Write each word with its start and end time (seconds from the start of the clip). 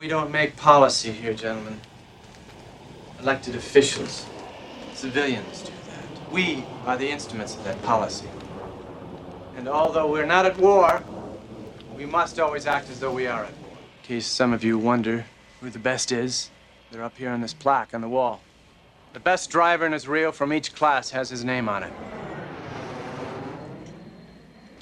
We 0.00 0.06
don't 0.06 0.30
make 0.30 0.54
policy 0.54 1.10
here, 1.10 1.34
gentlemen. 1.34 1.80
Elected 3.18 3.56
officials, 3.56 4.26
civilians 4.94 5.62
do 5.62 5.72
that. 5.86 6.30
We 6.32 6.64
are 6.86 6.96
the 6.96 7.10
instruments 7.10 7.56
of 7.56 7.64
that 7.64 7.82
policy. 7.82 8.28
And 9.56 9.66
although 9.66 10.08
we're 10.08 10.24
not 10.24 10.46
at 10.46 10.56
war, 10.56 11.02
we 11.96 12.06
must 12.06 12.38
always 12.38 12.64
act 12.64 12.88
as 12.90 13.00
though 13.00 13.12
we 13.12 13.26
are 13.26 13.42
at 13.42 13.58
war. 13.58 13.72
In 13.72 14.06
case 14.06 14.26
some 14.26 14.52
of 14.52 14.62
you 14.62 14.78
wonder 14.78 15.26
who 15.60 15.68
the 15.68 15.80
best 15.80 16.12
is, 16.12 16.50
they're 16.92 17.02
up 17.02 17.18
here 17.18 17.30
on 17.30 17.40
this 17.40 17.52
plaque 17.52 17.92
on 17.92 18.00
the 18.00 18.08
wall. 18.08 18.40
The 19.14 19.20
best 19.20 19.50
driver 19.50 19.84
in 19.84 19.90
his 19.90 20.06
reel 20.06 20.30
from 20.30 20.52
each 20.52 20.76
class 20.76 21.10
has 21.10 21.28
his 21.28 21.44
name 21.44 21.68
on 21.68 21.82
it. 21.82 21.92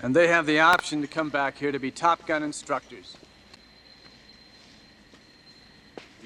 And 0.03 0.15
they 0.15 0.27
have 0.29 0.45
the 0.45 0.61
option 0.61 1.01
to 1.01 1.09
come 1.09 1.31
back 1.31 1.57
here 1.57 1.73
to 1.73 1.79
be 1.79 1.91
Top 1.91 2.27
Gun 2.27 2.43
instructors. 2.43 3.17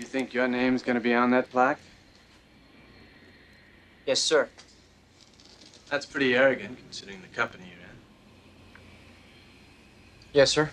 You 0.01 0.07
think 0.07 0.33
your 0.33 0.49
name's 0.49 0.83
gonna 0.83 0.99
be 0.99 1.13
on 1.13 1.31
that 1.33 1.51
plaque? 1.51 1.79
Yes, 4.07 4.19
sir. 4.19 4.49
That's 5.91 6.07
pretty 6.07 6.35
arrogant, 6.35 6.79
considering 6.79 7.21
the 7.21 7.29
company 7.29 7.65
you're 7.65 7.85
in. 7.85 7.97
Yes, 10.33 10.53
sir. 10.53 10.71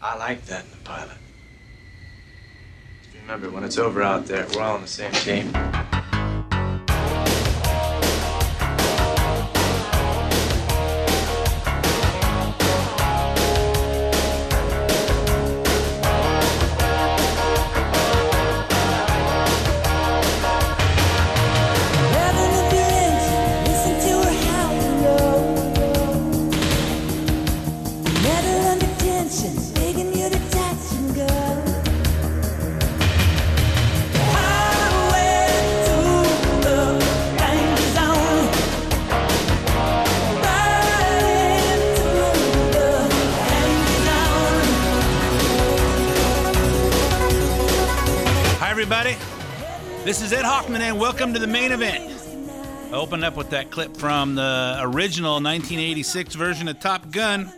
I 0.00 0.16
like 0.16 0.44
that 0.44 0.66
in 0.66 0.72
a 0.74 0.84
pilot. 0.84 1.16
Remember, 3.22 3.50
when 3.50 3.64
it's 3.64 3.76
over 3.76 4.04
out 4.04 4.26
there, 4.26 4.46
we're 4.54 4.62
all 4.62 4.76
on 4.76 4.82
the 4.82 4.86
same 4.86 5.10
team. 5.10 5.52
Everybody. 48.78 49.16
This 50.04 50.20
is 50.20 50.34
Ed 50.34 50.44
Hoffman, 50.44 50.82
and 50.82 51.00
welcome 51.00 51.32
to 51.32 51.38
the 51.38 51.46
main 51.46 51.72
event. 51.72 52.12
I 52.92 52.96
opened 52.96 53.24
up 53.24 53.34
with 53.34 53.48
that 53.48 53.70
clip 53.70 53.96
from 53.96 54.34
the 54.34 54.76
original 54.80 55.36
1986 55.36 56.34
version 56.34 56.68
of 56.68 56.78
Top 56.78 57.10
Gun. 57.10 57.50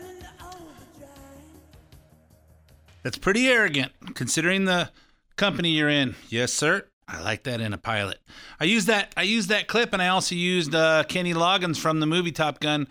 That's 3.02 3.18
pretty 3.18 3.48
arrogant, 3.48 3.90
considering 4.14 4.64
the 4.64 4.92
company 5.34 5.70
you're 5.70 5.88
in. 5.88 6.14
Yes, 6.28 6.52
sir. 6.52 6.86
I 7.08 7.20
like 7.20 7.42
that 7.42 7.60
in 7.60 7.72
a 7.72 7.78
pilot. 7.78 8.20
I 8.60 8.66
used 8.66 8.86
that. 8.86 9.12
I 9.16 9.22
used 9.22 9.48
that 9.48 9.66
clip, 9.66 9.92
and 9.92 10.00
I 10.00 10.08
also 10.08 10.36
used 10.36 10.72
uh, 10.72 11.02
Kenny 11.02 11.34
Loggins 11.34 11.80
from 11.80 11.98
the 11.98 12.06
movie 12.06 12.30
Top 12.30 12.60
Gun, 12.60 12.86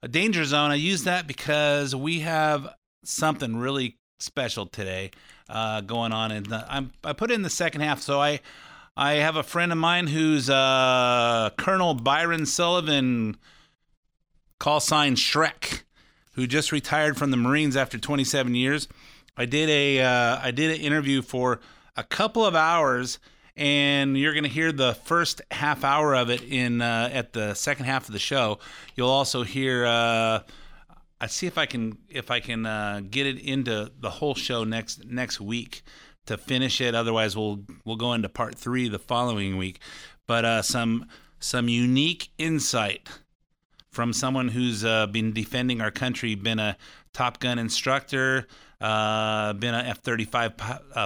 uh, 0.00 0.06
Danger 0.06 0.44
Zone. 0.44 0.70
I 0.70 0.76
used 0.76 1.06
that 1.06 1.26
because 1.26 1.92
we 1.92 2.20
have 2.20 2.72
something 3.02 3.56
really 3.56 3.98
special 4.20 4.64
today 4.64 5.10
uh, 5.48 5.80
going 5.82 6.12
on, 6.12 6.30
and 6.30 6.52
I'm 6.52 6.92
I 7.02 7.12
put 7.12 7.30
in 7.30 7.42
the 7.42 7.50
second 7.50 7.82
half. 7.82 8.00
So 8.00 8.20
I 8.20 8.40
I 8.96 9.14
have 9.14 9.36
a 9.36 9.42
friend 9.42 9.72
of 9.72 9.78
mine 9.78 10.06
who's 10.06 10.48
uh, 10.48 11.50
Colonel 11.56 11.94
Byron 11.94 12.46
Sullivan, 12.46 13.36
call 14.58 14.80
sign 14.80 15.16
Shrek, 15.16 15.82
who 16.32 16.46
just 16.46 16.72
retired 16.72 17.16
from 17.16 17.30
the 17.30 17.36
Marines 17.36 17.76
after 17.76 17.98
27 17.98 18.54
years. 18.54 18.88
I 19.36 19.46
did 19.46 19.68
a 19.68 20.00
uh, 20.00 20.38
I 20.42 20.50
did 20.50 20.70
an 20.70 20.80
interview 20.80 21.22
for 21.22 21.60
a 21.96 22.04
couple 22.04 22.46
of 22.46 22.54
hours, 22.54 23.18
and 23.56 24.16
you're 24.16 24.32
going 24.32 24.44
to 24.44 24.50
hear 24.50 24.72
the 24.72 24.94
first 24.94 25.42
half 25.50 25.84
hour 25.84 26.14
of 26.14 26.30
it 26.30 26.42
in 26.42 26.80
uh, 26.80 27.10
at 27.12 27.32
the 27.32 27.54
second 27.54 27.86
half 27.86 28.06
of 28.08 28.12
the 28.12 28.18
show. 28.18 28.58
You'll 28.96 29.10
also 29.10 29.42
hear. 29.42 29.86
Uh, 31.24 31.26
I 31.26 31.28
see 31.28 31.46
if 31.46 31.58
I 31.58 31.66
can 31.66 31.98
if 32.08 32.30
I 32.30 32.40
can 32.40 32.66
uh, 32.66 33.00
get 33.10 33.26
it 33.26 33.38
into 33.38 33.90
the 33.98 34.10
whole 34.10 34.34
show 34.34 34.64
next 34.64 35.04
next 35.06 35.40
week 35.40 35.82
to 36.26 36.36
finish 36.36 36.80
it. 36.80 36.94
Otherwise, 36.94 37.36
we'll 37.36 37.64
we'll 37.84 37.96
go 37.96 38.12
into 38.12 38.28
part 38.28 38.54
three 38.56 38.88
the 38.88 38.98
following 38.98 39.56
week. 39.56 39.80
But 40.26 40.44
uh, 40.44 40.62
some 40.62 41.06
some 41.40 41.68
unique 41.68 42.28
insight 42.38 43.08
from 43.90 44.12
someone 44.12 44.48
who's 44.48 44.84
uh, 44.84 45.06
been 45.06 45.32
defending 45.32 45.80
our 45.80 45.90
country, 45.90 46.34
been 46.34 46.58
a 46.58 46.76
Top 47.12 47.38
Gun 47.38 47.58
instructor, 47.58 48.46
uh, 48.80 49.54
been 49.54 49.74
a 49.74 49.78
F 49.78 50.00
thirty 50.00 50.24
five 50.24 50.52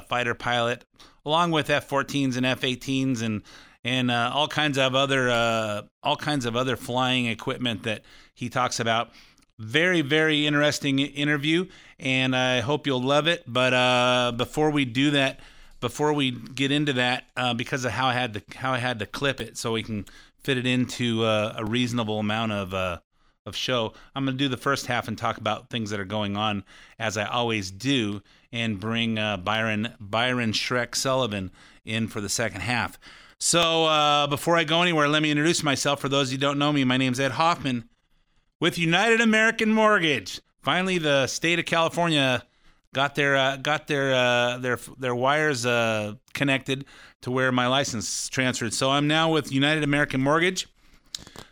fighter 0.09 0.35
pilot, 0.35 0.85
along 1.25 1.53
with 1.53 1.71
F 1.71 1.89
fourteens 1.89 2.37
and 2.37 2.45
F 2.45 2.65
eighteens 2.65 3.23
and 3.23 3.43
and 3.85 4.11
uh, 4.11 4.33
all 4.35 4.49
kinds 4.49 4.79
of 4.79 4.97
other 4.97 5.31
uh, 5.31 5.83
all 6.03 6.17
kinds 6.17 6.45
of 6.45 6.57
other 6.57 6.77
flying 6.77 7.27
equipment 7.27 7.85
that 7.85 8.03
he 8.35 8.49
talks 8.49 8.81
about. 8.81 9.13
Very 9.59 10.03
very 10.03 10.47
interesting 10.47 11.01
interview, 11.01 11.67
and 11.99 12.37
I 12.37 12.61
hope 12.61 12.87
you'll 12.87 13.03
love 13.03 13.27
it. 13.27 13.43
But 13.47 13.75
uh, 13.75 14.33
before 14.37 14.71
we 14.71 14.85
do 14.85 15.11
that, 15.13 15.41
before 15.81 16.13
we 16.13 16.31
get 16.31 16.71
into 16.71 16.93
that, 16.93 17.25
uh, 17.37 17.55
because 17.55 17.85
of 17.85 17.91
how 17.91 18.07
I 18.07 18.13
had 18.13 18.35
to 18.35 18.43
how 18.57 18.73
I 18.73 18.79
had 18.79 19.01
to 19.01 19.07
clip 19.07 19.41
it 19.41 19.59
so 19.59 19.73
we 19.73 19.83
can 19.83 20.07
fit 20.45 20.59
it 20.59 20.67
into 20.67 21.25
uh, 21.25 21.55
a 21.57 21.65
reasonable 21.65 22.21
amount 22.21 22.53
of 22.53 22.73
uh, 22.73 22.99
of 23.47 23.57
show, 23.57 23.95
I'm 24.15 24.25
going 24.25 24.39
to 24.39 24.45
do 24.45 24.49
the 24.49 24.57
first 24.57 24.87
half 24.87 25.09
and 25.09 25.19
talk 25.19 25.39
about 25.39 25.71
things 25.71 25.91
that 25.91 25.99
are 25.99 26.05
going 26.05 26.37
on 26.37 26.63
as 26.99 27.17
I 27.17 27.25
always 27.25 27.73
do, 27.73 28.23
and 28.53 28.79
bring 28.79 29.19
uh, 29.19 29.39
Byron 29.39 29.93
Byron 29.99 30.53
Shrek 30.53 30.95
Sullivan 30.95 31.51
in 31.85 32.07
for 32.07 32.21
the 32.21 32.29
second 32.29 32.61
half. 32.61 32.97
So 33.41 33.87
uh, 33.87 34.29
before 34.29 34.57
I 34.57 34.63
go 34.63 34.83
anywhere, 34.83 35.09
let 35.09 35.23
me 35.23 35.33
introduce 35.33 35.65
myself. 35.65 36.01
For 36.01 36.09
those 36.09 36.31
who 36.31 36.37
don't 36.37 36.59
know 36.59 36.73
me, 36.73 36.85
my 36.85 36.97
name's 36.97 37.19
Ed 37.19 37.33
Hoffman 37.33 37.89
with 38.61 38.79
United 38.79 39.21
American 39.21 39.73
Mortgage. 39.73 40.41
Finally, 40.61 40.99
the 40.99 41.27
state 41.27 41.59
of 41.59 41.65
California 41.65 42.43
got 42.93 43.15
their 43.15 43.37
uh, 43.37 43.57
got 43.57 43.87
their 43.87 44.15
uh, 44.15 44.59
their 44.59 44.79
their 44.99 45.15
wires 45.15 45.65
uh, 45.67 46.15
connected 46.35 46.85
to 47.23 47.31
where 47.31 47.53
my 47.53 47.67
license 47.67 48.29
transferred. 48.29 48.75
So 48.75 48.91
I'm 48.91 49.07
now 49.07 49.31
with 49.31 49.53
United 49.53 49.85
American 49.85 50.21
Mortgage. 50.21 50.69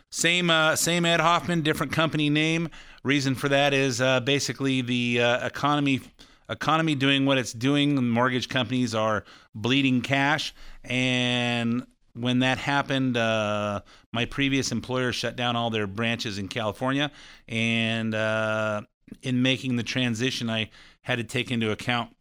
Same 0.09 0.49
uh, 0.49 0.75
same 0.75 1.05
Ed 1.05 1.19
Hoffman, 1.19 1.61
different 1.61 1.91
company 1.91 2.29
name. 2.29 2.69
Reason 3.03 3.35
for 3.35 3.49
that 3.49 3.73
is 3.73 4.01
uh, 4.01 4.19
basically 4.21 4.81
the 4.81 5.21
uh, 5.21 5.45
economy 5.45 6.01
economy 6.49 6.95
doing 6.95 7.25
what 7.25 7.37
it's 7.37 7.53
doing. 7.53 7.95
Mortgage 8.09 8.49
companies 8.49 8.95
are 8.95 9.23
bleeding 9.53 10.01
cash, 10.01 10.53
and 10.83 11.85
when 12.17 12.39
that 12.39 12.57
happened, 12.57 13.17
uh, 13.17 13.81
my 14.11 14.25
previous 14.25 14.71
employer 14.71 15.11
shut 15.11 15.35
down 15.35 15.55
all 15.55 15.69
their 15.69 15.87
branches 15.87 16.37
in 16.37 16.47
California, 16.47 17.11
and 17.47 18.13
uh, 18.15 18.81
in 19.21 19.41
making 19.41 19.75
the 19.75 19.83
transition, 19.83 20.49
I 20.49 20.69
had 21.01 21.17
to 21.17 21.23
take 21.23 21.51
into 21.51 21.71
account 21.71 22.15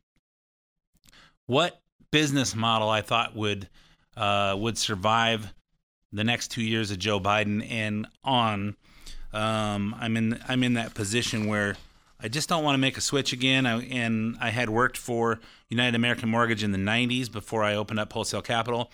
what 1.46 1.80
business 2.10 2.54
model 2.54 2.88
I 2.88 3.02
thought 3.02 3.34
would 3.34 3.68
uh, 4.16 4.56
would 4.58 4.78
survive 4.78 5.52
the 6.12 6.24
next 6.24 6.48
two 6.48 6.62
years 6.62 6.90
of 6.90 6.98
Joe 6.98 7.20
Biden 7.20 7.68
and 7.70 8.06
on. 8.24 8.76
Um, 9.32 9.94
I'm 9.98 10.16
in 10.16 10.40
I'm 10.48 10.62
in 10.62 10.74
that 10.74 10.94
position 10.94 11.46
where 11.46 11.76
I 12.18 12.28
just 12.28 12.48
don't 12.48 12.64
want 12.64 12.74
to 12.74 12.78
make 12.78 12.96
a 12.96 13.02
switch 13.02 13.32
again. 13.32 13.66
I, 13.66 13.82
and 13.84 14.36
I 14.40 14.50
had 14.50 14.70
worked 14.70 14.96
for 14.96 15.40
United 15.68 15.94
American 15.94 16.30
Mortgage 16.30 16.64
in 16.64 16.72
the 16.72 16.78
90s 16.78 17.30
before 17.30 17.62
I 17.62 17.74
opened 17.74 18.00
up 18.00 18.12
Wholesale 18.12 18.42
Capital, 18.42 18.90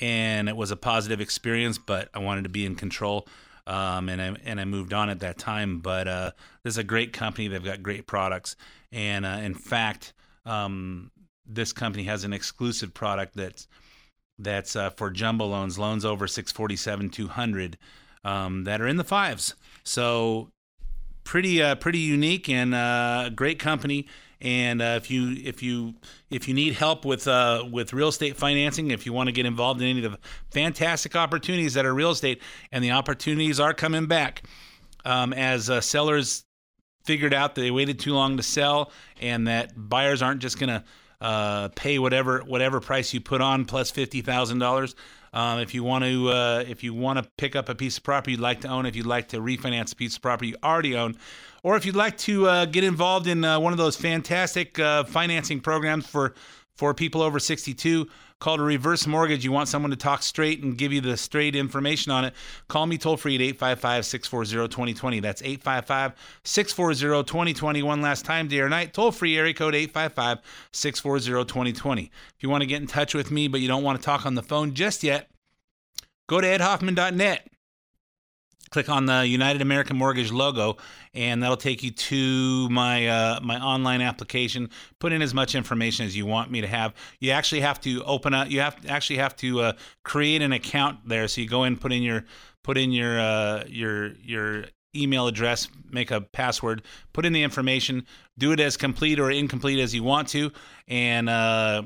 and 0.00 0.48
it 0.48 0.56
was 0.56 0.70
a 0.70 0.76
positive 0.76 1.20
experience. 1.20 1.78
But 1.78 2.08
I 2.14 2.18
wanted 2.18 2.44
to 2.44 2.50
be 2.50 2.64
in 2.64 2.74
control, 2.74 3.26
um, 3.66 4.08
and 4.08 4.20
I 4.20 4.36
and 4.44 4.60
I 4.60 4.64
moved 4.64 4.92
on 4.92 5.10
at 5.10 5.20
that 5.20 5.38
time. 5.38 5.80
But 5.80 6.08
uh, 6.08 6.30
this 6.62 6.74
is 6.74 6.78
a 6.78 6.84
great 6.84 7.12
company. 7.12 7.48
They've 7.48 7.62
got 7.62 7.82
great 7.82 8.06
products, 8.06 8.56
and 8.92 9.24
uh, 9.24 9.40
in 9.42 9.54
fact, 9.54 10.12
um, 10.46 11.10
this 11.46 11.72
company 11.72 12.04
has 12.04 12.24
an 12.24 12.32
exclusive 12.32 12.94
product 12.94 13.36
that's 13.36 13.68
that's 14.38 14.76
uh, 14.76 14.90
for 14.90 15.10
jumbo 15.10 15.46
loans, 15.46 15.78
loans 15.78 16.04
over 16.04 16.26
647 16.26 17.10
200 17.10 17.78
um, 18.24 18.64
that 18.64 18.80
are 18.80 18.86
in 18.86 18.96
the 18.96 19.04
fives. 19.04 19.54
So 19.84 20.50
pretty 21.24 21.62
uh, 21.62 21.74
pretty 21.76 21.98
unique 21.98 22.48
and 22.48 22.74
uh, 22.74 23.30
great 23.34 23.58
company. 23.58 24.06
And 24.42 24.80
uh, 24.80 24.94
if 24.96 25.10
you 25.10 25.36
if 25.44 25.62
you 25.62 25.94
if 26.30 26.48
you 26.48 26.54
need 26.54 26.74
help 26.74 27.04
with 27.04 27.28
uh, 27.28 27.64
with 27.70 27.92
real 27.92 28.08
estate 28.08 28.36
financing, 28.36 28.90
if 28.90 29.04
you 29.04 29.12
want 29.12 29.28
to 29.28 29.32
get 29.32 29.44
involved 29.44 29.82
in 29.82 29.88
any 29.88 30.04
of 30.04 30.12
the 30.12 30.18
fantastic 30.50 31.14
opportunities 31.14 31.74
that 31.74 31.84
are 31.84 31.92
real 31.92 32.10
estate, 32.10 32.40
and 32.72 32.82
the 32.82 32.92
opportunities 32.92 33.60
are 33.60 33.74
coming 33.74 34.06
back 34.06 34.42
um, 35.04 35.32
as 35.34 35.68
uh, 35.68 35.80
sellers 35.80 36.44
figured 37.04 37.34
out 37.34 37.54
that 37.54 37.60
they 37.60 37.70
waited 37.70 37.98
too 37.98 38.14
long 38.14 38.36
to 38.36 38.42
sell, 38.42 38.92
and 39.20 39.46
that 39.46 39.72
buyers 39.76 40.22
aren't 40.22 40.40
just 40.40 40.58
going 40.58 40.68
to 40.70 40.84
uh, 41.20 41.68
pay 41.76 41.98
whatever 41.98 42.40
whatever 42.40 42.80
price 42.80 43.12
you 43.12 43.20
put 43.20 43.42
on 43.42 43.66
plus 43.66 43.90
fifty 43.90 44.22
thousand 44.22 44.58
dollars. 44.58 44.94
Um, 45.32 45.60
if 45.60 45.74
you 45.74 45.84
want 45.84 46.02
to, 46.04 46.28
uh, 46.28 46.64
if 46.66 46.82
you 46.82 46.92
want 46.92 47.22
to 47.22 47.30
pick 47.38 47.54
up 47.54 47.68
a 47.68 47.74
piece 47.74 47.98
of 47.98 48.02
property 48.02 48.32
you'd 48.32 48.40
like 48.40 48.62
to 48.62 48.68
own, 48.68 48.84
if 48.84 48.96
you'd 48.96 49.06
like 49.06 49.28
to 49.28 49.38
refinance 49.38 49.92
a 49.92 49.96
piece 49.96 50.16
of 50.16 50.22
property 50.22 50.48
you 50.48 50.56
already 50.64 50.96
own, 50.96 51.16
or 51.62 51.76
if 51.76 51.84
you'd 51.84 51.96
like 51.96 52.16
to 52.18 52.46
uh, 52.46 52.64
get 52.64 52.84
involved 52.84 53.26
in 53.26 53.44
uh, 53.44 53.58
one 53.58 53.72
of 53.72 53.78
those 53.78 53.96
fantastic 53.96 54.78
uh, 54.78 55.04
financing 55.04 55.60
programs 55.60 56.06
for 56.06 56.34
for 56.80 56.94
people 56.94 57.20
over 57.20 57.38
62 57.38 58.08
called 58.38 58.58
a 58.58 58.62
reverse 58.62 59.06
mortgage, 59.06 59.44
you 59.44 59.52
want 59.52 59.68
someone 59.68 59.90
to 59.90 59.96
talk 59.98 60.22
straight 60.22 60.62
and 60.62 60.78
give 60.78 60.94
you 60.94 61.02
the 61.02 61.14
straight 61.14 61.54
information 61.54 62.10
on 62.10 62.24
it, 62.24 62.32
call 62.68 62.86
me 62.86 62.96
toll 62.96 63.18
free 63.18 63.34
at 63.34 63.42
855 63.42 64.06
640 64.06 64.68
2020. 64.68 65.20
That's 65.20 65.42
855 65.42 66.14
640 66.42 67.24
2020. 67.24 67.82
One 67.82 68.00
last 68.00 68.24
time, 68.24 68.48
day 68.48 68.60
or 68.60 68.70
night, 68.70 68.94
toll 68.94 69.12
free 69.12 69.36
area 69.36 69.52
code 69.52 69.74
855 69.74 70.38
640 70.72 71.44
2020. 71.44 72.02
If 72.04 72.42
you 72.42 72.48
want 72.48 72.62
to 72.62 72.66
get 72.66 72.80
in 72.80 72.86
touch 72.86 73.14
with 73.14 73.30
me, 73.30 73.46
but 73.46 73.60
you 73.60 73.68
don't 73.68 73.82
want 73.82 74.00
to 74.00 74.04
talk 74.04 74.24
on 74.24 74.34
the 74.34 74.42
phone 74.42 74.72
just 74.72 75.02
yet, 75.04 75.28
go 76.28 76.40
to 76.40 76.46
edhoffman.net 76.46 77.46
click 78.70 78.88
on 78.88 79.06
the 79.06 79.26
United 79.26 79.62
American 79.62 79.96
Mortgage 79.96 80.30
logo, 80.30 80.76
and 81.12 81.42
that'll 81.42 81.56
take 81.56 81.82
you 81.82 81.90
to 81.90 82.68
my 82.70 83.08
uh, 83.08 83.40
my 83.42 83.60
online 83.60 84.00
application. 84.00 84.70
Put 84.98 85.12
in 85.12 85.22
as 85.22 85.34
much 85.34 85.54
information 85.54 86.06
as 86.06 86.16
you 86.16 86.26
want 86.26 86.50
me 86.50 86.60
to 86.60 86.66
have. 86.66 86.94
You 87.18 87.32
actually 87.32 87.60
have 87.60 87.80
to 87.82 88.02
open 88.04 88.34
up. 88.34 88.50
You 88.50 88.60
have 88.60 88.76
actually 88.88 89.18
have 89.18 89.36
to 89.36 89.60
uh, 89.60 89.72
create 90.04 90.42
an 90.42 90.52
account 90.52 91.08
there. 91.08 91.26
So 91.28 91.40
you 91.40 91.48
go 91.48 91.64
in, 91.64 91.76
put 91.76 91.92
in 91.92 92.02
your 92.02 92.24
put 92.62 92.78
in 92.78 92.92
your 92.92 93.18
uh, 93.18 93.64
your 93.66 94.12
your 94.16 94.64
email 94.94 95.26
address, 95.26 95.68
make 95.90 96.10
a 96.10 96.20
password, 96.20 96.82
put 97.12 97.24
in 97.24 97.32
the 97.32 97.42
information, 97.42 98.04
do 98.38 98.52
it 98.52 98.60
as 98.60 98.76
complete 98.76 99.20
or 99.20 99.30
incomplete 99.30 99.78
as 99.78 99.94
you 99.94 100.02
want 100.02 100.28
to, 100.28 100.50
and 100.88 101.28
uh, 101.28 101.82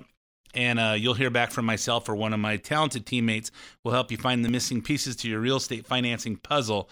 and 0.54 0.78
uh, 0.78 0.94
you'll 0.96 1.14
hear 1.14 1.30
back 1.30 1.50
from 1.50 1.64
myself 1.66 2.08
or 2.08 2.14
one 2.14 2.32
of 2.32 2.40
my 2.40 2.56
talented 2.56 3.06
teammates 3.06 3.50
will 3.82 3.92
help 3.92 4.10
you 4.10 4.16
find 4.16 4.44
the 4.44 4.48
missing 4.48 4.82
pieces 4.82 5.16
to 5.16 5.28
your 5.28 5.40
real 5.40 5.56
estate 5.56 5.86
financing 5.86 6.36
puzzle. 6.36 6.88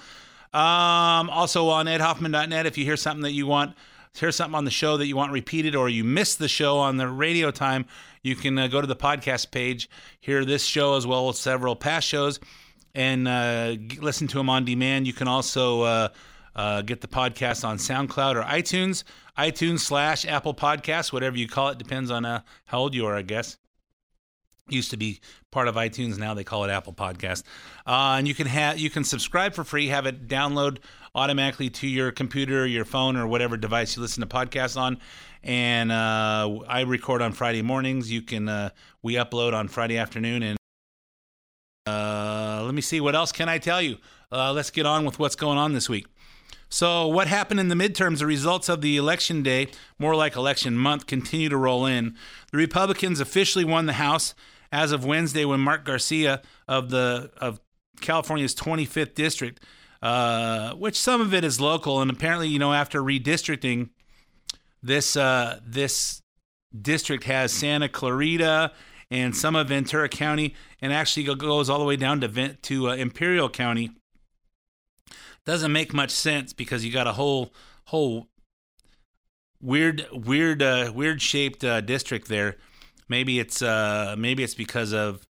Um, 0.53 1.31
also 1.31 1.69
on 1.69 1.87
edhoffman.net, 1.87 2.67
if 2.67 2.77
you 2.77 2.85
hear 2.85 2.97
something 2.97 3.23
that 3.23 3.33
you 3.33 3.47
want, 3.47 3.75
hear 4.15 4.31
something 4.31 4.55
on 4.55 4.65
the 4.65 4.71
show 4.71 4.99
that 4.99 5.07
you 5.07 5.17
want 5.17 5.33
repeated, 5.33 5.75
or 5.75 5.89
you 5.89 6.05
missed 6.05 6.39
the 6.39 6.49
show 6.49 6.79
on 6.79 6.99
the 6.99 7.09
radio 7.09 7.51
time, 7.51 7.87
you 8.23 8.37
can 8.37 8.59
uh, 8.59 8.67
go 8.67 8.81
to 8.81 8.87
the 8.87 8.97
podcast 8.97 9.51
page, 9.51 9.89
hear 10.21 10.45
this 10.45 10.65
show 10.65 10.97
as 10.97 11.07
well 11.07 11.29
as 11.31 11.39
several 11.39 11.75
past 11.75 12.07
shows, 12.07 12.39
and 12.95 13.27
uh, 13.27 13.77
listen 14.01 14.27
to 14.29 14.37
them 14.37 14.51
on 14.51 14.65
demand. 14.65 15.07
You 15.07 15.15
can 15.15 15.29
also 15.29 16.11
uh, 16.55 16.83
get 16.83 17.01
the 17.01 17.09
podcast 17.09 17.67
on 17.67 17.79
SoundCloud 17.79 18.37
or 18.37 18.43
iTunes, 18.43 19.05
iTunes 19.39 19.81
slash 19.81 20.27
Apple 20.27 20.55
Podcasts, 20.55 21.13
whatever 21.13 21.37
you 21.37 21.49
call 21.49 21.69
it, 21.69 21.79
depends 21.79 22.11
on 22.11 22.25
uh, 22.25 22.43
how 22.67 22.81
old 22.81 22.95
you 22.95 23.07
are, 23.07 23.17
I 23.17 23.23
guess. 23.23 23.57
Used 24.69 24.91
to 24.91 24.97
be 24.97 25.21
part 25.51 25.67
of 25.69 25.75
iTunes, 25.75 26.19
now 26.19 26.35
they 26.35 26.45
call 26.45 26.65
it 26.65 26.71
Apple 26.71 26.93
Podcast. 26.93 27.43
Uh, 27.87 28.15
and 28.19 28.29
you 28.29 28.35
can 28.35 28.47
have 28.47 28.79
you 28.79 28.91
can 28.91 29.03
subscribe 29.03 29.55
for 29.55 29.65
free, 29.65 29.89
have 29.89 30.07
it 30.07 30.29
download 30.29 30.79
automatically 31.15 31.69
to 31.69 31.89
your 31.89 32.13
computer, 32.13 32.67
your 32.67 32.85
phone, 32.85 33.17
or 33.17 33.27
whatever 33.27 33.57
device 33.57 33.97
you 33.97 34.03
listen 34.03 34.21
to 34.21 34.27
podcasts 34.27 34.77
on. 34.77 34.99
And 35.43 35.91
uh, 35.91 36.61
I 36.69 36.83
record 36.83 37.23
on 37.23 37.33
Friday 37.33 37.61
mornings. 37.61 38.11
You 38.11 38.23
can 38.23 38.49
uh, 38.49 38.71
we 39.03 39.15
upload 39.15 39.53
on 39.53 39.67
Friday 39.67 39.99
afternoon, 39.99 40.45
and 40.45 40.59
uh, 41.87 42.63
let 42.65 42.73
me 42.73 42.83
see 42.83 43.01
what 43.01 43.17
else 43.17 43.33
can 43.33 43.49
I 43.49 43.59
tell 43.59 43.83
you. 43.83 43.99
Let's 44.31 44.71
get 44.71 44.87
on 44.87 45.05
with 45.05 45.19
what's 45.19 45.37
going 45.37 45.59
on 45.59 45.73
this 45.73 45.89
week. 45.89 46.07
So, 46.73 47.07
what 47.07 47.29
happened 47.29 47.61
in 47.61 47.69
the 47.69 47.75
midterms? 47.75 48.21
The 48.21 48.27
results 48.27 48.71
of 48.71 48.81
the 48.81 48.97
election 48.97 49.43
day, 49.43 49.69
more 49.99 50.17
like 50.17 50.37
election 50.37 50.79
month, 50.79 51.07
continue 51.07 51.51
to 51.51 51.57
roll 51.59 51.85
in. 51.85 52.17
The 52.51 52.57
Republicans 52.57 53.21
officially 53.21 53.67
won 53.67 53.85
the 53.85 53.93
House 53.93 54.35
as 54.73 54.91
of 54.91 55.05
Wednesday 55.05 55.45
when 55.45 55.61
Mark 55.61 55.85
Garcia 55.85 56.41
of 56.67 56.89
the 56.89 57.31
of 57.37 57.61
California's 58.01 58.55
25th 58.55 59.15
district, 59.15 59.63
uh, 60.01 60.73
which 60.73 60.99
some 60.99 61.21
of 61.21 61.35
it 61.35 61.45
is 61.45 61.61
local, 61.61 62.01
and 62.01 62.11
apparently, 62.11 62.49
you 62.49 62.59
know, 62.59 62.73
after 62.73 63.03
redistricting, 63.03 63.91
this 64.83 65.15
uh, 65.15 65.61
this 65.63 66.23
district 66.81 67.25
has 67.25 67.53
Santa 67.53 67.91
Clarita 67.91 68.73
and 69.11 69.37
some 69.37 69.57
of 69.57 69.69
Ventura 69.69 70.09
County, 70.09 70.55
and 70.81 70.91
actually 70.91 71.25
goes 71.35 71.69
all 71.69 71.79
the 71.79 71.85
way 71.85 71.97
down 71.97 72.23
to 72.23 72.55
to 72.55 72.89
uh, 72.89 72.95
Imperial 72.95 73.51
County. 73.51 73.91
Doesn't 75.45 75.73
make 75.73 75.93
much 75.93 76.11
sense 76.11 76.53
because 76.53 76.85
you 76.85 76.93
got 76.93 77.07
a 77.07 77.13
whole 77.13 77.53
whole 77.87 78.29
weird 79.61 80.07
weird 80.13 80.63
uh, 80.63 80.93
weird 80.95 81.21
shaped 81.21 81.65
uh, 81.65 81.81
district 81.81 82.29
there. 82.29 82.57
Maybe 83.09 83.39
it's 83.39 83.63
uh, 83.63 84.15
maybe 84.19 84.43
it's 84.43 84.55
because 84.55 84.93
of 84.93 85.27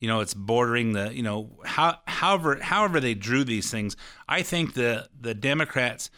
you 0.00 0.08
know 0.08 0.20
it's 0.20 0.34
bordering 0.34 0.92
the 0.92 1.14
you 1.14 1.22
know 1.22 1.58
how 1.64 1.98
however 2.06 2.60
however 2.60 3.00
they 3.00 3.14
drew 3.14 3.44
these 3.44 3.70
things. 3.70 3.96
I 4.28 4.42
think 4.42 4.74
the 4.74 5.08
the 5.18 5.34
Democrats 5.34 6.10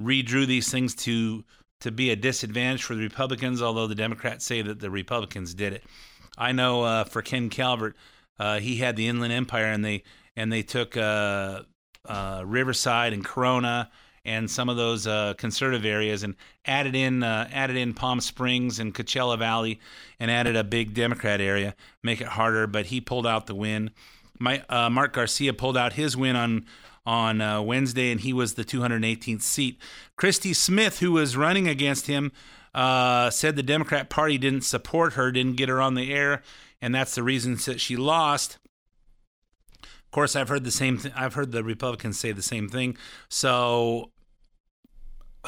redrew 0.00 0.46
these 0.46 0.70
things 0.70 0.94
to 0.94 1.44
to 1.80 1.90
be 1.90 2.10
a 2.10 2.16
disadvantage 2.16 2.84
for 2.84 2.94
the 2.94 3.02
Republicans, 3.02 3.60
although 3.60 3.88
the 3.88 3.94
Democrats 3.94 4.44
say 4.44 4.62
that 4.62 4.78
the 4.78 4.90
Republicans 4.90 5.54
did 5.54 5.72
it. 5.72 5.84
I 6.38 6.52
know 6.52 6.84
uh, 6.84 7.04
for 7.04 7.22
Ken 7.22 7.50
Calvert, 7.50 7.96
uh, 8.38 8.60
he 8.60 8.76
had 8.76 8.96
the 8.96 9.08
Inland 9.08 9.32
Empire, 9.32 9.66
and 9.66 9.84
they 9.84 10.04
and 10.36 10.52
they 10.52 10.62
took 10.62 10.96
uh, 10.96 11.62
uh, 12.06 12.42
Riverside 12.44 13.12
and 13.12 13.24
Corona 13.24 13.90
and 14.24 14.50
some 14.50 14.68
of 14.68 14.76
those 14.76 15.06
uh, 15.06 15.34
conservative 15.36 15.84
areas 15.84 16.22
and 16.22 16.36
added 16.64 16.94
in 16.94 17.22
uh, 17.22 17.48
added 17.52 17.76
in 17.76 17.94
Palm 17.94 18.20
Springs 18.20 18.78
and 18.78 18.94
Coachella 18.94 19.38
Valley 19.38 19.80
and 20.20 20.30
added 20.30 20.56
a 20.56 20.64
big 20.64 20.94
Democrat 20.94 21.40
area, 21.40 21.74
make 22.02 22.20
it 22.20 22.28
harder. 22.28 22.66
But 22.66 22.86
he 22.86 23.00
pulled 23.00 23.26
out 23.26 23.46
the 23.46 23.54
win. 23.54 23.90
My 24.38 24.62
uh, 24.68 24.90
Mark 24.90 25.12
Garcia 25.12 25.52
pulled 25.52 25.76
out 25.76 25.94
his 25.94 26.16
win 26.16 26.36
on 26.36 26.66
on 27.04 27.40
uh, 27.40 27.60
Wednesday, 27.60 28.12
and 28.12 28.20
he 28.20 28.32
was 28.32 28.54
the 28.54 28.64
218th 28.64 29.42
seat. 29.42 29.80
Christy 30.16 30.52
Smith, 30.52 31.00
who 31.00 31.12
was 31.12 31.36
running 31.36 31.66
against 31.66 32.06
him, 32.06 32.30
uh, 32.74 33.28
said 33.30 33.56
the 33.56 33.62
Democrat 33.62 34.08
Party 34.08 34.38
didn't 34.38 34.62
support 34.62 35.14
her, 35.14 35.32
didn't 35.32 35.56
get 35.56 35.68
her 35.68 35.80
on 35.80 35.94
the 35.94 36.12
air, 36.12 36.42
and 36.80 36.94
that's 36.94 37.14
the 37.14 37.22
reason 37.22 37.56
that 37.66 37.80
she 37.80 37.96
lost. 37.96 38.58
Course, 40.12 40.36
I've 40.36 40.50
heard 40.50 40.64
the 40.64 40.70
same. 40.70 40.98
Th- 40.98 41.14
I've 41.16 41.34
heard 41.34 41.52
the 41.52 41.64
Republicans 41.64 42.18
say 42.18 42.32
the 42.32 42.42
same 42.42 42.68
thing. 42.68 42.96
So 43.30 44.10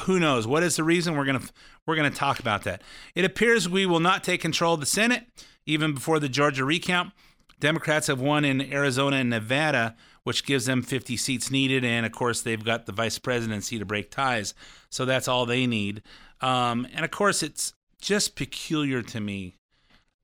who 0.01 0.19
knows 0.19 0.45
what 0.47 0.63
is 0.63 0.75
the 0.75 0.83
reason? 0.83 1.15
We're 1.15 1.25
gonna 1.25 1.43
we're 1.85 1.95
gonna 1.95 2.09
talk 2.09 2.39
about 2.39 2.63
that. 2.63 2.81
It 3.13 3.23
appears 3.25 3.69
we 3.69 3.85
will 3.85 3.99
not 3.99 4.23
take 4.23 4.41
control 4.41 4.73
of 4.73 4.79
the 4.79 4.85
Senate 4.87 5.23
even 5.67 5.93
before 5.93 6.19
the 6.19 6.27
Georgia 6.27 6.65
recount. 6.65 7.13
Democrats 7.59 8.07
have 8.07 8.19
won 8.19 8.43
in 8.43 8.59
Arizona 8.73 9.17
and 9.17 9.29
Nevada, 9.29 9.95
which 10.23 10.45
gives 10.45 10.65
them 10.65 10.81
50 10.81 11.15
seats 11.15 11.49
needed, 11.49 11.85
and 11.85 12.05
of 12.05 12.11
course 12.11 12.41
they've 12.41 12.63
got 12.63 12.85
the 12.85 12.91
vice 12.91 13.17
presidency 13.17 13.79
to 13.79 13.85
break 13.85 14.11
ties, 14.11 14.53
so 14.89 15.05
that's 15.05 15.27
all 15.27 15.45
they 15.45 15.65
need. 15.65 16.01
Um, 16.41 16.85
and 16.93 17.05
of 17.05 17.11
course, 17.11 17.41
it's 17.41 17.73
just 18.01 18.35
peculiar 18.35 19.01
to 19.03 19.21
me 19.21 19.55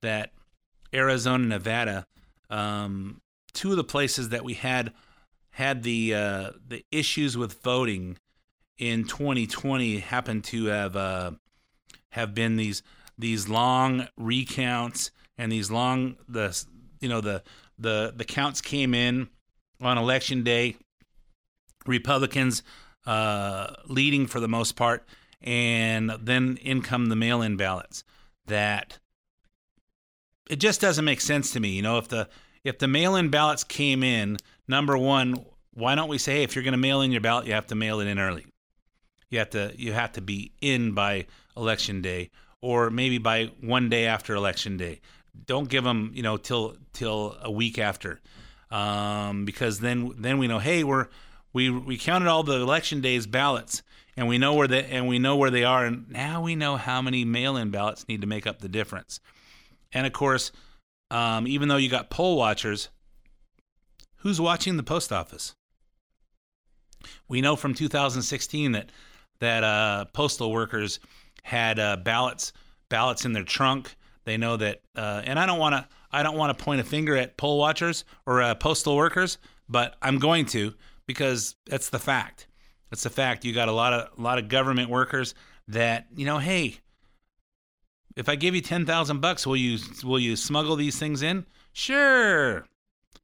that 0.02 0.32
Arizona, 0.92 1.46
Nevada, 1.46 2.06
um, 2.50 3.21
two 3.54 3.70
of 3.70 3.76
the 3.76 3.84
places 3.84 4.30
that 4.30 4.44
we 4.44 4.54
had 4.54 4.92
had 5.50 5.82
the 5.82 6.14
uh, 6.14 6.50
the 6.66 6.84
issues 6.90 7.36
with 7.36 7.62
voting 7.62 8.18
in 8.78 9.04
2020 9.04 9.98
happened 9.98 10.44
to 10.44 10.66
have 10.66 10.96
uh, 10.96 11.32
have 12.10 12.34
been 12.34 12.56
these 12.56 12.82
these 13.18 13.48
long 13.48 14.08
recounts 14.16 15.10
and 15.36 15.52
these 15.52 15.70
long 15.70 16.16
the 16.28 16.64
you 17.00 17.08
know 17.08 17.20
the 17.20 17.42
the 17.78 18.12
the 18.16 18.24
counts 18.24 18.60
came 18.60 18.94
in 18.94 19.28
on 19.80 19.98
election 19.98 20.42
day. 20.42 20.76
Republicans 21.84 22.62
uh, 23.06 23.74
leading 23.86 24.28
for 24.28 24.38
the 24.38 24.48
most 24.48 24.76
part 24.76 25.04
and 25.40 26.12
then 26.20 26.56
in 26.62 26.80
come 26.80 27.06
the 27.06 27.16
mail-in 27.16 27.56
ballots 27.56 28.04
that 28.46 29.00
it 30.48 30.60
just 30.60 30.80
doesn't 30.80 31.04
make 31.04 31.20
sense 31.20 31.50
to 31.50 31.58
me. 31.58 31.70
You 31.70 31.82
know 31.82 31.98
if 31.98 32.08
the 32.08 32.28
if 32.64 32.78
the 32.78 32.88
mail-in 32.88 33.28
ballots 33.28 33.64
came 33.64 34.02
in 34.02 34.38
number 34.68 34.96
one 34.96 35.44
why 35.74 35.94
don't 35.94 36.08
we 36.08 36.18
say 36.18 36.36
hey 36.36 36.42
if 36.42 36.54
you're 36.54 36.64
going 36.64 36.72
to 36.72 36.78
mail 36.78 37.00
in 37.00 37.12
your 37.12 37.20
ballot 37.20 37.46
you 37.46 37.52
have 37.52 37.66
to 37.66 37.74
mail 37.74 38.00
it 38.00 38.06
in 38.06 38.18
early. 38.18 38.46
You 39.30 39.38
have 39.38 39.50
to 39.50 39.72
you 39.76 39.92
have 39.92 40.12
to 40.12 40.20
be 40.20 40.52
in 40.60 40.92
by 40.92 41.26
election 41.56 42.02
day 42.02 42.30
or 42.60 42.90
maybe 42.90 43.18
by 43.18 43.50
one 43.60 43.88
day 43.88 44.06
after 44.06 44.34
election 44.34 44.76
day. 44.76 45.00
Don't 45.46 45.68
give 45.68 45.84
them 45.84 46.12
you 46.14 46.22
know 46.22 46.36
till 46.36 46.76
till 46.92 47.36
a 47.42 47.50
week 47.50 47.78
after 47.78 48.20
um, 48.70 49.44
because 49.44 49.80
then 49.80 50.12
then 50.18 50.38
we 50.38 50.46
know 50.46 50.58
hey 50.58 50.84
we're 50.84 51.08
we 51.52 51.70
we 51.70 51.96
counted 51.96 52.28
all 52.28 52.42
the 52.42 52.60
election 52.60 53.00
days 53.00 53.26
ballots 53.26 53.82
and 54.16 54.28
we 54.28 54.36
know 54.36 54.54
where 54.54 54.68
they 54.68 54.84
and 54.84 55.08
we 55.08 55.18
know 55.18 55.36
where 55.36 55.50
they 55.50 55.64
are 55.64 55.86
and 55.86 56.10
now 56.10 56.42
we 56.42 56.54
know 56.54 56.76
how 56.76 57.00
many 57.00 57.24
mail-in 57.24 57.70
ballots 57.70 58.06
need 58.08 58.20
to 58.20 58.26
make 58.26 58.46
up 58.46 58.60
the 58.60 58.68
difference. 58.68 59.18
And 59.94 60.06
of 60.06 60.12
course 60.12 60.52
um, 61.12 61.46
even 61.46 61.68
though 61.68 61.76
you 61.76 61.88
got 61.88 62.10
poll 62.10 62.36
watchers 62.36 62.88
who's 64.16 64.40
watching 64.40 64.76
the 64.76 64.82
post 64.82 65.12
office 65.12 65.54
we 67.28 67.40
know 67.40 67.56
from 67.56 67.74
2016 67.74 68.72
that 68.72 68.90
that 69.40 69.64
uh, 69.64 70.04
postal 70.12 70.52
workers 70.52 71.00
had 71.42 71.78
uh, 71.78 71.96
ballots 71.96 72.52
ballots 72.88 73.24
in 73.24 73.32
their 73.32 73.42
trunk. 73.42 73.96
They 74.24 74.36
know 74.36 74.56
that, 74.56 74.82
uh, 74.94 75.22
and 75.24 75.38
I 75.38 75.46
don't 75.46 75.58
want 75.58 75.74
to 75.74 75.88
I 76.12 76.22
don't 76.22 76.36
want 76.36 76.56
to 76.56 76.64
point 76.64 76.80
a 76.80 76.84
finger 76.84 77.16
at 77.16 77.36
poll 77.36 77.58
watchers 77.58 78.04
or 78.26 78.42
uh, 78.42 78.54
postal 78.54 78.96
workers, 78.96 79.38
but 79.68 79.96
I'm 80.00 80.18
going 80.18 80.46
to 80.46 80.74
because 81.06 81.56
that's 81.66 81.88
the 81.88 81.98
fact. 81.98 82.46
That's 82.90 83.02
the 83.02 83.10
fact. 83.10 83.44
You 83.44 83.52
got 83.52 83.68
a 83.68 83.72
lot 83.72 83.92
of 83.92 84.16
a 84.16 84.22
lot 84.22 84.38
of 84.38 84.48
government 84.48 84.90
workers 84.90 85.34
that 85.68 86.06
you 86.14 86.26
know, 86.26 86.38
hey, 86.38 86.76
if 88.16 88.28
I 88.28 88.36
give 88.36 88.54
you 88.54 88.60
ten 88.60 88.86
thousand 88.86 89.20
bucks, 89.20 89.46
will 89.46 89.56
you 89.56 89.78
will 90.04 90.18
you 90.18 90.36
smuggle 90.36 90.76
these 90.76 90.98
things 90.98 91.22
in? 91.22 91.46
Sure. 91.72 92.66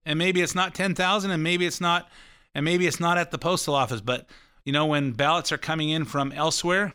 And 0.04 0.18
maybe 0.18 0.40
it's 0.40 0.54
not 0.54 0.74
ten 0.74 0.94
thousand, 0.94 1.30
and 1.30 1.42
maybe 1.42 1.66
it's 1.66 1.80
not, 1.80 2.08
and 2.54 2.64
maybe 2.64 2.86
it's 2.86 3.00
not 3.00 3.18
at 3.18 3.30
the 3.30 3.38
postal 3.38 3.74
office. 3.74 4.00
But 4.00 4.26
you 4.64 4.72
know, 4.72 4.86
when 4.86 5.12
ballots 5.12 5.52
are 5.52 5.58
coming 5.58 5.90
in 5.90 6.04
from 6.04 6.32
elsewhere, 6.32 6.94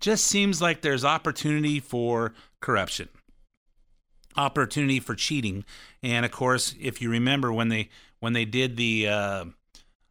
just 0.00 0.24
seems 0.24 0.60
like 0.60 0.82
there's 0.82 1.04
opportunity 1.04 1.78
for 1.78 2.34
corruption, 2.60 3.08
opportunity 4.36 4.98
for 4.98 5.14
cheating, 5.14 5.64
and 6.02 6.24
of 6.24 6.32
course, 6.32 6.74
if 6.80 7.00
you 7.00 7.10
remember 7.10 7.52
when 7.52 7.68
they 7.68 7.88
when 8.18 8.32
they 8.32 8.44
did 8.44 8.76
the 8.76 9.08
uh, 9.08 9.44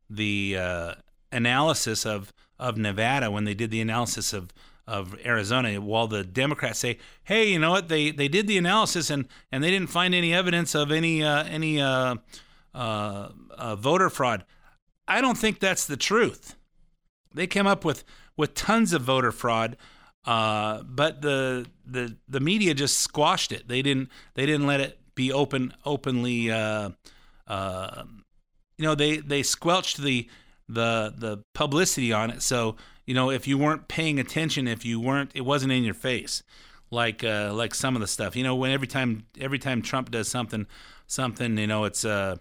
the 0.09 0.57
uh, 0.57 0.93
analysis 1.31 2.05
of 2.05 2.31
of 2.57 2.77
Nevada, 2.77 3.29
when 3.31 3.43
they 3.43 3.53
did 3.53 3.71
the 3.71 3.81
analysis 3.81 4.31
of 4.33 4.53
of 4.91 5.15
Arizona, 5.25 5.79
while 5.79 6.07
the 6.07 6.23
Democrats 6.23 6.79
say, 6.79 6.97
"Hey, 7.23 7.49
you 7.49 7.59
know 7.59 7.71
what? 7.71 7.87
They 7.87 8.11
they 8.11 8.27
did 8.27 8.45
the 8.45 8.57
analysis 8.57 9.09
and 9.09 9.25
and 9.51 9.63
they 9.63 9.71
didn't 9.71 9.89
find 9.89 10.13
any 10.13 10.33
evidence 10.33 10.75
of 10.75 10.91
any 10.91 11.23
uh, 11.23 11.45
any 11.45 11.79
uh, 11.81 12.15
uh, 12.75 13.29
uh, 13.57 13.75
voter 13.77 14.09
fraud." 14.09 14.43
I 15.07 15.21
don't 15.21 15.37
think 15.37 15.59
that's 15.59 15.85
the 15.85 15.95
truth. 15.95 16.55
They 17.33 17.47
came 17.47 17.67
up 17.67 17.85
with 17.85 18.03
with 18.35 18.53
tons 18.53 18.91
of 18.91 19.03
voter 19.03 19.31
fraud, 19.31 19.77
uh, 20.25 20.83
but 20.83 21.21
the 21.21 21.67
the 21.85 22.17
the 22.27 22.41
media 22.41 22.73
just 22.73 22.97
squashed 22.97 23.53
it. 23.53 23.69
They 23.69 23.81
didn't 23.81 24.09
they 24.33 24.45
didn't 24.45 24.67
let 24.67 24.81
it 24.81 24.99
be 25.15 25.31
open 25.31 25.73
openly. 25.85 26.51
Uh, 26.51 26.89
you 28.77 28.85
know, 28.85 28.95
they 28.95 29.17
they 29.17 29.41
squelched 29.41 30.01
the 30.01 30.27
the 30.67 31.13
the 31.17 31.43
publicity 31.53 32.11
on 32.11 32.29
it. 32.29 32.41
So 32.41 32.75
you 33.05 33.13
know, 33.13 33.29
if 33.29 33.47
you 33.47 33.57
weren't 33.57 33.87
paying 33.87 34.19
attention, 34.19 34.67
if 34.67 34.85
you 34.85 34.99
weren't, 34.99 35.31
it 35.33 35.41
wasn't 35.41 35.71
in 35.71 35.83
your 35.83 35.93
face, 35.93 36.43
like 36.89 37.23
uh, 37.23 37.53
like 37.53 37.73
some 37.73 37.95
of 37.95 38.01
the 38.01 38.07
stuff. 38.07 38.35
You 38.35 38.43
know, 38.43 38.55
when 38.55 38.71
every 38.71 38.87
time 38.87 39.25
every 39.39 39.59
time 39.59 39.81
Trump 39.81 40.11
does 40.11 40.27
something, 40.27 40.67
something, 41.07 41.57
you 41.57 41.67
know, 41.67 41.85
it's 41.85 42.05
uh, 42.05 42.37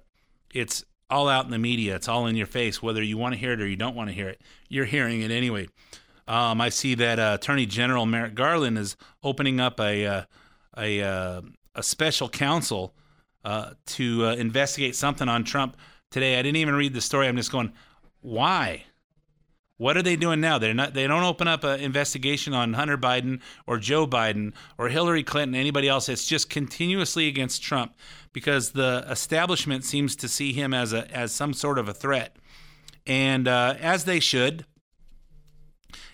it's 0.53 0.85
all 1.09 1.29
out 1.29 1.45
in 1.45 1.51
the 1.51 1.59
media. 1.59 1.97
It's 1.97 2.09
all 2.09 2.27
in 2.27 2.37
your 2.37 2.47
face, 2.47 2.83
whether 2.83 3.03
you 3.03 3.19
want 3.19 3.35
to 3.35 3.39
hear 3.39 3.53
it 3.53 3.61
or 3.61 3.67
you 3.67 3.77
don't 3.77 3.97
want 3.97 4.09
to 4.09 4.15
hear 4.15 4.29
it. 4.29 4.41
You're 4.69 4.85
hearing 4.85 5.23
it 5.23 5.31
anyway. 5.31 5.69
Um, 6.29 6.61
I 6.61 6.69
see 6.69 6.95
that 6.95 7.19
uh, 7.19 7.37
Attorney 7.41 7.67
General 7.67 8.07
Merrick 8.07 8.35
Garland 8.35 8.79
is 8.79 8.97
opening 9.23 9.59
up 9.59 9.81
a 9.81 10.07
uh, 10.07 10.23
a 10.77 11.03
uh, 11.03 11.41
a 11.75 11.83
special 11.83 12.29
counsel 12.29 12.95
uh, 13.45 13.73
to 13.87 14.27
uh, 14.27 14.35
investigate 14.35 14.95
something 14.95 15.29
on 15.29 15.45
Trump 15.45 15.77
today. 16.11 16.39
I 16.39 16.43
didn't 16.43 16.57
even 16.57 16.75
read 16.75 16.95
the 16.95 17.01
story. 17.01 17.27
I'm 17.27 17.37
just 17.37 17.51
going, 17.51 17.73
why? 18.21 18.85
What 19.81 19.97
are 19.97 20.03
they 20.03 20.15
doing 20.15 20.43
now? 20.43 20.59
They're 20.59 20.75
not. 20.75 20.93
They 20.93 21.07
don't 21.07 21.23
open 21.23 21.49
up 21.49 21.65
an 21.65 21.81
investigation 21.81 22.53
on 22.53 22.75
Hunter 22.75 22.99
Biden 22.99 23.41
or 23.67 23.79
Joe 23.79 24.07
Biden 24.07 24.53
or 24.77 24.91
Hillary 24.91 25.23
Clinton, 25.23 25.55
anybody 25.55 25.89
else. 25.89 26.11
It's 26.11 26.27
just 26.27 26.51
continuously 26.51 27.29
against 27.29 27.63
Trump 27.63 27.95
because 28.35 28.73
the 28.73 29.07
establishment 29.09 29.85
seems 29.85 30.15
to 30.17 30.29
see 30.29 30.53
him 30.53 30.75
as 30.75 30.93
a 30.93 31.11
as 31.11 31.33
some 31.33 31.55
sort 31.55 31.79
of 31.79 31.89
a 31.89 31.95
threat, 31.95 32.37
and 33.07 33.49
uh, 33.49 33.75
as 33.81 34.05
they 34.05 34.21
should, 34.21 34.67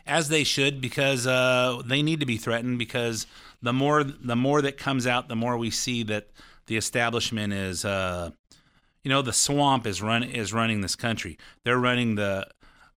as 0.07 0.29
they 0.29 0.45
should, 0.45 0.81
because 0.81 1.27
uh, 1.27 1.83
they 1.85 2.03
need 2.03 2.21
to 2.21 2.27
be 2.27 2.37
threatened. 2.37 2.79
Because 2.79 3.27
the 3.61 3.73
more 3.73 4.05
the 4.05 4.37
more 4.37 4.63
that 4.63 4.79
comes 4.79 5.09
out, 5.09 5.27
the 5.27 5.35
more 5.35 5.57
we 5.57 5.71
see 5.71 6.05
that 6.05 6.29
the 6.67 6.77
establishment 6.77 7.53
is. 7.53 7.85
Uh, 7.85 8.31
you 9.03 9.11
know 9.11 9.23
the 9.23 9.33
swamp 9.33 9.87
is 9.87 10.03
run 10.03 10.25
is 10.25 10.53
running 10.53 10.81
this 10.81 10.97
country. 10.97 11.39
They're 11.63 11.79
running 11.79 12.17
the 12.17 12.49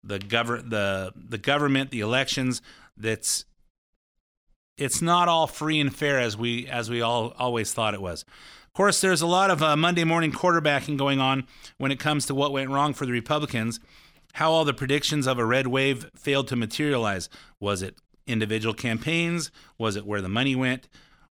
the 0.03 0.19
govern 0.19 0.69
the 0.69 1.13
the 1.15 1.37
government, 1.37 1.91
the 1.91 2.01
elections. 2.01 2.61
That's 2.97 3.45
it's 4.77 5.01
not 5.01 5.27
all 5.27 5.47
free 5.47 5.79
and 5.79 5.93
fair 5.93 6.19
as 6.19 6.37
we 6.37 6.67
as 6.67 6.89
we 6.89 7.01
all 7.01 7.33
always 7.37 7.73
thought 7.73 7.93
it 7.93 8.01
was. 8.01 8.23
Of 8.67 8.73
course, 8.73 9.01
there's 9.01 9.21
a 9.21 9.27
lot 9.27 9.51
of 9.51 9.61
uh, 9.61 9.75
Monday 9.75 10.03
morning 10.03 10.31
quarterbacking 10.31 10.97
going 10.97 11.19
on 11.19 11.45
when 11.77 11.91
it 11.91 11.99
comes 11.99 12.25
to 12.27 12.35
what 12.35 12.51
went 12.51 12.69
wrong 12.69 12.93
for 12.93 13.05
the 13.05 13.11
Republicans. 13.11 13.79
How 14.33 14.51
all 14.51 14.63
the 14.63 14.73
predictions 14.73 15.27
of 15.27 15.39
a 15.39 15.45
red 15.45 15.67
wave 15.67 16.09
failed 16.15 16.47
to 16.49 16.55
materialize. 16.55 17.29
Was 17.59 17.81
it 17.81 17.97
individual 18.27 18.73
campaigns? 18.73 19.51
Was 19.77 19.95
it 19.95 20.05
where 20.05 20.21
the 20.21 20.29
money 20.29 20.55
went? 20.55 20.87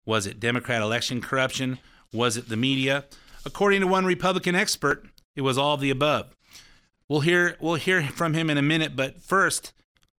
Was 0.05 0.25
it 0.25 0.39
Democrat 0.39 0.81
election 0.81 1.21
corruption? 1.21 1.79
Was 2.11 2.37
it 2.37 2.49
the 2.49 2.57
media? 2.57 3.05
According 3.45 3.81
to 3.81 3.87
one 3.87 4.05
Republican 4.05 4.55
expert, 4.55 5.05
it 5.35 5.41
was 5.41 5.57
all 5.57 5.75
of 5.75 5.81
the 5.81 5.89
above. 5.89 6.35
We'll 7.09 7.21
hear 7.21 7.55
we'll 7.59 7.75
hear 7.75 8.03
from 8.03 8.33
him 8.33 8.49
in 8.49 8.57
a 8.57 8.61
minute, 8.61 8.95
but 8.95 9.21
first, 9.21 9.73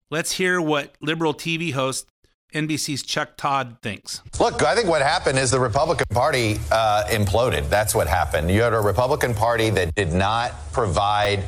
let's 0.10 0.34
hear 0.34 0.62
what 0.62 0.96
liberal 1.02 1.34
TV 1.34 1.74
host 1.74 2.08
NBC's 2.54 3.04
Chuck 3.04 3.36
Todd 3.36 3.78
thinks. 3.82 4.22
Look, 4.40 4.64
I 4.64 4.74
think 4.74 4.88
what 4.88 5.02
happened 5.02 5.38
is 5.38 5.52
the 5.52 5.60
Republican 5.60 6.08
Party 6.10 6.58
uh, 6.72 7.04
imploded. 7.10 7.70
That's 7.70 7.94
what 7.94 8.08
happened. 8.08 8.50
You 8.50 8.62
had 8.62 8.74
a 8.74 8.80
Republican 8.80 9.34
Party 9.34 9.70
that 9.72 9.94
did 9.96 10.14
not 10.14 10.54
provide 10.72 11.44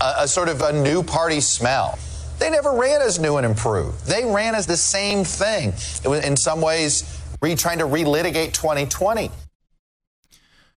a, 0.00 0.14
a 0.20 0.28
sort 0.28 0.48
of 0.48 0.60
a 0.60 0.72
new 0.72 1.02
party 1.02 1.40
smell. 1.40 1.98
They 2.38 2.50
never 2.50 2.72
ran 2.72 3.00
as 3.00 3.18
new 3.18 3.38
and 3.38 3.46
improved. 3.46 4.06
They 4.06 4.26
ran 4.26 4.54
as 4.54 4.66
the 4.66 4.76
same 4.76 5.24
thing. 5.24 5.70
It 6.04 6.08
was 6.08 6.22
in 6.22 6.36
some 6.36 6.60
ways 6.60 7.20
re 7.40 7.54
trying 7.54 7.78
to 7.78 7.86
relitigate 7.86 8.52
2020. 8.52 9.30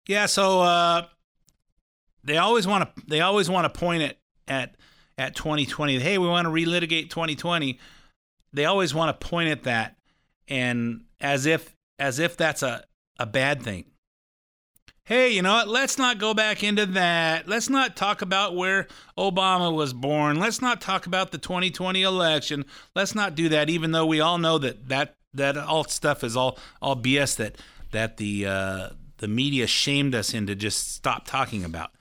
Yeah, 0.08 0.25
so 0.25 0.62
uh, 0.62 1.06
they 2.30 2.38
always 2.38 2.68
want 2.68 2.96
to 2.96 3.04
they 3.08 3.22
always 3.22 3.50
want 3.50 3.72
to 3.72 3.80
point 3.80 4.04
it 4.04 4.18
at 4.48 4.76
at 5.18 5.36
2020. 5.36 6.00
Hey, 6.00 6.18
we 6.18 6.28
want 6.28 6.46
to 6.46 6.52
relitigate 6.52 7.10
2020. 7.10 7.80
They 8.54 8.66
always 8.66 8.94
want 8.94 9.20
to 9.20 9.28
point 9.28 9.50
at 9.50 9.64
that 9.64 9.98
and 10.48 11.04
as 11.20 11.46
if 11.46 11.76
as 11.98 12.20
if 12.20 12.38
that's 12.38 12.64
a 12.64 12.84
a 13.20 13.26
bad 13.26 13.64
thing. 13.64 13.86
Hey, 15.04 15.30
you 15.30 15.42
know 15.42 15.54
what? 15.54 15.68
Let's 15.68 15.98
not 15.98 16.20
go 16.20 16.36
back 16.36 16.64
into 16.64 16.86
that. 16.86 17.48
Let's 17.48 17.68
not 17.68 17.96
talk 17.96 18.22
about 18.22 18.56
where 18.56 18.86
Obama 19.18 19.74
was 19.74 19.92
born. 19.92 20.40
Let's 20.40 20.62
not 20.62 20.82
talk 20.82 21.08
about 21.08 21.32
the 21.32 21.40
2020 21.40 22.04
election. 22.04 22.64
Let's 22.96 23.16
not 23.16 23.34
do 23.34 23.50
that 23.50 23.72
even 23.72 23.92
though 23.92 24.06
we 24.06 24.22
all 24.22 24.38
know 24.38 24.60
that 24.60 24.88
that 24.90 25.16
that 25.34 25.58
all 25.58 25.84
stuff 25.86 26.24
is 26.24 26.38
all 26.38 26.60
all 26.82 26.96
BS 26.96 27.38
that 27.38 27.58
that 27.92 28.18
the 28.18 28.46
uh, 28.46 28.90
the 29.18 29.28
media 29.28 29.68
shamed 29.68 30.16
us 30.16 30.34
into 30.34 30.56
just 30.56 30.94
stop 30.94 31.26
talking 31.26 31.64
about. 31.64 31.92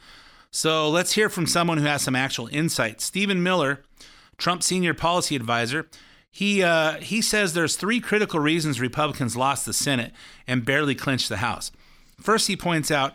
So 0.50 0.88
let's 0.88 1.12
hear 1.12 1.28
from 1.28 1.46
someone 1.46 1.78
who 1.78 1.84
has 1.84 2.02
some 2.02 2.16
actual 2.16 2.48
insight. 2.48 3.00
Stephen 3.00 3.42
Miller, 3.42 3.82
Trump 4.38 4.62
senior 4.62 4.94
policy 4.94 5.36
advisor, 5.36 5.88
he 6.30 6.62
uh, 6.62 7.00
he 7.00 7.22
says 7.22 7.52
there's 7.52 7.76
three 7.76 8.00
critical 8.00 8.40
reasons 8.40 8.80
Republicans 8.80 9.36
lost 9.36 9.66
the 9.66 9.72
Senate 9.72 10.12
and 10.46 10.64
barely 10.64 10.94
clinched 10.94 11.28
the 11.28 11.38
House. 11.38 11.72
First, 12.20 12.48
he 12.48 12.56
points 12.56 12.90
out 12.90 13.14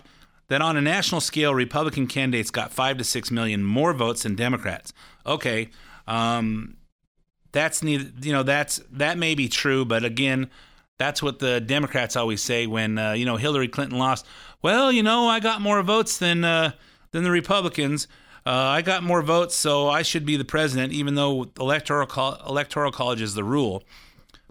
that 0.50 0.62
on 0.62 0.78
a 0.78 0.82
national 0.82 1.22
scale, 1.22 1.54
Republican 1.54 2.08
candidates 2.08 2.52
got 2.52 2.72
five 2.72 2.98
to 2.98 3.04
six 3.04 3.32
million 3.32 3.64
more 3.64 3.94
votes 3.94 4.24
than 4.24 4.36
Democrats. 4.36 4.94
Okay, 5.26 5.70
um, 6.08 6.76
that's 7.52 7.84
neither, 7.84 8.12
you 8.22 8.34
know 8.34 8.44
that's 8.44 8.82
that 8.92 9.18
may 9.18 9.36
be 9.36 9.48
true, 9.48 9.86
but 9.86 10.04
again, 10.04 10.50
that's 10.98 11.24
what 11.24 11.40
the 11.40 11.62
Democrats 11.62 12.16
always 12.16 12.42
say 12.42 12.68
when 12.68 12.98
uh, 12.98 13.14
you 13.14 13.26
know 13.26 13.38
Hillary 13.38 13.68
Clinton 13.68 13.98
lost. 13.98 14.26
Well, 14.62 14.92
you 14.92 15.04
know, 15.04 15.28
I 15.28 15.40
got 15.40 15.62
more 15.62 15.82
votes 15.82 16.18
than 16.18 16.44
uh, 16.44 16.72
than 17.14 17.24
the 17.24 17.32
Republicans. 17.32 18.10
Uh, 18.46 18.52
I 18.52 18.82
got 18.82 19.04
more 19.04 19.22
votes, 19.22 19.56
so 19.56 19.88
I 19.88 20.02
should 20.02 20.26
be 20.26 20.36
the 20.36 20.44
president, 20.44 20.92
even 20.92 21.16
though 21.16 21.50
electoral 21.58 22.06
co- 22.08 22.38
electoral 22.46 22.92
college 22.92 23.22
is 23.22 23.36
the 23.36 23.44
rule. 23.44 23.84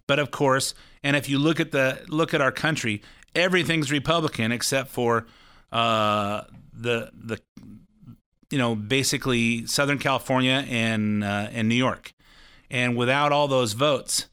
But 0.07 0.19
of 0.19 0.31
course, 0.31 0.73
and 1.03 1.15
if 1.15 1.29
you 1.29 1.39
look 1.39 1.61
at 1.61 1.73
the 1.73 2.03
look 2.09 2.33
at 2.33 2.41
our 2.41 2.53
country, 2.53 3.03
everything's 3.35 3.93
Republican 3.93 4.51
except 4.51 4.89
for 4.89 5.27
uh, 5.71 6.43
the 6.73 7.11
the 7.13 7.39
you 8.51 8.57
know 8.57 8.75
basically 8.75 9.67
Southern 9.67 9.99
California 9.99 10.65
and 10.69 11.23
uh, 11.23 11.49
and 11.53 11.69
New 11.69 11.75
York. 11.75 12.15
And 12.71 12.97
without 12.97 13.33
all 13.33 13.49
those 13.49 13.75
votes, 13.75 14.29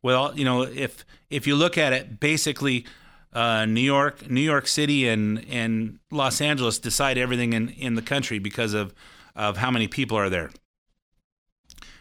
well, 0.00 0.32
you 0.34 0.46
know, 0.46 0.62
if 0.62 1.04
if 1.28 1.46
you 1.46 1.56
look 1.56 1.76
at 1.76 1.92
it, 1.92 2.20
basically 2.20 2.86
uh, 3.34 3.66
New 3.66 3.80
York, 3.80 4.30
New 4.30 4.40
York 4.40 4.66
City, 4.66 5.08
and 5.08 5.44
and 5.50 5.98
Los 6.10 6.40
Angeles 6.40 6.78
decide 6.78 7.18
everything 7.18 7.52
in, 7.52 7.70
in 7.70 7.94
the 7.94 8.02
country 8.02 8.38
because 8.38 8.74
of 8.74 8.94
of 9.34 9.56
how 9.56 9.70
many 9.70 9.88
people 9.88 10.16
are 10.16 10.30
there. 10.30 10.50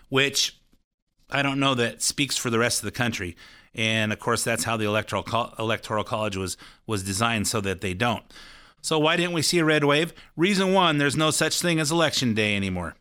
Which 0.10 0.58
I 1.30 1.42
don't 1.42 1.60
know 1.60 1.74
that 1.76 2.02
speaks 2.02 2.38
for 2.38 2.50
the 2.50 2.60
rest 2.60 2.80
of 2.80 2.86
the 2.86 2.92
country, 2.92 3.36
and 3.74 4.14
of 4.14 4.20
course 4.20 4.44
that's 4.44 4.64
how 4.64 4.78
the 4.78 4.86
electoral 4.86 5.24
co- 5.24 5.54
electoral 5.58 6.04
college 6.04 6.38
was 6.38 6.56
was 6.86 7.04
designed 7.04 7.48
so 7.48 7.60
that 7.62 7.82
they 7.82 7.94
don't. 7.94 8.24
So 8.82 9.00
why 9.00 9.16
didn't 9.16 9.34
we 9.34 9.42
see 9.42 9.60
a 9.60 9.66
red 9.66 9.84
wave? 9.84 10.14
Reason 10.38 10.72
one: 10.72 11.00
there's 11.00 11.18
no 11.18 11.32
such 11.32 11.60
thing 11.62 11.80
as 11.80 11.92
election 11.92 12.36
day 12.36 12.56
anymore. 12.56 12.96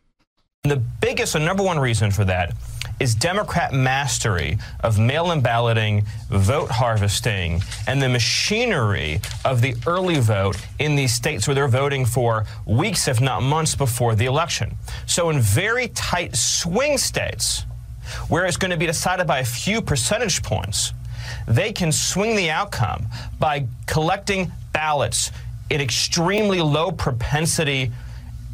The 0.63 0.77
biggest 0.77 1.35
and 1.35 1.45
number 1.45 1.61
one 1.61 1.77
reason 1.77 2.09
for 2.09 2.23
that 2.25 2.55
is 3.03 3.13
Democrat 3.13 3.73
mastery 3.73 4.57
of 4.79 4.97
mail 4.97 5.31
in 5.31 5.41
balloting, 5.41 6.05
vote 6.29 6.71
harvesting, 6.71 7.61
and 7.85 8.01
the 8.01 8.07
machinery 8.07 9.19
of 9.43 9.61
the 9.61 9.75
early 9.85 10.21
vote 10.21 10.55
in 10.79 10.95
these 10.95 11.13
states 11.13 11.45
where 11.45 11.53
they're 11.53 11.67
voting 11.67 12.05
for 12.05 12.45
weeks, 12.65 13.09
if 13.09 13.19
not 13.19 13.43
months, 13.43 13.75
before 13.75 14.15
the 14.15 14.23
election. 14.23 14.77
So, 15.05 15.29
in 15.31 15.41
very 15.41 15.89
tight 15.89 16.33
swing 16.37 16.97
states, 16.97 17.65
where 18.29 18.45
it's 18.45 18.55
going 18.55 18.71
to 18.71 18.77
be 18.77 18.85
decided 18.85 19.27
by 19.27 19.39
a 19.39 19.45
few 19.45 19.81
percentage 19.81 20.41
points, 20.41 20.93
they 21.45 21.73
can 21.73 21.91
swing 21.91 22.37
the 22.37 22.51
outcome 22.51 23.07
by 23.37 23.67
collecting 23.85 24.49
ballots 24.71 25.29
in 25.69 25.81
extremely 25.81 26.61
low 26.61 26.89
propensity 26.89 27.91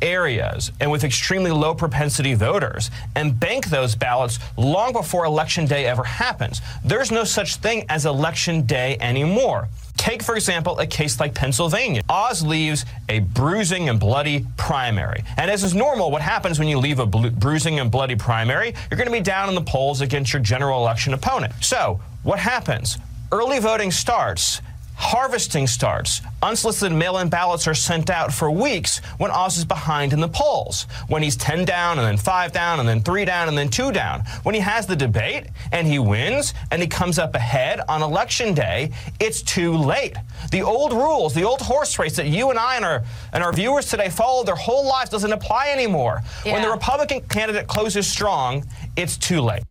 areas 0.02 0.72
and 0.80 0.92
with 0.92 1.04
extremely 1.04 1.52
low 1.52 1.74
propensity 1.74 2.34
voters 2.34 2.92
and 3.16 3.40
bank 3.40 3.68
those 3.68 3.96
ballots 3.96 4.40
long 4.58 4.94
before 4.94 5.26
election 5.26 5.66
day 5.66 5.86
ever 5.86 6.04
happens. 6.04 6.62
There's 6.84 7.12
no 7.12 7.24
such 7.24 7.58
thing 7.58 7.86
as 7.90 8.06
election 8.06 8.66
day 8.66 8.98
anymore. 9.00 9.68
Take, 10.00 10.24
for 10.24 10.36
example, 10.36 10.80
a 10.80 10.88
case 10.88 11.20
like 11.20 11.36
Pennsylvania. 11.36 12.02
Oz 12.08 12.42
leaves 12.42 12.86
a 13.10 13.20
bruising 13.20 13.90
and 13.90 14.00
bloody 14.00 14.46
primary. 14.56 15.26
And 15.36 15.52
as 15.52 15.66
is 15.66 15.76
normal, 15.76 16.10
what 16.10 16.22
happens 16.22 16.58
when 16.58 16.70
you 16.70 16.80
leave 16.80 17.00
a 17.00 17.06
bruising 17.06 17.82
and 17.82 17.92
bloody 17.92 18.16
primary? 18.16 18.74
You're 18.90 18.98
going 18.98 19.10
to 19.10 19.12
be 19.12 19.20
down 19.20 19.50
in 19.50 19.56
the 19.56 19.62
polls 19.62 20.00
against 20.00 20.32
your 20.32 20.42
general 20.42 20.80
election 20.80 21.14
opponent. 21.14 21.54
So, 21.60 22.00
what 22.24 22.40
happens? 22.40 22.98
Early 23.32 23.60
voting 23.60 23.92
starts. 23.92 24.62
Harvesting 25.02 25.66
starts. 25.66 26.22
Unsolicited 26.44 26.96
mail 26.96 27.18
in 27.20 27.30
ballots 27.30 27.68
are 27.68 27.74
sent 27.74 28.10
out 28.10 28.34
for 28.34 28.52
weeks 28.52 29.00
when 29.18 29.32
Oz 29.32 29.58
is 29.58 29.64
behind 29.64 30.12
in 30.12 30.20
the 30.20 30.28
polls. 30.28 30.88
When 31.08 31.24
he's 31.24 31.38
10 31.38 31.64
down 31.64 31.98
and 31.98 32.06
then 32.06 32.18
5 32.18 32.52
down 32.52 32.82
and 32.82 32.88
then 32.88 33.02
3 33.02 33.24
down 33.24 33.48
and 33.48 33.58
then 33.58 33.70
2 33.70 33.94
down. 33.94 34.24
When 34.44 34.54
he 34.54 34.62
has 34.62 34.86
the 34.86 34.98
debate 34.98 35.48
and 35.72 35.88
he 35.88 36.00
wins 36.00 36.54
and 36.70 36.82
he 36.82 36.88
comes 36.88 37.18
up 37.18 37.34
ahead 37.34 37.80
on 37.88 38.04
election 38.04 38.54
day, 38.54 38.92
it's 39.22 39.42
too 39.42 39.76
late. 39.78 40.18
The 40.52 40.62
old 40.62 40.92
rules, 40.92 41.34
the 41.34 41.44
old 41.44 41.62
horse 41.62 41.98
race 41.98 42.18
that 42.18 42.28
you 42.28 42.50
and 42.50 42.60
I 42.60 42.76
and 42.76 42.84
our, 42.84 43.02
and 43.32 43.42
our 43.42 43.54
viewers 43.54 43.86
today 43.86 44.10
follow 44.10 44.44
their 44.44 44.56
whole 44.56 44.86
lives 44.86 45.10
doesn't 45.10 45.32
apply 45.32 45.70
anymore. 45.70 46.22
When 46.44 46.62
the 46.62 46.70
Republican 46.70 47.22
candidate 47.22 47.68
closes 47.68 48.06
strong, 48.06 48.66
it's 48.98 49.18
too 49.18 49.40
late. 49.42 49.64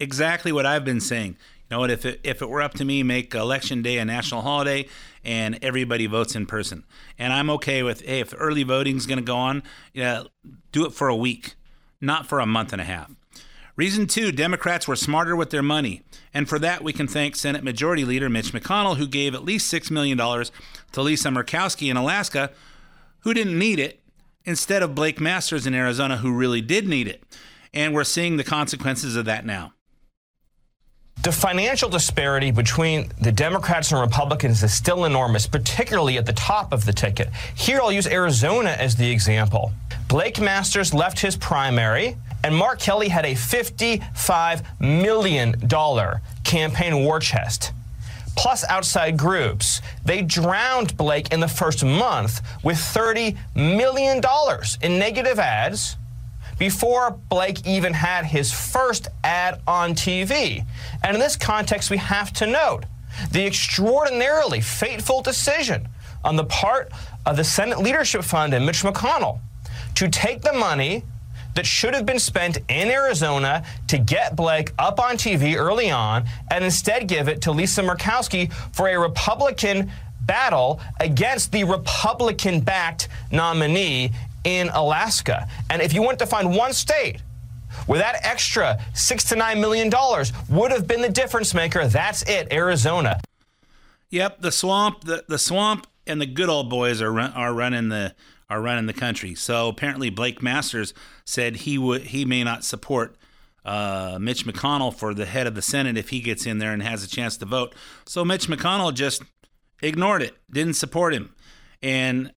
exactly 0.00 0.52
what 0.52 0.66
I've 0.66 0.84
been 0.84 1.00
saying. 1.00 1.36
You 1.74 1.78
know 1.78 1.80
what? 1.80 1.90
If 1.90 2.06
it, 2.06 2.20
if 2.22 2.40
it 2.40 2.48
were 2.48 2.62
up 2.62 2.74
to 2.74 2.84
me, 2.84 3.02
make 3.02 3.34
election 3.34 3.82
day 3.82 3.98
a 3.98 4.04
national 4.04 4.42
holiday 4.42 4.86
and 5.24 5.58
everybody 5.60 6.06
votes 6.06 6.36
in 6.36 6.46
person. 6.46 6.84
And 7.18 7.32
I'm 7.32 7.50
okay 7.50 7.82
with, 7.82 8.02
hey, 8.02 8.20
if 8.20 8.32
early 8.38 8.62
voting's 8.62 9.06
going 9.06 9.18
to 9.18 9.24
go 9.24 9.34
on, 9.34 9.64
yeah, 9.92 10.22
do 10.70 10.86
it 10.86 10.92
for 10.92 11.08
a 11.08 11.16
week, 11.16 11.56
not 12.00 12.28
for 12.28 12.38
a 12.38 12.46
month 12.46 12.72
and 12.72 12.80
a 12.80 12.84
half. 12.84 13.10
Reason 13.74 14.06
two 14.06 14.30
Democrats 14.30 14.86
were 14.86 14.94
smarter 14.94 15.34
with 15.34 15.50
their 15.50 15.64
money. 15.64 16.02
And 16.32 16.48
for 16.48 16.60
that, 16.60 16.84
we 16.84 16.92
can 16.92 17.08
thank 17.08 17.34
Senate 17.34 17.64
Majority 17.64 18.04
Leader 18.04 18.30
Mitch 18.30 18.52
McConnell, 18.52 18.98
who 18.98 19.08
gave 19.08 19.34
at 19.34 19.42
least 19.42 19.74
$6 19.74 19.90
million 19.90 20.16
to 20.16 21.02
Lisa 21.02 21.30
Murkowski 21.30 21.90
in 21.90 21.96
Alaska, 21.96 22.52
who 23.22 23.34
didn't 23.34 23.58
need 23.58 23.80
it, 23.80 23.98
instead 24.44 24.84
of 24.84 24.94
Blake 24.94 25.20
Masters 25.20 25.66
in 25.66 25.74
Arizona, 25.74 26.18
who 26.18 26.32
really 26.36 26.60
did 26.60 26.86
need 26.86 27.08
it. 27.08 27.24
And 27.72 27.92
we're 27.92 28.04
seeing 28.04 28.36
the 28.36 28.44
consequences 28.44 29.16
of 29.16 29.24
that 29.24 29.44
now. 29.44 29.73
The 31.22 31.32
financial 31.32 31.88
disparity 31.88 32.50
between 32.50 33.10
the 33.18 33.32
Democrats 33.32 33.90
and 33.92 34.00
Republicans 34.00 34.62
is 34.62 34.74
still 34.74 35.06
enormous, 35.06 35.46
particularly 35.46 36.18
at 36.18 36.26
the 36.26 36.34
top 36.34 36.70
of 36.70 36.84
the 36.84 36.92
ticket. 36.92 37.30
Here, 37.54 37.80
I'll 37.80 37.90
use 37.90 38.06
Arizona 38.06 38.76
as 38.78 38.96
the 38.96 39.10
example. 39.10 39.72
Blake 40.06 40.38
Masters 40.38 40.92
left 40.92 41.18
his 41.18 41.34
primary, 41.34 42.18
and 42.42 42.54
Mark 42.54 42.78
Kelly 42.78 43.08
had 43.08 43.24
a 43.24 43.32
$55 43.32 44.62
million 44.80 45.54
campaign 46.44 47.04
war 47.04 47.20
chest. 47.20 47.72
Plus 48.36 48.62
outside 48.68 49.16
groups. 49.16 49.80
They 50.04 50.20
drowned 50.20 50.94
Blake 50.98 51.32
in 51.32 51.40
the 51.40 51.48
first 51.48 51.82
month 51.82 52.42
with 52.62 52.76
$30 52.76 53.38
million 53.54 54.20
in 54.82 54.98
negative 54.98 55.38
ads 55.38 55.96
before 56.58 57.10
Blake 57.10 57.66
even 57.66 57.92
had 57.92 58.24
his 58.24 58.52
first 58.52 59.08
ad 59.22 59.60
on 59.66 59.94
TV. 59.94 60.64
And 61.02 61.14
in 61.14 61.20
this 61.20 61.36
context, 61.36 61.90
we 61.90 61.96
have 61.98 62.32
to 62.34 62.46
note 62.46 62.84
the 63.30 63.46
extraordinarily 63.46 64.60
fateful 64.60 65.22
decision 65.22 65.88
on 66.24 66.36
the 66.36 66.44
part 66.44 66.90
of 67.26 67.36
the 67.36 67.44
Senate 67.44 67.78
Leadership 67.78 68.24
Fund 68.24 68.54
and 68.54 68.64
Mitch 68.66 68.82
McConnell 68.82 69.40
to 69.94 70.08
take 70.08 70.42
the 70.42 70.52
money 70.52 71.04
that 71.54 71.66
should 71.66 71.94
have 71.94 72.04
been 72.04 72.18
spent 72.18 72.58
in 72.68 72.88
Arizona 72.90 73.64
to 73.86 73.98
get 73.98 74.34
Blake 74.34 74.72
up 74.78 74.98
on 74.98 75.16
TV 75.16 75.56
early 75.56 75.90
on 75.90 76.24
and 76.50 76.64
instead 76.64 77.06
give 77.06 77.28
it 77.28 77.42
to 77.42 77.52
Lisa 77.52 77.82
Murkowski 77.82 78.52
for 78.74 78.88
a 78.88 78.98
Republican 78.98 79.90
battle 80.22 80.80
against 81.00 81.52
the 81.52 81.64
Republican 81.64 82.60
backed 82.60 83.08
nominee 83.30 84.10
in 84.44 84.68
Alaska. 84.68 85.48
And 85.70 85.82
if 85.82 85.92
you 85.92 86.02
want 86.02 86.18
to 86.20 86.26
find 86.26 86.54
one 86.54 86.72
state 86.72 87.20
where 87.86 87.98
that 87.98 88.20
extra 88.22 88.80
six 88.94 89.24
to 89.24 89.36
nine 89.36 89.60
million 89.60 89.90
dollars 89.90 90.32
would 90.48 90.70
have 90.70 90.86
been 90.86 91.00
the 91.02 91.08
difference 91.08 91.54
maker, 91.54 91.86
that's 91.86 92.22
it, 92.22 92.52
Arizona. 92.52 93.20
Yep, 94.10 94.42
the 94.42 94.52
swamp, 94.52 95.04
the, 95.04 95.24
the 95.28 95.38
swamp, 95.38 95.86
and 96.06 96.20
the 96.20 96.26
good 96.26 96.48
old 96.48 96.70
boys 96.70 97.02
are 97.02 97.12
run, 97.12 97.32
are 97.32 97.52
running 97.52 97.88
the 97.88 98.14
are 98.50 98.60
running 98.60 98.86
the 98.86 98.92
country. 98.92 99.34
So 99.34 99.68
apparently, 99.68 100.10
Blake 100.10 100.42
Masters 100.42 100.94
said 101.24 101.56
he 101.56 101.78
would 101.78 102.02
he 102.02 102.24
may 102.24 102.44
not 102.44 102.62
support 102.62 103.16
uh, 103.64 104.18
Mitch 104.20 104.44
McConnell 104.44 104.94
for 104.94 105.14
the 105.14 105.26
head 105.26 105.46
of 105.46 105.54
the 105.54 105.62
Senate 105.62 105.96
if 105.96 106.10
he 106.10 106.20
gets 106.20 106.46
in 106.46 106.58
there 106.58 106.72
and 106.72 106.82
has 106.82 107.02
a 107.02 107.08
chance 107.08 107.36
to 107.38 107.46
vote. 107.46 107.74
So 108.06 108.24
Mitch 108.24 108.46
McConnell 108.46 108.92
just 108.94 109.22
ignored 109.82 110.22
it, 110.22 110.36
didn't 110.50 110.74
support 110.74 111.14
him, 111.14 111.34
and 111.82 112.32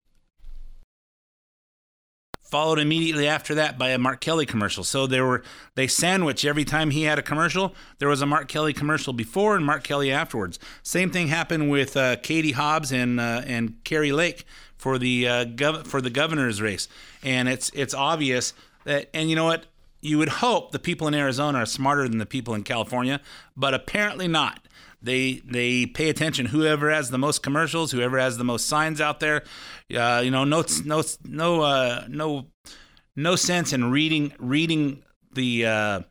followed 2.50 2.80
immediately 2.80 3.28
after 3.28 3.56
that 3.56 3.78
by 3.78 3.90
a 3.90 3.98
Mark 3.98 4.22
Kelly 4.22 4.46
commercial. 4.46 4.84
So 4.84 5.08
there 5.08 5.26
were 5.26 5.44
they 5.76 5.88
sandwich 5.88 6.46
every 6.46 6.66
time 6.66 6.92
he 6.92 7.04
had 7.04 7.20
a 7.20 7.22
commercial. 7.22 7.76
There 8.00 8.10
was 8.10 8.22
a 8.22 8.26
Mark 8.26 8.48
Kelly 8.48 8.74
commercial 8.74 9.14
before 9.14 9.56
and 9.56 9.66
Mark 9.66 9.84
Kelly 9.84 10.12
afterwards. 10.12 10.60
Same 10.84 11.10
thing 11.10 11.28
happened 11.28 11.70
with 11.70 11.98
uh, 11.98 12.18
Katie 12.18 12.54
Hobbs 12.54 12.92
and 12.92 13.20
uh, 13.20 13.42
and 13.46 13.84
Kari 13.84 14.12
Lake 14.12 14.46
for 14.78 14.98
the 14.98 15.28
uh, 15.28 15.46
gov- 15.46 15.86
for 15.86 16.02
the 16.02 16.10
governor's 16.10 16.62
race. 16.62 16.88
And 17.24 17.50
it's 17.50 17.70
it's 17.74 17.94
obvious 17.94 18.54
that 18.86 19.10
and 19.14 19.30
you 19.30 19.36
know 19.36 19.46
what 19.46 19.66
you 20.02 20.18
would 20.18 20.30
hope 20.30 20.72
the 20.72 20.80
people 20.80 21.08
in 21.08 21.14
Arizona 21.14 21.60
are 21.60 21.66
smarter 21.66 22.08
than 22.08 22.20
the 22.20 22.26
people 22.26 22.54
in 22.54 22.64
California, 22.64 23.20
but 23.56 23.74
apparently 23.74 24.28
not. 24.28 24.67
They 25.02 25.42
they 25.46 25.86
pay 25.86 26.10
attention. 26.10 26.48
Whoever 26.48 26.90
has 26.90 27.10
the 27.10 27.18
most 27.18 27.44
commercials, 27.44 27.92
whoever 27.92 28.18
has 28.18 28.38
the 28.38 28.44
most 28.44 28.68
signs 28.68 29.00
out 29.00 29.20
there, 29.20 29.44
uh, 29.96 30.22
you 30.24 30.32
know, 30.32 30.44
no 30.44 30.64
no 30.86 31.04
no 31.24 31.62
uh, 31.62 32.06
no 32.10 32.48
no 33.16 33.36
sense 33.36 33.74
in 33.74 33.92
reading 33.92 34.34
reading 34.40 35.04
the 35.34 35.66
uh, 35.66 36.02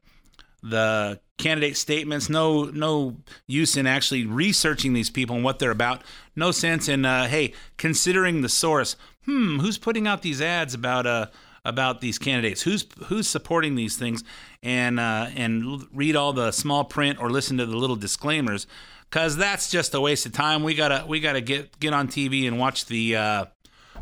the 0.63 1.21
candidate 1.37 1.77
statements. 1.77 2.31
No 2.31 2.65
no 2.65 3.17
use 3.49 3.77
in 3.77 3.87
actually 3.87 4.25
researching 4.25 4.93
these 4.93 5.11
people 5.11 5.37
and 5.37 5.45
what 5.45 5.59
they're 5.59 5.71
about. 5.71 6.03
No 6.37 6.53
sense 6.53 6.89
in 6.89 7.05
uh, 7.05 7.27
hey 7.27 7.55
considering 7.77 8.43
the 8.43 8.49
source. 8.49 8.97
Hmm, 9.25 9.59
who's 9.59 9.79
putting 9.79 10.07
out 10.07 10.23
these 10.23 10.41
ads 10.41 10.73
about 10.73 11.05
uh 11.05 11.27
about 11.67 12.01
these 12.01 12.19
candidates? 12.19 12.63
Who's 12.63 12.87
who's 13.07 13.29
supporting 13.29 13.75
these 13.75 13.97
things? 13.97 14.25
And 14.63 14.99
uh, 14.99 15.29
and 15.35 15.85
read 15.93 16.17
all 16.17 16.33
the 16.33 16.53
small 16.53 16.85
print 16.85 17.21
or 17.21 17.31
listen 17.31 17.59
to 17.59 17.67
the 17.67 17.77
little 17.77 17.97
disclaimers, 17.97 18.67
because 19.11 19.37
that's 19.37 19.71
just 19.71 19.95
a 19.95 20.01
waste 20.01 20.27
of 20.27 20.33
time. 20.33 20.63
We 20.63 20.75
gotta 20.75 21.05
we 21.07 21.21
gotta 21.21 21.41
get 21.41 21.79
get 21.81 21.93
on 21.93 22.09
TV 22.09 22.47
and 22.47 22.59
watch 22.59 22.87
the 22.87 23.17
uh, 23.17 23.45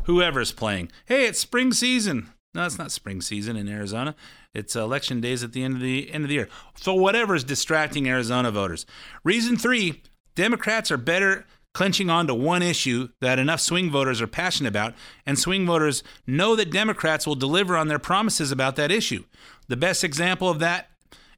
whoever's 0.03 0.51
playing. 0.51 0.91
Hey, 1.05 1.25
it's 1.25 1.39
spring 1.39 1.73
season. 1.73 2.29
No, 2.53 2.65
it's 2.65 2.77
not 2.77 2.91
spring 2.91 3.21
season 3.21 3.57
in 3.57 3.67
Arizona. 3.67 4.15
It's 4.53 4.75
election 4.77 5.19
days 5.19 5.43
at 5.43 5.51
the 5.51 5.63
end 5.63 5.75
of 5.75 5.81
the 5.81 6.11
end 6.11 6.23
of 6.23 6.29
the 6.29 6.35
year. 6.35 6.49
So 6.75 6.93
whatever 6.93 7.35
is 7.35 7.43
distracting 7.43 8.07
Arizona 8.07 8.51
voters. 8.51 8.85
Reason 9.23 9.57
three: 9.57 10.03
Democrats 10.35 10.91
are 10.91 10.97
better 10.97 11.45
clenching 11.75 12.09
on 12.09 12.25
to 12.25 12.33
one 12.33 12.63
issue 12.63 13.09
that 13.19 13.37
enough 13.37 13.59
swing 13.59 13.91
voters 13.91 14.21
are 14.21 14.27
passionate 14.27 14.69
about, 14.69 14.95
and 15.25 15.37
swing 15.37 15.65
voters 15.65 16.03
know 16.25 16.55
that 16.55 16.71
Democrats 16.71 17.27
will 17.27 17.35
deliver 17.35 17.75
on 17.75 17.89
their 17.89 17.99
promises 17.99 18.51
about 18.51 18.77
that 18.77 18.91
issue. 18.91 19.23
The 19.67 19.75
best 19.75 20.03
example 20.03 20.49
of 20.49 20.59
that 20.59 20.89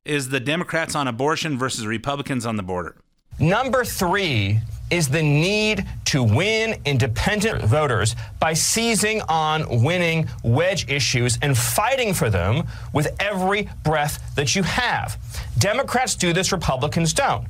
is 0.05 0.29
the 0.29 0.39
Democrats 0.39 0.95
on 0.95 1.07
abortion 1.07 1.57
versus 1.57 1.87
Republicans 1.87 2.45
on 2.45 2.55
the 2.55 2.63
border. 2.63 2.95
Number 3.39 3.83
three 3.83 4.59
is 4.91 5.09
the 5.09 5.21
need 5.21 5.85
to 6.05 6.23
win 6.23 6.79
independent 6.85 7.63
voters 7.63 8.15
by 8.39 8.53
seizing 8.53 9.21
on 9.23 9.83
winning 9.83 10.29
wedge 10.43 10.87
issues 10.89 11.37
and 11.41 11.57
fighting 11.57 12.13
for 12.13 12.29
them 12.29 12.67
with 12.93 13.13
every 13.19 13.69
breath 13.83 14.35
that 14.35 14.55
you 14.55 14.63
have. 14.63 15.17
Democrats 15.57 16.15
do 16.15 16.31
this, 16.31 16.51
Republicans 16.51 17.11
don't. 17.11 17.47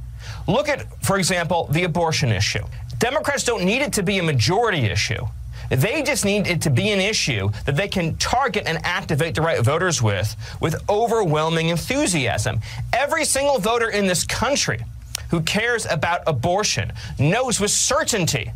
Look 0.47 0.69
at, 0.69 0.85
for 1.03 1.17
example, 1.17 1.67
the 1.71 1.83
abortion 1.83 2.31
issue. 2.31 2.63
Democrats 2.99 3.43
don't 3.43 3.63
need 3.63 3.81
it 3.81 3.93
to 3.93 4.03
be 4.03 4.17
a 4.17 4.23
majority 4.23 4.85
issue. 4.85 5.25
They 5.69 6.01
just 6.01 6.23
need 6.23 6.47
it 6.47 6.61
to 6.61 6.69
be 6.69 6.91
an 6.91 6.99
issue 6.99 7.49
that 7.65 7.75
they 7.75 7.87
can 7.87 8.15
target 8.17 8.63
and 8.65 8.79
activate 8.85 9.35
the 9.35 9.41
right 9.41 9.61
voters 9.61 10.01
with 10.01 10.35
with 10.61 10.81
overwhelming 10.89 11.69
enthusiasm. 11.69 12.61
Every 12.93 13.25
single 13.25 13.59
voter 13.59 13.89
in 13.89 14.07
this 14.07 14.23
country 14.23 14.79
who 15.29 15.41
cares 15.41 15.85
about 15.85 16.21
abortion 16.25 16.93
knows 17.19 17.59
with 17.59 17.71
certainty 17.71 18.51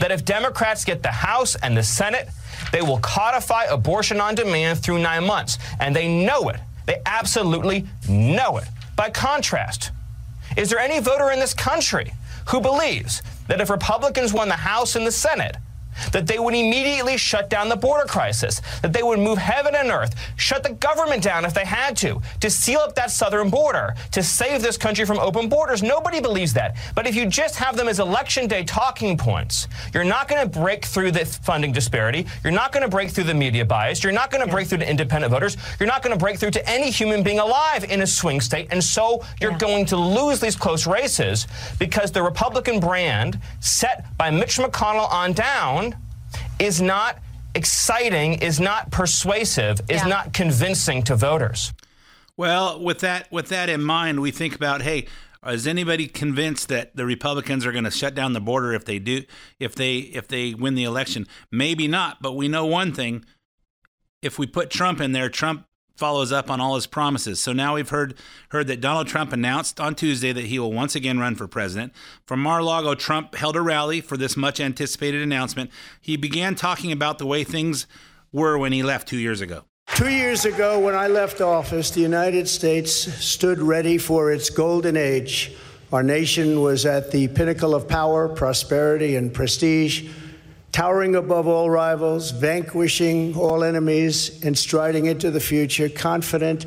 that 0.00 0.10
if 0.10 0.24
Democrats 0.24 0.84
get 0.84 1.02
the 1.02 1.10
House 1.10 1.56
and 1.56 1.76
the 1.76 1.82
Senate, 1.82 2.28
they 2.72 2.80
will 2.80 2.98
codify 2.98 3.64
abortion 3.64 4.20
on 4.20 4.34
demand 4.34 4.78
through 4.78 4.98
nine 4.98 5.26
months. 5.26 5.58
And 5.78 5.94
they 5.94 6.24
know 6.24 6.48
it. 6.48 6.60
They 6.86 7.00
absolutely 7.04 7.86
know 8.08 8.56
it. 8.58 8.64
By 8.96 9.10
contrast, 9.10 9.90
is 10.56 10.70
there 10.70 10.78
any 10.78 11.00
voter 11.00 11.30
in 11.30 11.38
this 11.38 11.54
country 11.54 12.12
who 12.48 12.60
believes 12.60 13.22
that 13.48 13.60
if 13.60 13.70
Republicans 13.70 14.32
won 14.32 14.48
the 14.48 14.54
House 14.56 14.96
and 14.96 15.06
the 15.06 15.12
Senate, 15.12 15.56
that 16.12 16.26
they 16.26 16.38
would 16.38 16.54
immediately 16.54 17.16
shut 17.16 17.50
down 17.50 17.68
the 17.68 17.76
border 17.76 18.04
crisis, 18.06 18.60
that 18.82 18.92
they 18.92 19.02
would 19.02 19.18
move 19.18 19.38
heaven 19.38 19.74
and 19.74 19.90
earth, 19.90 20.14
shut 20.36 20.62
the 20.62 20.72
government 20.74 21.22
down 21.22 21.44
if 21.44 21.54
they 21.54 21.64
had 21.64 21.96
to, 21.98 22.20
to 22.40 22.50
seal 22.50 22.80
up 22.80 22.94
that 22.94 23.10
southern 23.10 23.50
border, 23.50 23.94
to 24.12 24.22
save 24.22 24.62
this 24.62 24.76
country 24.76 25.04
from 25.04 25.18
open 25.18 25.48
borders. 25.48 25.82
Nobody 25.82 26.20
believes 26.20 26.52
that. 26.54 26.76
But 26.94 27.06
if 27.06 27.14
you 27.14 27.26
just 27.26 27.56
have 27.56 27.76
them 27.76 27.88
as 27.88 28.00
election 28.00 28.46
day 28.46 28.64
talking 28.64 29.16
points, 29.16 29.68
you're 29.94 30.04
not 30.04 30.28
going 30.28 30.42
to 30.42 30.58
break 30.58 30.84
through 30.84 31.12
the 31.12 31.24
funding 31.24 31.72
disparity. 31.72 32.26
You're 32.42 32.52
not 32.52 32.72
going 32.72 32.82
to 32.82 32.88
break 32.88 33.10
through 33.10 33.24
the 33.24 33.34
media 33.34 33.64
bias. 33.64 34.02
You're 34.02 34.12
not 34.12 34.30
going 34.30 34.44
to 34.44 34.50
break 34.50 34.68
through 34.68 34.78
to 34.78 34.88
independent 34.90 35.30
voters. 35.32 35.56
You're 35.80 35.86
not 35.88 36.02
going 36.02 36.16
to 36.16 36.18
break 36.22 36.38
through 36.38 36.52
to 36.52 36.68
any 36.68 36.90
human 36.90 37.22
being 37.22 37.38
alive 37.38 37.84
in 37.84 38.02
a 38.02 38.06
swing 38.06 38.40
state. 38.40 38.68
And 38.70 38.82
so 38.82 39.24
you're 39.40 39.52
Yeah. 39.52 39.58
going 39.58 39.86
to 39.86 39.96
lose 39.96 40.40
these 40.40 40.56
close 40.56 40.86
races 40.86 41.46
because 41.78 42.10
the 42.12 42.22
Republican 42.22 42.80
brand 42.80 43.40
set 43.60 44.04
by 44.16 44.30
Mitch 44.30 44.58
McConnell 44.58 45.10
on 45.12 45.32
down 45.32 45.85
is 46.58 46.80
not 46.80 47.18
exciting, 47.54 48.34
is 48.34 48.60
not 48.60 48.90
persuasive, 48.90 49.80
is 49.88 50.02
Yeah. 50.02 50.08
not 50.08 50.32
convincing 50.32 51.02
to 51.04 51.16
voters. 51.16 51.72
Well, 52.36 52.80
with 52.82 53.00
that 53.00 53.30
with 53.32 53.48
that 53.48 53.68
in 53.68 53.82
mind, 53.82 54.20
we 54.20 54.30
think 54.30 54.54
about 54.54 54.82
hey, 54.82 55.06
is 55.46 55.66
anybody 55.66 56.06
convinced 56.06 56.68
that 56.68 56.96
the 56.96 57.06
Republicans 57.06 57.64
are 57.64 57.72
going 57.72 57.84
to 57.84 57.90
shut 57.90 58.14
down 58.14 58.32
the 58.32 58.40
border 58.40 58.72
if 58.74 58.84
they 58.84 58.98
do 58.98 59.22
if 59.58 59.74
they 59.74 59.98
if 59.98 60.28
they 60.28 60.54
win 60.54 60.74
the 60.74 60.84
election? 60.84 61.26
Maybe 61.50 61.88
not, 61.88 62.20
but 62.20 62.32
we 62.32 62.48
know 62.48 62.66
one 62.66 62.92
thing. 62.92 63.24
If 64.22 64.38
we 64.38 64.46
put 64.46 64.70
Trump 64.70 65.00
in 65.00 65.12
there, 65.12 65.28
Trump 65.28 65.65
follows 65.96 66.32
up 66.32 66.50
on 66.50 66.60
all 66.60 66.74
his 66.74 66.86
promises. 66.86 67.40
So 67.40 67.52
now 67.52 67.74
we've 67.74 67.88
heard 67.88 68.14
heard 68.50 68.66
that 68.68 68.80
Donald 68.80 69.08
Trump 69.08 69.32
announced 69.32 69.80
on 69.80 69.94
Tuesday 69.94 70.32
that 70.32 70.44
he 70.44 70.58
will 70.58 70.72
once 70.72 70.94
again 70.94 71.18
run 71.18 71.34
for 71.34 71.48
president. 71.48 71.92
From 72.26 72.40
Mar-a-Lago, 72.40 72.94
Trump 72.94 73.34
held 73.34 73.56
a 73.56 73.60
rally 73.60 74.00
for 74.00 74.16
this 74.16 74.36
much 74.36 74.60
anticipated 74.60 75.22
announcement. 75.22 75.70
He 76.00 76.16
began 76.16 76.54
talking 76.54 76.92
about 76.92 77.18
the 77.18 77.26
way 77.26 77.44
things 77.44 77.86
were 78.32 78.58
when 78.58 78.72
he 78.72 78.82
left 78.82 79.08
2 79.08 79.16
years 79.16 79.40
ago. 79.40 79.64
Two 79.94 80.10
years 80.10 80.44
ago, 80.44 80.78
when 80.80 80.94
I 80.94 81.06
left 81.06 81.40
office, 81.40 81.90
the 81.90 82.00
United 82.00 82.48
States 82.48 82.92
stood 82.92 83.60
ready 83.60 83.98
for 83.98 84.32
its 84.32 84.50
golden 84.50 84.96
age. 84.96 85.54
Our 85.92 86.02
nation 86.02 86.60
was 86.60 86.84
at 86.84 87.12
the 87.12 87.28
pinnacle 87.28 87.72
of 87.72 87.86
power, 87.86 88.28
prosperity, 88.28 89.14
and 89.14 89.32
prestige, 89.32 90.10
towering 90.72 91.14
above 91.14 91.46
all 91.46 91.70
rivals, 91.70 92.30
vanquishing 92.30 93.34
all 93.36 93.64
enemies, 93.64 94.42
and 94.44 94.56
striding 94.56 95.06
into 95.06 95.30
the 95.30 95.40
future, 95.40 95.88
confident 95.88 96.66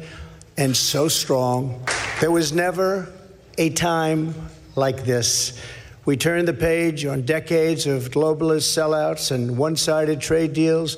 and 0.57 0.75
so 0.75 1.07
strong. 1.07 1.85
There 2.19 2.31
was 2.31 2.51
never 2.51 3.11
a 3.57 3.69
time 3.69 4.33
like 4.75 5.05
this. 5.05 5.59
We 6.05 6.17
turned 6.17 6.47
the 6.47 6.53
page 6.53 7.05
on 7.05 7.21
decades 7.21 7.85
of 7.85 8.09
globalist 8.09 8.75
sellouts 8.75 9.31
and 9.31 9.57
one 9.57 9.75
sided 9.75 10.19
trade 10.19 10.53
deals, 10.53 10.97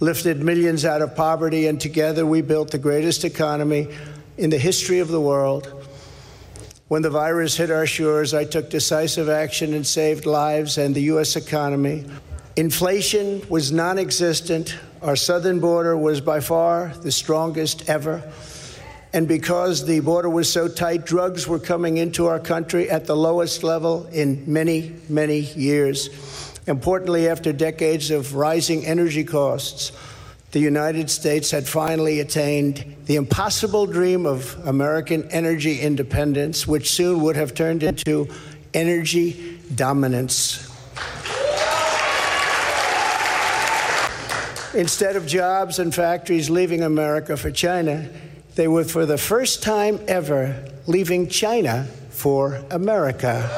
lifted 0.00 0.42
millions 0.42 0.84
out 0.84 1.02
of 1.02 1.16
poverty, 1.16 1.66
and 1.66 1.80
together 1.80 2.26
we 2.26 2.42
built 2.42 2.70
the 2.70 2.78
greatest 2.78 3.24
economy 3.24 3.88
in 4.36 4.50
the 4.50 4.58
history 4.58 4.98
of 4.98 5.08
the 5.08 5.20
world. 5.20 5.72
When 6.88 7.02
the 7.02 7.10
virus 7.10 7.56
hit 7.56 7.70
our 7.70 7.86
shores, 7.86 8.34
I 8.34 8.44
took 8.44 8.68
decisive 8.68 9.28
action 9.28 9.74
and 9.74 9.86
saved 9.86 10.26
lives 10.26 10.76
and 10.76 10.94
the 10.94 11.02
U.S. 11.02 11.36
economy. 11.36 12.04
Inflation 12.60 13.40
was 13.48 13.72
non 13.72 13.98
existent. 13.98 14.76
Our 15.00 15.16
southern 15.16 15.60
border 15.60 15.96
was 15.96 16.20
by 16.20 16.40
far 16.40 16.92
the 17.00 17.10
strongest 17.10 17.88
ever. 17.88 18.22
And 19.14 19.26
because 19.26 19.86
the 19.86 20.00
border 20.00 20.28
was 20.28 20.52
so 20.52 20.68
tight, 20.68 21.06
drugs 21.06 21.48
were 21.48 21.58
coming 21.58 21.96
into 21.96 22.26
our 22.26 22.38
country 22.38 22.90
at 22.90 23.06
the 23.06 23.16
lowest 23.16 23.64
level 23.64 24.04
in 24.12 24.44
many, 24.46 24.94
many 25.08 25.38
years. 25.38 26.10
Importantly, 26.66 27.28
after 27.28 27.50
decades 27.50 28.10
of 28.10 28.34
rising 28.34 28.84
energy 28.84 29.24
costs, 29.24 29.92
the 30.50 30.60
United 30.60 31.08
States 31.08 31.50
had 31.50 31.66
finally 31.66 32.20
attained 32.20 32.94
the 33.06 33.16
impossible 33.16 33.86
dream 33.86 34.26
of 34.26 34.54
American 34.66 35.26
energy 35.30 35.80
independence, 35.80 36.68
which 36.68 36.90
soon 36.90 37.22
would 37.22 37.36
have 37.36 37.54
turned 37.54 37.82
into 37.82 38.28
energy 38.74 39.58
dominance. 39.74 40.69
Instead 44.74 45.16
of 45.16 45.26
jobs 45.26 45.80
and 45.80 45.92
factories 45.92 46.48
leaving 46.48 46.82
America 46.82 47.36
for 47.36 47.50
China, 47.50 48.08
they 48.54 48.68
were 48.68 48.84
for 48.84 49.04
the 49.04 49.18
first 49.18 49.64
time 49.64 49.98
ever 50.06 50.64
leaving 50.86 51.28
China 51.28 51.88
for 52.10 52.62
America. 52.70 53.48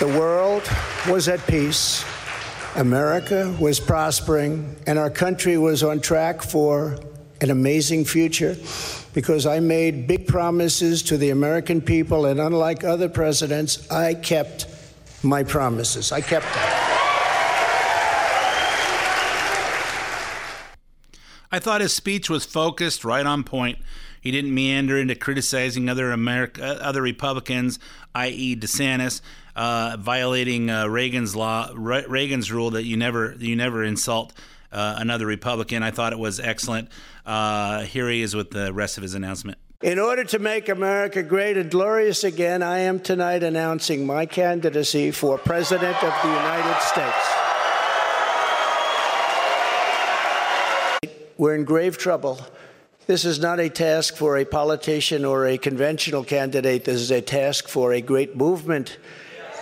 The 0.00 0.08
world 0.18 0.68
was 1.08 1.28
at 1.28 1.46
peace, 1.46 2.04
America 2.74 3.56
was 3.60 3.78
prospering, 3.78 4.74
and 4.88 4.98
our 4.98 5.10
country 5.10 5.58
was 5.58 5.84
on 5.84 6.00
track 6.00 6.42
for 6.42 6.98
an 7.40 7.50
amazing 7.50 8.04
future 8.04 8.56
because 9.14 9.46
I 9.46 9.60
made 9.60 10.08
big 10.08 10.26
promises 10.26 11.04
to 11.04 11.16
the 11.16 11.30
American 11.30 11.80
people, 11.80 12.26
and 12.26 12.40
unlike 12.40 12.82
other 12.82 13.08
presidents, 13.08 13.88
I 13.92 14.14
kept 14.14 14.66
my 15.22 15.42
promises. 15.42 16.12
I 16.12 16.20
kept 16.20 16.46
them. 16.46 16.88
I 21.50 21.58
thought 21.58 21.80
his 21.80 21.92
speech 21.92 22.28
was 22.28 22.44
focused, 22.44 23.04
right 23.04 23.24
on 23.24 23.42
point. 23.42 23.78
He 24.20 24.30
didn't 24.30 24.52
meander 24.52 24.98
into 24.98 25.14
criticizing 25.14 25.88
other 25.88 26.12
America, 26.12 26.62
uh, 26.62 26.78
other 26.82 27.00
Republicans, 27.00 27.78
i.e., 28.14 28.56
DeSantis, 28.56 29.20
uh, 29.56 29.96
violating 29.98 30.70
uh, 30.70 30.86
Reagan's 30.86 31.34
law, 31.34 31.70
Re- 31.74 32.04
Reagan's 32.06 32.52
rule 32.52 32.70
that 32.70 32.84
you 32.84 32.96
never 32.96 33.34
you 33.38 33.56
never 33.56 33.82
insult 33.82 34.32
uh, 34.72 34.96
another 34.98 35.26
Republican. 35.26 35.82
I 35.82 35.90
thought 35.90 36.12
it 36.12 36.18
was 36.18 36.40
excellent. 36.40 36.90
Uh, 37.24 37.82
here 37.82 38.08
he 38.08 38.22
is 38.22 38.36
with 38.36 38.50
the 38.50 38.72
rest 38.72 38.98
of 38.98 39.02
his 39.02 39.14
announcement. 39.14 39.58
In 39.80 40.00
order 40.00 40.24
to 40.24 40.40
make 40.40 40.68
America 40.68 41.22
great 41.22 41.56
and 41.56 41.70
glorious 41.70 42.24
again, 42.24 42.64
I 42.64 42.80
am 42.80 42.98
tonight 42.98 43.44
announcing 43.44 44.04
my 44.04 44.26
candidacy 44.26 45.12
for 45.12 45.38
President 45.38 45.94
of 46.02 46.12
the 46.20 46.28
United 46.28 46.80
States. 46.80 47.14
We're 51.36 51.54
in 51.54 51.64
grave 51.64 51.96
trouble. 51.96 52.40
This 53.06 53.24
is 53.24 53.38
not 53.38 53.60
a 53.60 53.68
task 53.68 54.16
for 54.16 54.38
a 54.38 54.44
politician 54.44 55.24
or 55.24 55.46
a 55.46 55.56
conventional 55.56 56.24
candidate. 56.24 56.84
This 56.84 57.00
is 57.00 57.12
a 57.12 57.20
task 57.20 57.68
for 57.68 57.92
a 57.92 58.00
great 58.00 58.34
movement 58.34 58.98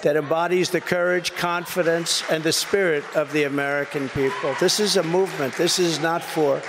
that 0.03 0.17
embodies 0.17 0.71
the 0.71 0.81
courage, 0.81 1.35
confidence, 1.35 2.23
and 2.31 2.43
the 2.43 2.55
spirit 2.55 3.05
of 3.15 3.35
the 3.35 3.43
American 3.43 4.09
people. 4.09 4.55
This 4.61 4.81
is 4.81 4.97
a 4.97 5.03
movement. 5.03 5.53
This 5.57 5.79
is 5.79 6.01
not 6.01 6.23
for 6.23 6.63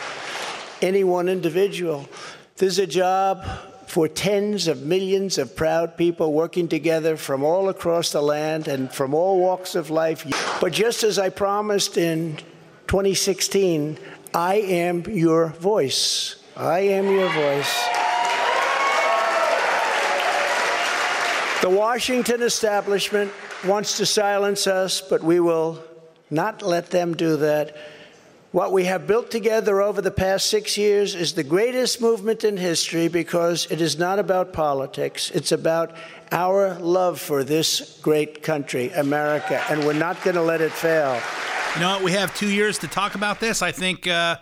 any 0.82 1.06
one 1.06 1.30
individual. 1.30 2.10
This 2.58 2.74
is 2.74 2.80
a 2.80 2.88
job 2.88 3.46
for 3.86 4.08
tens 4.08 4.68
of 4.68 4.82
millions 4.82 5.38
of 5.38 5.56
proud 5.56 5.96
people 5.96 6.34
working 6.34 6.68
together 6.68 7.16
from 7.16 7.44
all 7.44 7.70
across 7.70 8.12
the 8.12 8.22
land 8.22 8.68
and 8.68 8.92
from 8.92 9.14
all 9.14 9.40
walks 9.40 9.76
of 9.76 9.92
life. 9.92 10.26
But 10.60 10.74
just 10.74 11.04
as 11.04 11.20
I 11.20 11.30
promised 11.30 11.98
in 11.98 12.38
2016, 12.88 14.00
I 14.34 14.56
am 14.56 15.04
your 15.04 15.50
voice. 15.50 16.44
I 16.56 16.80
am 16.80 17.06
your 17.06 17.30
voice. 17.30 17.88
The 21.62 21.70
Washington 21.70 22.42
establishment 22.42 23.32
wants 23.68 23.98
to 23.98 24.06
silence 24.08 24.66
us, 24.66 25.00
but 25.00 25.24
we 25.24 25.40
will 25.40 25.84
not 26.32 26.64
let 26.64 26.90
them 26.90 27.16
do 27.16 27.38
that. 27.38 27.78
What 28.52 28.72
we 28.72 28.86
have 28.86 29.08
built 29.08 29.30
together 29.30 29.82
over 29.82 30.02
the 30.02 30.10
past 30.10 30.50
six 30.50 30.78
years 30.78 31.16
is 31.16 31.34
the 31.34 31.44
greatest 31.44 32.00
movement 32.00 32.46
in 32.46 32.56
history 32.56 33.10
because 33.10 33.68
it 33.70 33.82
is 33.82 33.98
not 33.98 34.20
about 34.20 34.54
politics. 34.54 35.30
It's 35.32 35.52
about 35.52 35.94
our 36.32 36.76
love 36.76 37.20
for 37.20 37.44
this 37.44 38.00
great 38.02 38.44
country, 38.44 38.90
America, 38.92 39.62
and 39.70 39.86
we're 39.86 39.92
not 39.92 40.24
going 40.24 40.38
to 40.38 40.42
let 40.42 40.62
it 40.62 40.72
fail. 40.72 41.22
You 41.76 41.82
know 41.82 41.96
what? 41.96 42.04
We 42.04 42.14
have 42.14 42.34
two 42.38 42.48
years 42.48 42.78
to 42.80 42.88
talk 42.88 43.16
about 43.16 43.42
this. 43.42 43.62
I 43.62 43.74
think 43.74 44.08
uh, 44.08 44.38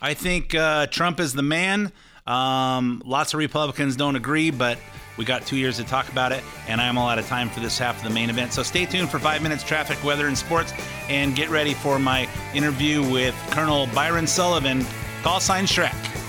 I 0.00 0.14
think 0.14 0.54
uh, 0.54 0.86
Trump 0.86 1.20
is 1.20 1.34
the 1.34 1.42
man. 1.42 1.92
Um, 2.26 3.02
lots 3.04 3.34
of 3.34 3.38
Republicans 3.38 3.94
don't 3.94 4.16
agree, 4.16 4.50
but 4.50 4.78
We 5.16 5.24
got 5.24 5.46
two 5.46 5.56
years 5.56 5.76
to 5.76 5.84
talk 5.84 6.08
about 6.08 6.32
it, 6.32 6.42
and 6.68 6.80
I'm 6.80 6.96
all 6.96 7.08
out 7.08 7.18
of 7.18 7.26
time 7.26 7.50
for 7.50 7.60
this 7.60 7.78
half 7.78 7.98
of 7.98 8.04
the 8.04 8.10
main 8.10 8.30
event. 8.30 8.52
So 8.52 8.62
stay 8.62 8.86
tuned 8.86 9.10
for 9.10 9.18
five 9.18 9.42
minutes 9.42 9.62
traffic, 9.62 10.02
weather, 10.02 10.26
and 10.26 10.36
sports, 10.36 10.72
and 11.08 11.34
get 11.34 11.50
ready 11.50 11.74
for 11.74 11.98
my 11.98 12.28
interview 12.54 13.02
with 13.10 13.34
Colonel 13.50 13.86
Byron 13.88 14.26
Sullivan, 14.26 14.86
call 15.22 15.40
sign 15.40 15.64
Shrek. 15.64 16.19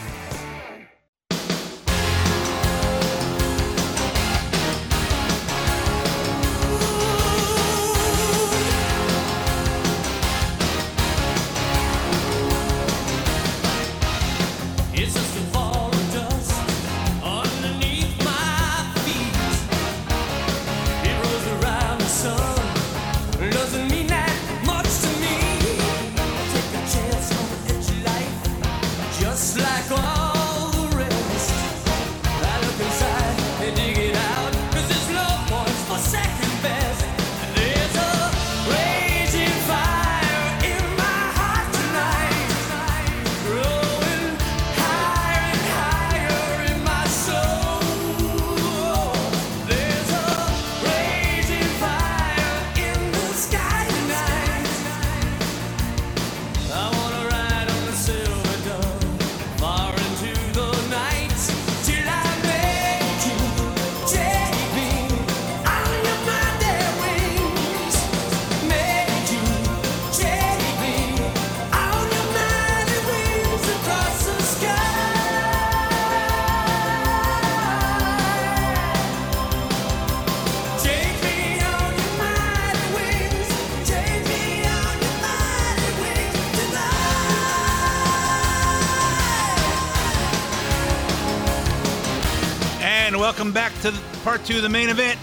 Welcome 93.41 93.53
back 93.55 93.73
to 93.81 93.91
part 94.23 94.45
two 94.45 94.57
of 94.57 94.61
the 94.61 94.69
main 94.69 94.87
event. 94.87 95.19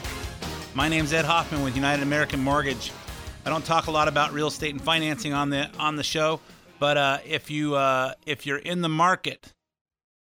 My 0.75 0.89
name's 0.89 1.13
Ed 1.13 1.25
Hoffman 1.25 1.63
with 1.63 1.77
United 1.77 2.03
American 2.03 2.41
Mortgage. 2.41 2.91
I 3.47 3.49
don't 3.49 3.65
talk 3.65 3.87
a 3.87 3.93
lot 3.93 4.09
about 4.09 4.33
real 4.33 4.49
estate 4.49 4.73
and 4.73 4.83
financing 4.83 5.33
on 5.33 5.51
the 5.51 5.71
on 5.79 5.95
the 5.95 6.03
show, 6.03 6.41
but 6.81 6.97
uh, 6.97 7.19
if 7.25 7.49
you 7.49 7.77
uh, 7.77 8.15
if 8.27 8.45
you're 8.45 8.59
in 8.59 8.81
the 8.81 8.89
market 8.89 9.53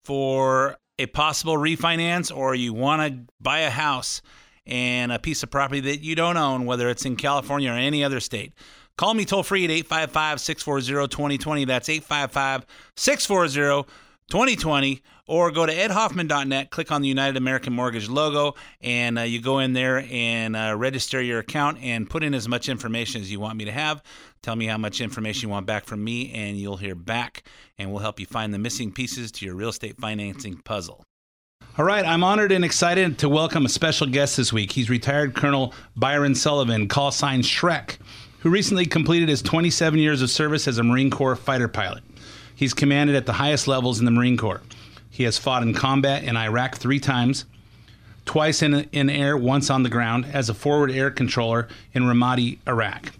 for 0.04 0.76
a 0.98 1.06
possible 1.06 1.56
refinance 1.56 2.30
or 2.36 2.54
you 2.54 2.74
want 2.74 3.00
to 3.00 3.32
buy 3.40 3.60
a 3.60 3.70
house 3.70 4.20
and 4.66 5.10
a 5.10 5.18
piece 5.18 5.42
of 5.42 5.50
property 5.50 5.80
that 5.80 6.00
you 6.02 6.14
don't 6.14 6.36
own, 6.36 6.66
whether 6.66 6.90
it's 6.90 7.06
in 7.06 7.16
California 7.16 7.70
or 7.70 7.76
any 7.76 8.04
other 8.04 8.20
state, 8.20 8.52
call 8.98 9.14
me 9.14 9.24
toll 9.24 9.42
free 9.42 9.64
at 9.64 9.70
855 9.70 10.38
640 10.42 11.08
2020. 11.08 11.64
That's 11.64 11.88
855 11.88 12.66
640 12.94 13.90
2020. 14.28 15.02
Or 15.28 15.50
go 15.50 15.66
to 15.66 15.74
edhoffman.net, 15.74 16.70
click 16.70 16.92
on 16.92 17.02
the 17.02 17.08
United 17.08 17.36
American 17.36 17.72
Mortgage 17.72 18.08
logo, 18.08 18.54
and 18.80 19.18
uh, 19.18 19.22
you 19.22 19.40
go 19.40 19.58
in 19.58 19.72
there 19.72 20.06
and 20.08 20.54
uh, 20.54 20.74
register 20.76 21.20
your 21.20 21.40
account 21.40 21.78
and 21.82 22.08
put 22.08 22.22
in 22.22 22.32
as 22.32 22.46
much 22.46 22.68
information 22.68 23.22
as 23.22 23.32
you 23.32 23.40
want 23.40 23.58
me 23.58 23.64
to 23.64 23.72
have. 23.72 24.04
Tell 24.42 24.54
me 24.54 24.66
how 24.66 24.78
much 24.78 25.00
information 25.00 25.48
you 25.48 25.52
want 25.52 25.66
back 25.66 25.84
from 25.84 26.04
me, 26.04 26.32
and 26.32 26.56
you'll 26.56 26.76
hear 26.76 26.94
back, 26.94 27.42
and 27.76 27.90
we'll 27.90 28.02
help 28.02 28.20
you 28.20 28.26
find 28.26 28.54
the 28.54 28.58
missing 28.58 28.92
pieces 28.92 29.32
to 29.32 29.46
your 29.46 29.56
real 29.56 29.70
estate 29.70 29.96
financing 29.98 30.58
puzzle. 30.58 31.02
All 31.76 31.84
right, 31.84 32.06
I'm 32.06 32.22
honored 32.22 32.52
and 32.52 32.64
excited 32.64 33.18
to 33.18 33.28
welcome 33.28 33.66
a 33.66 33.68
special 33.68 34.06
guest 34.06 34.36
this 34.36 34.52
week. 34.52 34.70
He's 34.70 34.88
retired 34.88 35.34
Colonel 35.34 35.74
Byron 35.96 36.36
Sullivan, 36.36 36.86
call 36.86 37.10
sign 37.10 37.42
Shrek, 37.42 37.98
who 38.38 38.50
recently 38.50 38.86
completed 38.86 39.28
his 39.28 39.42
27 39.42 39.98
years 39.98 40.22
of 40.22 40.30
service 40.30 40.68
as 40.68 40.78
a 40.78 40.84
Marine 40.84 41.10
Corps 41.10 41.34
fighter 41.34 41.66
pilot. 41.66 42.04
He's 42.54 42.72
commanded 42.72 43.16
at 43.16 43.26
the 43.26 43.34
highest 43.34 43.66
levels 43.66 43.98
in 43.98 44.04
the 44.04 44.10
Marine 44.12 44.36
Corps. 44.36 44.62
He 45.16 45.24
has 45.24 45.38
fought 45.38 45.62
in 45.62 45.72
combat 45.72 46.24
in 46.24 46.36
Iraq 46.36 46.76
three 46.76 47.00
times, 47.00 47.46
twice 48.26 48.60
in, 48.60 48.86
in 48.92 49.08
air, 49.08 49.34
once 49.34 49.70
on 49.70 49.82
the 49.82 49.88
ground, 49.88 50.26
as 50.30 50.50
a 50.50 50.54
forward 50.54 50.90
air 50.90 51.10
controller 51.10 51.68
in 51.94 52.02
Ramadi, 52.02 52.58
Iraq. 52.68 53.12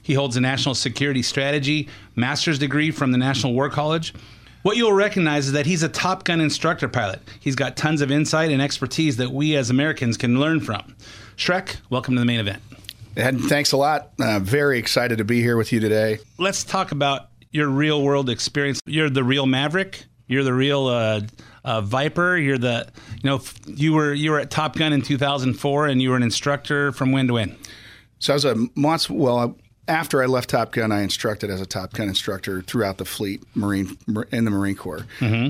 He 0.00 0.14
holds 0.14 0.36
a 0.36 0.40
national 0.40 0.76
security 0.76 1.22
strategy 1.22 1.88
master's 2.14 2.60
degree 2.60 2.92
from 2.92 3.10
the 3.10 3.18
National 3.18 3.52
War 3.52 3.68
College. 3.68 4.14
What 4.62 4.76
you'll 4.76 4.92
recognize 4.92 5.48
is 5.48 5.52
that 5.54 5.66
he's 5.66 5.82
a 5.82 5.88
Top 5.88 6.22
Gun 6.22 6.40
instructor 6.40 6.86
pilot. 6.86 7.20
He's 7.40 7.56
got 7.56 7.76
tons 7.76 8.00
of 8.00 8.12
insight 8.12 8.52
and 8.52 8.62
expertise 8.62 9.16
that 9.16 9.32
we 9.32 9.56
as 9.56 9.70
Americans 9.70 10.16
can 10.16 10.38
learn 10.38 10.60
from. 10.60 10.94
Shrek, 11.36 11.78
welcome 11.90 12.14
to 12.14 12.20
the 12.20 12.26
main 12.26 12.38
event. 12.38 12.62
Ed, 13.16 13.40
thanks 13.40 13.72
a 13.72 13.76
lot. 13.76 14.10
Uh, 14.20 14.38
very 14.38 14.78
excited 14.78 15.18
to 15.18 15.24
be 15.24 15.40
here 15.40 15.56
with 15.56 15.72
you 15.72 15.80
today. 15.80 16.20
Let's 16.38 16.62
talk 16.62 16.92
about 16.92 17.30
your 17.50 17.66
real 17.66 18.04
world 18.04 18.30
experience. 18.30 18.78
You're 18.86 19.10
the 19.10 19.24
real 19.24 19.46
Maverick. 19.46 20.04
You're 20.30 20.44
the 20.44 20.54
real 20.54 20.86
uh, 20.86 21.22
uh, 21.64 21.80
Viper. 21.80 22.36
You're 22.36 22.56
the 22.56 22.88
you 23.22 23.28
know 23.28 23.40
you 23.66 23.92
were 23.92 24.14
you 24.14 24.30
were 24.30 24.38
at 24.38 24.50
Top 24.50 24.76
Gun 24.76 24.92
in 24.92 25.02
2004 25.02 25.88
and 25.88 26.00
you 26.00 26.10
were 26.10 26.16
an 26.16 26.22
instructor 26.22 26.92
from 26.92 27.10
when 27.10 27.26
to 27.26 27.34
when. 27.34 27.56
So 28.20 28.32
I 28.32 28.36
was 28.36 28.44
a 28.44 28.54
Montz, 28.54 29.10
well, 29.10 29.56
after 29.88 30.22
I 30.22 30.26
left 30.26 30.50
Top 30.50 30.70
Gun, 30.70 30.92
I 30.92 31.00
instructed 31.02 31.50
as 31.50 31.60
a 31.60 31.66
Top 31.66 31.92
Gun 31.94 32.08
instructor 32.08 32.62
throughout 32.62 32.98
the 32.98 33.04
fleet, 33.04 33.42
Marine 33.56 33.98
in 34.30 34.44
the 34.44 34.52
Marine 34.52 34.76
Corps. 34.76 35.04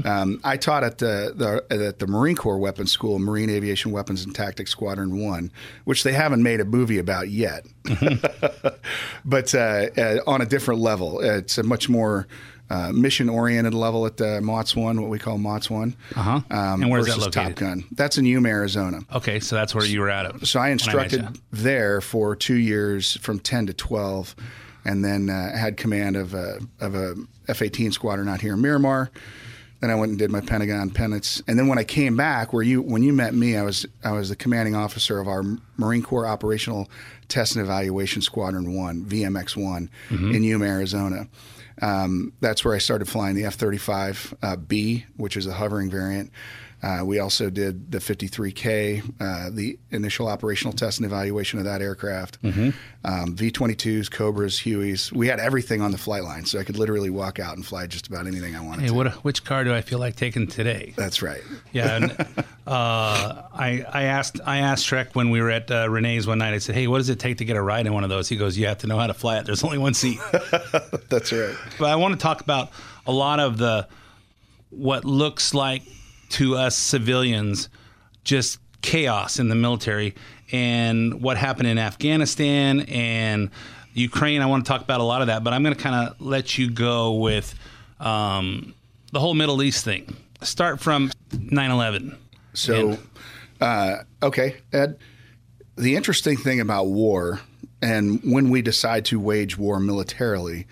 Um, 0.06 0.40
I 0.42 0.56
taught 0.56 0.82
at 0.82 0.96
the, 0.96 1.34
the 1.36 1.86
at 1.86 1.98
the 1.98 2.06
Marine 2.06 2.36
Corps 2.36 2.56
Weapons 2.56 2.90
School, 2.90 3.18
Marine 3.18 3.50
Aviation 3.50 3.92
Weapons 3.92 4.24
and 4.24 4.34
Tactics 4.34 4.70
Squadron 4.70 5.20
One, 5.20 5.52
which 5.84 6.04
they 6.04 6.12
haven't 6.12 6.42
made 6.42 6.60
a 6.60 6.64
movie 6.64 6.98
about 6.98 7.28
yet, 7.28 7.66
but 9.26 9.54
uh, 9.54 9.88
uh, 9.98 10.18
on 10.26 10.40
a 10.40 10.46
different 10.46 10.80
level. 10.80 11.20
It's 11.20 11.58
a 11.58 11.62
much 11.62 11.90
more 11.90 12.26
uh, 12.70 12.92
mission-oriented 12.92 13.74
level 13.74 14.06
at 14.06 14.16
the 14.16 14.40
MAWTS 14.40 14.76
One, 14.76 15.00
what 15.00 15.10
we 15.10 15.18
call 15.18 15.38
MAWTS 15.38 15.68
One. 15.70 15.96
Uh-huh. 16.16 16.40
And 16.50 16.88
where's 16.88 17.06
that 17.06 17.18
located? 17.18 17.32
Top 17.32 17.54
Gun. 17.56 17.84
That's 17.92 18.16
in 18.16 18.24
Yuma, 18.24 18.48
Arizona. 18.48 19.00
Okay, 19.12 19.40
so 19.40 19.56
that's 19.56 19.74
where 19.74 19.84
you 19.84 20.00
were 20.00 20.08
at. 20.10 20.46
So 20.46 20.60
I 20.60 20.68
instructed 20.68 21.22
you. 21.22 21.28
there 21.50 22.00
for 22.00 22.36
two 22.36 22.54
years, 22.54 23.16
from 23.18 23.40
ten 23.40 23.66
to 23.66 23.74
twelve, 23.74 24.36
and 24.84 25.04
then 25.04 25.28
uh, 25.28 25.56
had 25.56 25.76
command 25.76 26.16
of 26.16 26.32
a 26.32 26.60
of 26.80 26.94
a 26.94 27.16
F 27.48 27.60
eighteen 27.60 27.90
squadron 27.92 28.28
out 28.28 28.40
here 28.40 28.54
in 28.54 28.60
Miramar. 28.60 29.10
Then 29.80 29.90
I 29.90 29.94
went 29.94 30.10
and 30.10 30.18
did 30.18 30.30
my 30.30 30.42
Pentagon 30.42 30.90
penance, 30.90 31.42
and 31.48 31.58
then 31.58 31.66
when 31.66 31.78
I 31.78 31.84
came 31.84 32.14
back, 32.14 32.52
where 32.52 32.62
you 32.62 32.82
when 32.82 33.02
you 33.02 33.14
met 33.14 33.34
me, 33.34 33.56
I 33.56 33.62
was 33.62 33.86
I 34.04 34.12
was 34.12 34.28
the 34.28 34.36
commanding 34.36 34.74
officer 34.76 35.18
of 35.18 35.26
our 35.26 35.42
Marine 35.78 36.02
Corps 36.02 36.26
Operational 36.26 36.88
Test 37.28 37.56
and 37.56 37.64
Evaluation 37.64 38.20
Squadron 38.20 38.74
One 38.76 39.04
(VMX 39.06 39.56
One) 39.56 39.90
in 40.10 40.44
Yuma, 40.44 40.66
Arizona. 40.66 41.26
Um, 41.82 42.32
that's 42.40 42.64
where 42.64 42.74
I 42.74 42.78
started 42.78 43.08
flying 43.08 43.36
the 43.36 43.44
F 43.44 43.54
35 43.54 44.34
uh, 44.42 44.56
which 45.16 45.36
is 45.36 45.46
a 45.46 45.52
hovering 45.52 45.90
variant. 45.90 46.30
Uh, 46.82 47.02
we 47.04 47.18
also 47.18 47.50
did 47.50 47.92
the 47.92 47.98
53K, 47.98 49.02
uh, 49.20 49.50
the 49.52 49.78
initial 49.90 50.28
operational 50.28 50.72
test 50.72 50.98
and 50.98 51.04
evaluation 51.06 51.58
of 51.58 51.66
that 51.66 51.82
aircraft. 51.82 52.38
Um, 52.42 53.34
V-22s, 53.36 54.10
Cobras, 54.10 54.58
Hueys. 54.60 55.12
We 55.12 55.26
had 55.28 55.40
everything 55.40 55.82
on 55.82 55.90
the 55.90 55.98
flight 55.98 56.24
line, 56.24 56.44
so 56.46 56.58
I 56.58 56.64
could 56.64 56.78
literally 56.78 57.10
walk 57.10 57.38
out 57.38 57.56
and 57.56 57.64
fly 57.66 57.86
just 57.86 58.06
about 58.08 58.26
anything 58.26 58.54
I 58.56 58.60
wanted 58.62 58.82
Hey, 58.82 58.88
to. 58.88 58.94
what 58.94 59.12
which 59.24 59.44
car 59.44 59.64
do 59.64 59.74
I 59.74 59.80
feel 59.82 59.98
like 59.98 60.16
taking 60.16 60.46
today? 60.46 60.94
That's 60.96 61.20
right. 61.22 61.42
Yeah, 61.72 61.96
and, 61.96 62.10
uh, 62.66 63.42
I 63.54 63.84
I 63.92 64.02
asked 64.04 64.40
I 64.46 64.58
asked 64.58 64.86
Shrek 64.86 65.14
when 65.14 65.30
we 65.30 65.40
were 65.40 65.50
at 65.50 65.70
uh, 65.70 65.86
Renee's 65.88 66.26
one 66.26 66.38
night. 66.38 66.54
I 66.54 66.58
said, 66.58 66.74
"Hey, 66.74 66.86
what 66.86 66.98
does 66.98 67.08
it 67.08 67.18
take 67.18 67.38
to 67.38 67.44
get 67.44 67.56
a 67.56 67.62
ride 67.62 67.86
in 67.86 67.92
one 67.92 68.04
of 68.04 68.10
those?" 68.10 68.28
He 68.28 68.36
goes, 68.36 68.56
"You 68.58 68.66
have 68.66 68.78
to 68.78 68.86
know 68.86 68.98
how 68.98 69.06
to 69.06 69.14
fly 69.14 69.38
it. 69.38 69.46
There's 69.46 69.64
only 69.64 69.78
one 69.78 69.94
seat." 69.94 70.18
That's 71.08 71.32
right. 71.32 71.54
but 71.78 71.90
I 71.90 71.96
want 71.96 72.14
to 72.14 72.20
talk 72.20 72.40
about 72.40 72.70
a 73.06 73.12
lot 73.12 73.40
of 73.40 73.58
the 73.58 73.86
what 74.70 75.04
looks 75.04 75.52
like 75.54 75.82
to 76.30 76.56
us 76.56 76.76
civilians 76.76 77.68
just 78.24 78.58
chaos 78.82 79.38
in 79.38 79.48
the 79.48 79.54
military 79.54 80.14
and 80.52 81.22
what 81.22 81.36
happened 81.36 81.68
in 81.68 81.78
Afghanistan 81.78 82.80
and 82.82 83.50
Ukraine. 83.94 84.40
I 84.42 84.46
want 84.46 84.64
to 84.64 84.68
talk 84.68 84.82
about 84.82 85.00
a 85.00 85.04
lot 85.04 85.20
of 85.20 85.26
that, 85.28 85.44
but 85.44 85.52
I'm 85.52 85.62
going 85.62 85.74
to 85.74 85.80
kind 85.80 86.08
of 86.08 86.20
let 86.20 86.58
you 86.58 86.70
go 86.70 87.14
with 87.14 87.54
um, 87.98 88.74
the 89.12 89.20
whole 89.20 89.34
Middle 89.34 89.62
East 89.62 89.84
thing. 89.84 90.16
Start 90.42 90.80
from 90.80 91.10
9 91.38 91.70
11. 91.70 92.16
So, 92.54 92.98
Uh, 93.60 93.96
okay, 94.22 94.56
Ed. 94.72 94.98
The 95.76 95.96
interesting 95.96 96.36
thing 96.36 96.60
about 96.60 96.86
war, 96.86 97.40
and 97.82 98.20
when 98.24 98.50
we 98.50 98.62
decide 98.62 99.04
to 99.06 99.20
wage 99.20 99.56
war 99.58 99.78
militarily, 99.80 100.66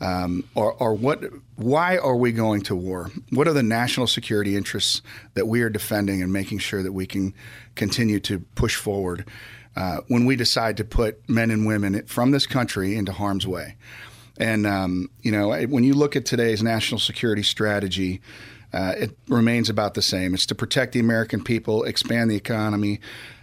um, 0.00 0.44
or, 0.54 0.72
or 0.74 0.94
what? 0.94 1.22
Why 1.56 1.98
are 1.98 2.16
we 2.16 2.32
going 2.32 2.62
to 2.62 2.76
war? 2.76 3.10
What 3.30 3.46
are 3.46 3.52
the 3.52 3.62
national 3.62 4.06
security 4.06 4.56
interests 4.56 5.02
that 5.34 5.46
we 5.46 5.60
are 5.62 5.68
defending 5.68 6.22
and 6.22 6.32
making 6.32 6.58
sure 6.58 6.82
that 6.82 6.92
we 6.92 7.06
can 7.06 7.34
continue 7.74 8.18
to 8.20 8.40
push 8.54 8.76
forward 8.76 9.26
uh, 9.76 9.98
when 10.08 10.24
we 10.24 10.36
decide 10.36 10.78
to 10.78 10.84
put 10.84 11.28
men 11.28 11.50
and 11.50 11.66
women 11.66 12.06
from 12.06 12.30
this 12.30 12.46
country 12.46 12.96
into 12.96 13.12
harm's 13.12 13.46
way? 13.46 13.76
And 14.38 14.66
um, 14.66 15.10
you 15.20 15.32
know, 15.32 15.50
when 15.66 15.84
you 15.84 15.92
look 15.92 16.16
at 16.16 16.24
today's 16.24 16.62
national 16.62 16.98
security 16.98 17.42
strategy, 17.42 18.22
uh, 18.72 18.94
it 18.96 19.16
remains 19.28 19.68
about 19.68 19.94
the 19.94 20.02
same. 20.02 20.32
It's 20.32 20.46
to 20.46 20.54
protect 20.54 20.92
the 20.92 21.00
American 21.00 21.44
people, 21.44 21.84
expand 21.84 22.30
the 22.30 22.36
economy, 22.36 23.00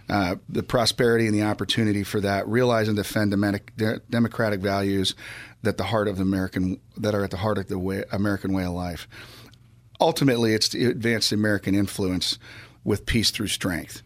uh, 0.08 0.36
the 0.48 0.62
prosperity 0.62 1.26
and 1.26 1.34
the 1.34 1.42
opportunity 1.42 2.02
for 2.02 2.20
that, 2.20 2.48
realize 2.48 2.88
and 2.88 2.96
defend 2.96 3.30
democratic, 3.30 4.08
democratic 4.10 4.60
values 4.60 5.14
that 5.62 5.76
the 5.76 5.84
heart 5.84 6.08
of 6.08 6.16
the 6.16 6.22
American 6.22 6.80
that 6.96 7.14
are 7.14 7.24
at 7.24 7.30
the 7.30 7.38
heart 7.38 7.58
of 7.58 7.68
the 7.68 7.78
way, 7.78 8.04
American 8.12 8.52
way 8.52 8.64
of 8.64 8.72
life. 8.72 9.08
Ultimately, 10.00 10.54
it's 10.54 10.68
to 10.68 10.88
advance 10.88 11.30
the 11.30 11.36
American 11.36 11.74
influence 11.74 12.38
with 12.84 13.06
peace 13.06 13.30
through 13.30 13.48
strength. 13.48 14.02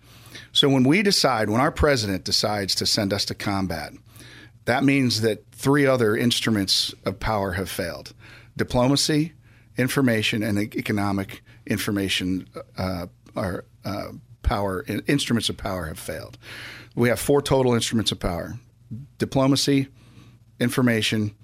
So 0.53 0.69
when 0.69 0.85
we 0.85 1.03
decide, 1.03 1.51
when 1.51 1.61
our 1.61 1.71
president 1.71 2.25
decides 2.25 2.75
to 2.77 2.87
send 2.87 3.12
us 3.12 3.25
to 3.27 3.35
combat, 3.35 3.93
that 4.65 4.85
means 4.85 5.21
that 5.21 5.45
three 5.53 5.87
other 5.87 6.17
instruments 6.17 6.95
of 7.05 7.21
power 7.21 7.53
have 7.53 7.69
failed: 7.69 8.15
diplomacy, 8.57 9.33
information, 9.77 10.43
and 10.43 10.59
economic 10.59 11.43
information 11.67 12.49
uh, 12.79 13.07
are 13.37 13.65
uh, 13.85 14.09
power 14.43 14.85
instruments 15.07 15.49
of 15.49 15.57
power 15.57 15.87
have 15.87 15.99
failed. 15.99 16.38
We 16.95 17.09
have 17.09 17.21
four 17.21 17.43
total 17.43 17.75
instruments 17.75 18.12
of 18.12 18.19
power: 18.19 18.55
diplomacy, 19.19 19.88
information, 20.61 21.35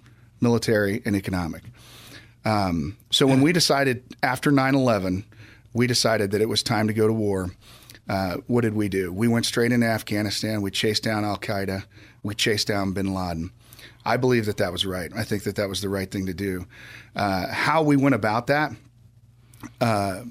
military, 0.40 1.02
and 1.04 1.16
economic. 1.16 1.62
Um, 2.44 2.96
so 3.10 3.26
when 3.26 3.40
we 3.40 3.52
decided 3.52 4.02
after 4.22 4.50
9/11, 4.50 5.24
we 5.72 5.86
decided 5.86 6.30
that 6.30 6.40
it 6.40 6.48
was 6.48 6.62
time 6.62 6.86
to 6.86 6.92
go 6.94 7.06
to 7.06 7.12
war. 7.12 7.50
Uh, 8.08 8.38
what 8.46 8.62
did 8.62 8.74
we 8.74 8.88
do? 8.88 9.12
We 9.12 9.28
went 9.28 9.44
straight 9.44 9.70
into 9.70 9.86
Afghanistan. 9.86 10.62
We 10.62 10.70
chased 10.70 11.02
down 11.02 11.24
Al 11.24 11.36
Qaeda. 11.36 11.84
We 12.22 12.34
chased 12.34 12.66
down 12.66 12.92
Bin 12.92 13.12
Laden. 13.12 13.50
I 14.04 14.16
believe 14.16 14.46
that 14.46 14.56
that 14.56 14.72
was 14.72 14.86
right. 14.86 15.10
I 15.14 15.24
think 15.24 15.42
that 15.42 15.56
that 15.56 15.68
was 15.68 15.82
the 15.82 15.90
right 15.90 16.10
thing 16.10 16.26
to 16.26 16.34
do. 16.34 16.66
Uh, 17.14 17.48
how 17.48 17.82
we 17.82 17.96
went 17.96 18.14
about 18.14 18.46
that, 18.46 18.72
uh, 19.80 20.22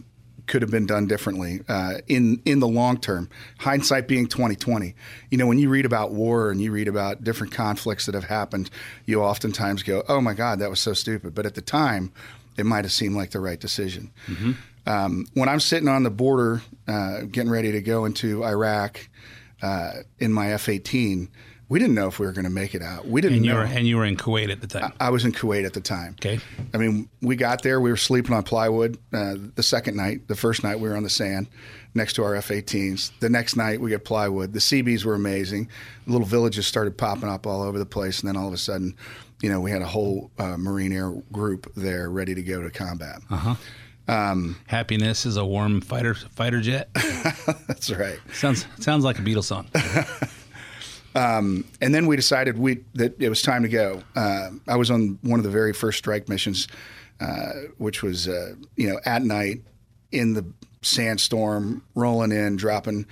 could 0.48 0.62
have 0.62 0.72
been 0.72 0.86
done 0.86 1.08
differently 1.08 1.62
uh, 1.68 1.96
in 2.08 2.42
in 2.46 2.60
the 2.60 2.68
long 2.68 2.98
term. 2.98 3.30
Hindsight 3.60 4.08
being 4.08 4.28
twenty 4.28 4.56
twenty. 4.56 4.96
You 5.30 5.38
know, 5.38 5.46
when 5.46 5.60
you 5.60 5.70
read 5.70 5.86
about 5.86 6.12
war 6.12 6.50
and 6.50 6.62
you 6.62 6.72
read 6.72 6.88
about 6.88 7.24
different 7.24 7.54
conflicts 7.54 8.06
that 8.06 8.16
have 8.16 8.24
happened, 8.24 8.70
you 9.06 9.22
oftentimes 9.22 9.84
go, 9.84 10.04
"Oh 10.08 10.22
my 10.22 10.34
God, 10.34 10.60
that 10.60 10.70
was 10.70 10.80
so 10.80 10.94
stupid." 10.94 11.36
But 11.36 11.46
at 11.46 11.56
the 11.56 11.62
time, 11.62 12.12
it 12.58 12.66
might 12.66 12.86
have 12.86 12.92
seemed 12.92 13.16
like 13.16 13.32
the 13.32 13.40
right 13.40 13.60
decision. 13.60 14.12
Mm-hmm. 14.28 14.52
Um, 14.88 15.26
when 15.34 15.50
I'm 15.50 15.60
sitting 15.60 15.90
on 15.90 16.04
the 16.04 16.10
border, 16.10 16.62
uh, 16.88 17.22
getting 17.24 17.52
ready 17.52 17.74
to 17.74 17.82
go 17.82 18.06
into 18.06 18.46
Iraq 18.46 19.10
uh, 19.62 19.92
in 20.18 20.32
my 20.32 20.54
F-18 20.54 21.28
we 21.70 21.80
didn't 21.80 21.96
know 21.96 22.08
if 22.08 22.18
we 22.20 22.26
were 22.26 22.32
going 22.32 22.46
to 22.46 22.52
make 22.52 22.74
it 22.74 22.82
out. 22.82 23.08
We 23.08 23.20
didn't 23.20 23.38
and 23.38 23.46
you 23.46 23.52
know. 23.52 23.60
Were, 23.60 23.66
and 23.66 23.86
you 23.86 23.98
were 23.98 24.06
in 24.06 24.16
Kuwait 24.16 24.50
at 24.50 24.62
the 24.62 24.68
time. 24.68 24.94
I, 25.00 25.08
I, 25.08 25.10
was 25.10 25.26
in 25.26 25.34
Kuwait 25.34 25.66
at 25.66 25.74
the 25.74 25.82
time. 25.82 26.16
Okay. 26.20 26.40
I 26.74 26.78
mean, 26.78 27.10
we 27.22 27.36
got 27.36 27.62
there. 27.62 27.82
We 27.82 27.90
were 27.90 27.98
sleeping 27.98 28.34
on 28.34 28.44
plywood 28.44 28.98
uh, 29.14 29.36
the 29.56 29.64
second 29.64 29.98
night. 29.98 30.28
The 30.28 30.36
first 30.36 30.64
night 30.64 30.80
we 30.80 30.88
were 30.88 30.96
on 30.96 31.04
the 31.04 31.10
sand 31.10 31.48
next 31.94 32.14
to 32.14 32.24
our 32.24 32.36
F-18s. 32.36 33.12
The 33.20 33.30
next 33.30 33.58
night 33.58 33.82
we 33.82 33.90
get 33.90 34.06
plywood. 34.06 34.54
The 34.54 34.62
Seabees 34.62 35.04
were 35.04 35.16
amazing. 35.16 35.70
Little 36.06 36.28
villages 36.28 36.68
started 36.68 36.98
popping 36.98 37.28
up 37.28 37.46
all 37.46 37.62
over 37.62 37.78
the 37.78 37.86
place, 37.86 38.22
and 38.22 38.30
then 38.30 38.38
all 38.38 38.48
of 38.48 38.54
a 38.54 38.58
sudden, 38.58 38.96
you 39.42 39.50
know, 39.52 39.60
we 39.60 39.72
had 39.72 39.82
a 39.82 39.88
whole 39.88 40.32
uh, 40.40 40.58
Marine 40.58 40.94
Air 40.94 41.12
group 41.34 41.72
there 41.76 42.10
ready 42.10 42.34
to 42.34 42.44
go 42.44 42.62
to 42.62 42.70
combat. 42.70 43.20
Uh 43.30 43.36
huh. 43.36 43.56
Um, 44.08 44.56
Happiness 44.68 45.26
is 45.26 45.36
a 45.36 45.46
warm 45.46 45.82
fighter 45.82 46.14
fighter 46.14 46.62
jet. 46.62 46.90
that's 47.68 47.90
right. 47.90 48.20
Sounds 48.32 48.66
sounds 48.80 49.04
like 49.04 49.20
a 49.20 49.22
Beatles 49.22 49.44
song. 49.44 49.68
Um, 51.18 51.66
and 51.82 51.96
then 51.96 52.06
we 52.06 52.16
decided 52.16 52.60
we 52.60 52.84
that 52.94 53.20
it 53.20 53.28
was 53.28 53.42
time 53.42 53.64
to 53.64 53.70
go. 53.70 54.04
Uh, 54.16 54.52
I 54.68 54.76
was 54.76 54.92
on 54.92 55.18
one 55.24 55.40
of 55.40 55.44
the 55.44 55.50
very 55.50 55.74
first 55.74 55.98
strike 55.98 56.30
missions, 56.30 56.68
uh, 57.20 57.54
which 57.80 58.04
was 58.04 58.28
uh, 58.28 58.54
you 58.76 58.90
know 58.90 59.00
at 59.04 59.24
night 59.24 59.62
in 60.12 60.34
the 60.34 60.46
sandstorm, 60.84 61.84
rolling 61.96 62.32
in, 62.32 62.56
dropping 62.56 63.08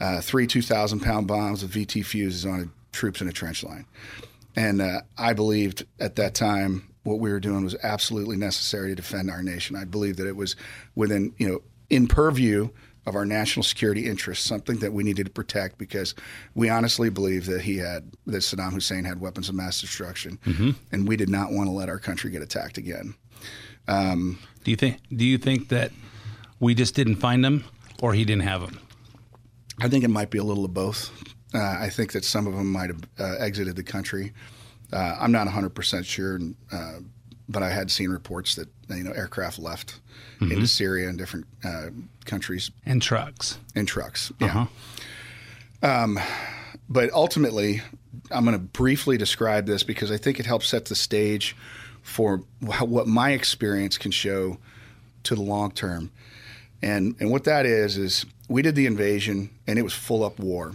uh, 0.00 0.20
three 0.20 0.48
two 0.48 0.62
thousand 0.62 1.00
pound 1.00 1.28
bombs 1.28 1.62
with 1.62 1.72
VT 1.72 2.04
fuses 2.04 2.44
on 2.44 2.72
troops 2.90 3.20
in 3.20 3.28
a 3.28 3.32
trench 3.32 3.62
line. 3.62 3.86
And 4.56 4.82
uh, 4.82 5.02
I 5.16 5.32
believed 5.32 5.86
at 6.00 6.16
that 6.16 6.34
time 6.34 6.88
what 7.04 7.20
we 7.20 7.30
were 7.30 7.40
doing 7.40 7.62
was 7.62 7.76
absolutely 7.84 8.36
necessary 8.36 8.88
to 8.88 8.96
defend 8.96 9.30
our 9.30 9.44
nation. 9.44 9.76
I 9.76 9.84
believed 9.84 10.18
that 10.18 10.26
it 10.26 10.34
was 10.34 10.56
within 10.96 11.32
you 11.38 11.48
know 11.48 11.62
in 11.88 12.08
purview 12.08 12.70
of 13.06 13.14
our 13.14 13.24
national 13.24 13.62
security 13.62 14.06
interests, 14.06 14.46
something 14.46 14.78
that 14.78 14.92
we 14.92 15.04
needed 15.04 15.26
to 15.26 15.32
protect 15.32 15.78
because 15.78 16.14
we 16.54 16.68
honestly 16.68 17.10
believe 17.10 17.46
that 17.46 17.62
he 17.62 17.76
had 17.76 18.12
that 18.26 18.38
Saddam 18.38 18.72
Hussein 18.72 19.04
had 19.04 19.20
weapons 19.20 19.48
of 19.48 19.54
mass 19.54 19.80
destruction, 19.80 20.38
mm-hmm. 20.44 20.70
and 20.92 21.06
we 21.06 21.16
did 21.16 21.28
not 21.28 21.52
want 21.52 21.68
to 21.68 21.72
let 21.72 21.88
our 21.88 21.98
country 21.98 22.30
get 22.30 22.42
attacked 22.42 22.78
again. 22.78 23.14
Um, 23.86 24.38
do 24.62 24.70
you 24.70 24.76
think? 24.76 25.00
Do 25.14 25.24
you 25.24 25.38
think 25.38 25.68
that 25.68 25.92
we 26.60 26.74
just 26.74 26.94
didn't 26.94 27.16
find 27.16 27.44
them, 27.44 27.64
or 28.00 28.14
he 28.14 28.24
didn't 28.24 28.44
have 28.44 28.62
them? 28.62 28.80
I 29.80 29.88
think 29.88 30.04
it 30.04 30.08
might 30.08 30.30
be 30.30 30.38
a 30.38 30.44
little 30.44 30.64
of 30.64 30.72
both. 30.72 31.10
Uh, 31.52 31.76
I 31.80 31.88
think 31.90 32.12
that 32.12 32.24
some 32.24 32.46
of 32.46 32.54
them 32.54 32.70
might 32.72 32.88
have 32.88 33.02
uh, 33.18 33.36
exited 33.38 33.76
the 33.76 33.82
country. 33.82 34.32
Uh, 34.92 35.16
I'm 35.20 35.32
not 35.32 35.46
100 35.46 35.70
percent 35.70 36.06
sure, 36.06 36.40
uh, 36.72 37.00
but 37.48 37.62
I 37.62 37.70
had 37.70 37.90
seen 37.90 38.10
reports 38.10 38.54
that 38.54 38.68
you 38.88 39.04
know 39.04 39.12
aircraft 39.12 39.58
left 39.58 40.00
mm-hmm. 40.40 40.52
into 40.52 40.66
Syria 40.66 41.08
and 41.08 41.18
different 41.18 41.46
uh, 41.64 41.90
countries 42.24 42.70
and 42.86 43.00
trucks 43.00 43.58
and 43.74 43.86
trucks. 43.86 44.32
Yeah. 44.40 44.46
Uh-huh. 44.46 44.66
Um, 45.82 46.18
but 46.88 47.12
ultimately, 47.12 47.82
I'm 48.30 48.44
going 48.44 48.56
to 48.56 48.62
briefly 48.62 49.16
describe 49.16 49.66
this 49.66 49.82
because 49.82 50.10
I 50.10 50.16
think 50.16 50.40
it 50.40 50.46
helps 50.46 50.68
set 50.68 50.86
the 50.86 50.94
stage 50.94 51.56
for 52.02 52.42
what 52.60 53.06
my 53.06 53.30
experience 53.30 53.98
can 53.98 54.10
show 54.10 54.58
to 55.24 55.34
the 55.34 55.42
long 55.42 55.70
term. 55.70 56.10
And 56.82 57.16
and 57.18 57.30
what 57.30 57.44
that 57.44 57.66
is 57.66 57.96
is 57.96 58.26
we 58.48 58.62
did 58.62 58.74
the 58.74 58.86
invasion 58.86 59.50
and 59.66 59.78
it 59.78 59.82
was 59.82 59.94
full 59.94 60.22
up 60.22 60.38
war. 60.38 60.72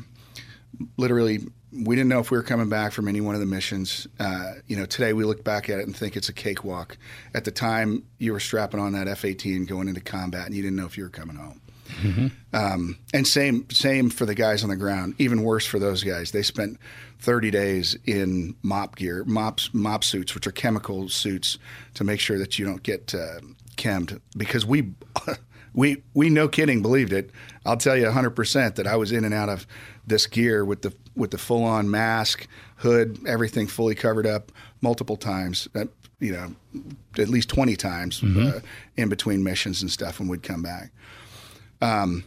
Literally 0.98 1.40
we 1.72 1.96
didn't 1.96 2.10
know 2.10 2.20
if 2.20 2.32
we 2.32 2.38
were 2.38 2.44
coming 2.44 2.70
back 2.70 2.92
from 2.92 3.08
any 3.08 3.22
one 3.22 3.36
of 3.36 3.42
the 3.42 3.48
missions. 3.48 4.08
Uh, 4.20 4.54
you 4.68 4.76
know, 4.76 4.86
today 4.86 5.14
we 5.14 5.24
look 5.24 5.44
back 5.44 5.70
at 5.70 5.80
it 5.80 5.86
and 5.86 5.96
think 5.96 6.16
it's 6.18 6.30
a 6.30 6.34
cakewalk. 6.34 6.98
At 7.34 7.46
the 7.46 7.52
time, 7.52 8.04
you 8.18 8.34
were 8.34 8.40
strapping 8.40 8.80
on 8.80 8.94
that 8.94 9.08
F-18 9.08 9.68
going 9.68 9.88
into 9.88 10.02
combat, 10.02 10.48
and 10.48 10.56
you 10.56 10.62
didn't 10.62 10.78
know 10.78 10.86
if 10.86 10.98
you 10.98 11.04
were 11.04 11.10
coming 11.10 11.36
home. 11.36 11.62
Mm-hmm. 12.02 12.28
Um, 12.54 12.98
and 13.14 13.28
same 13.28 13.68
same 13.72 14.10
for 14.10 14.26
the 14.26 14.36
guys 14.36 14.64
on 14.64 14.70
the 14.70 14.76
ground. 14.76 15.16
Even 15.18 15.44
worse 15.44 15.66
for 15.66 15.80
those 15.80 16.04
guys. 16.04 16.32
They 16.32 16.44
spent 16.44 16.80
30 17.20 17.52
days 17.52 17.98
in 18.06 18.56
MOPP 18.64 18.96
gear, 18.96 19.24
MOPPs, 19.26 19.74
MOPP 19.74 20.04
suits, 20.04 20.36
which 20.36 20.48
are 20.48 20.52
chemical 20.52 21.10
suits, 21.10 21.58
to 21.96 22.04
make 22.04 22.20
sure 22.20 22.38
that 22.38 22.60
you 22.60 22.66
don't 22.66 22.84
get 22.84 23.14
uh, 23.16 23.40
chemmed. 23.76 24.22
Because 24.38 24.66
we 24.66 24.94
we 25.74 26.04
we 26.14 26.30
no 26.30 26.48
kidding 26.48 26.82
believed 26.82 27.14
it. 27.14 27.32
I'll 27.66 27.78
tell 27.78 27.98
you 27.98 28.06
100 28.06 28.32
percent 28.32 28.76
that 28.76 28.88
I 28.88 28.96
was 28.96 29.12
in 29.12 29.26
and 29.26 29.34
out 29.34 29.50
of 29.50 29.66
this 30.10 30.28
gear 30.28 30.66
with 30.66 30.82
the 30.82 30.94
with 31.16 31.32
the 31.32 31.38
full 31.38 31.64
on 31.64 31.90
mask, 31.90 32.48
hood, 32.78 33.20
everything 33.28 33.68
fully 33.68 33.96
covered 33.96 34.28
up 34.28 34.52
multiple 34.82 35.18
times. 35.18 35.68
Uh, 35.76 35.86
you 36.20 36.34
know, 36.34 36.54
at 37.18 37.30
least 37.30 37.50
20 37.50 37.76
times 37.78 38.20
mm-hmm. 38.20 38.58
uh, 38.58 38.60
in 38.98 39.10
between 39.10 39.44
missions 39.44 39.82
and 39.82 39.90
stuff 39.90 40.20
when 40.20 40.28
we'd 40.28 40.44
come 40.44 40.62
back. 40.62 40.92
Um, 41.82 42.26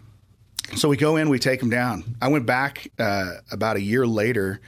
so 0.77 0.89
we 0.89 0.97
go 0.97 1.17
in, 1.17 1.29
we 1.29 1.39
take 1.39 1.61
them 1.61 1.69
down. 1.69 2.17
I 2.23 2.29
went 2.29 2.47
back 2.47 2.91
uh, 2.99 3.35
about 3.51 3.77
a 3.77 3.83
year 3.83 4.07
later 4.07 4.61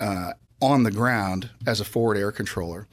uh, 0.00 0.32
on 0.60 0.82
the 0.82 0.90
ground 0.90 1.48
as 1.66 1.80
a 1.80 1.84
forward 1.84 2.18
air 2.18 2.30
controller. 2.30 2.86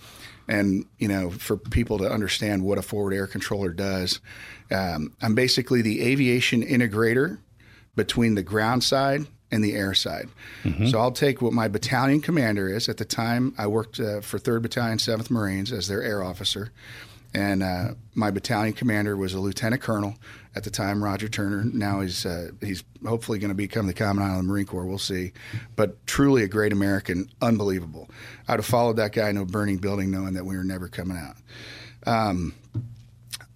And, 0.48 0.86
you 0.98 1.08
know, 1.08 1.30
for 1.30 1.58
people 1.58 1.98
to 2.00 2.10
understand 2.10 2.64
what 2.64 2.78
a 2.78 2.82
forward 2.82 3.14
air 3.14 3.28
controller 3.28 3.70
does, 3.70 4.20
um, 4.72 5.14
I'm 5.22 5.36
basically 5.36 5.82
the 5.82 6.02
aviation 6.02 6.64
integrator 6.64 7.40
between 7.96 8.36
the 8.36 8.44
ground 8.44 8.84
side 8.84 9.28
and 9.52 9.64
the 9.64 9.74
air 9.74 9.94
side. 9.94 10.30
Mm-hmm. 10.64 10.88
So 10.88 11.00
I'll 11.00 11.12
take 11.12 11.42
what 11.42 11.54
my 11.54 11.68
battalion 11.68 12.22
commander 12.22 12.70
is. 12.70 12.88
At 12.88 12.98
the 12.98 13.06
time, 13.06 13.54
I 13.58 13.68
worked 13.68 14.00
uh, 14.00 14.22
for 14.22 14.38
3rd 14.38 14.64
Battalion, 14.64 14.98
7th 14.98 15.30
Marines 15.30 15.72
as 15.72 15.88
their 15.88 16.04
air 16.04 16.24
officer. 16.24 16.72
And 17.34 17.62
uh, 17.62 17.90
my 18.16 18.32
battalion 18.32 18.74
commander 18.74 19.16
was 19.16 19.34
a 19.34 19.40
lieutenant 19.40 19.84
colonel 19.84 20.16
at 20.56 20.64
the 20.64 20.72
time, 20.72 21.04
Roger 21.04 21.30
Turner. 21.30 21.64
Now 21.64 22.02
he's 22.02 22.26
uh, 22.26 22.50
he's 22.60 22.84
hopefully 23.06 23.38
going 23.38 23.50
to 23.50 23.56
become 23.56 23.86
the 23.86 23.94
commandant 23.94 24.32
of 24.32 24.38
the 24.38 24.52
Marine 24.52 24.66
Corps. 24.66 24.86
We'll 24.86 24.98
see. 24.98 25.34
But 25.76 26.06
truly 26.08 26.42
a 26.42 26.48
great 26.48 26.74
American, 26.74 27.30
unbelievable. 27.40 28.10
I'd 28.48 28.58
have 28.58 28.66
followed 28.66 28.98
that 28.98 29.14
guy 29.14 29.30
into 29.30 29.42
a 29.42 29.46
burning 29.46 29.78
building 29.78 30.10
knowing 30.10 30.34
that 30.34 30.46
we 30.46 30.58
were 30.58 30.64
never 30.64 30.88
coming 30.88 31.18
out. 31.18 31.36
Um, 32.08 32.56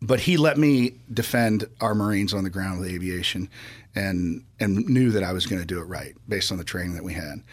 but 0.03 0.19
he 0.19 0.37
let 0.37 0.57
me 0.57 0.95
defend 1.11 1.65
our 1.81 1.95
Marines 1.95 2.33
on 2.33 2.43
the 2.43 2.49
ground 2.49 2.79
with 2.79 2.89
aviation, 2.89 3.49
and 3.95 4.43
and 4.59 4.87
knew 4.89 5.11
that 5.11 5.23
I 5.23 5.33
was 5.33 5.45
going 5.45 5.61
to 5.61 5.67
do 5.67 5.79
it 5.79 5.83
right 5.85 6.15
based 6.27 6.51
on 6.51 6.57
the 6.57 6.63
training 6.63 6.93
that 6.95 7.03
we 7.03 7.13
had. 7.13 7.43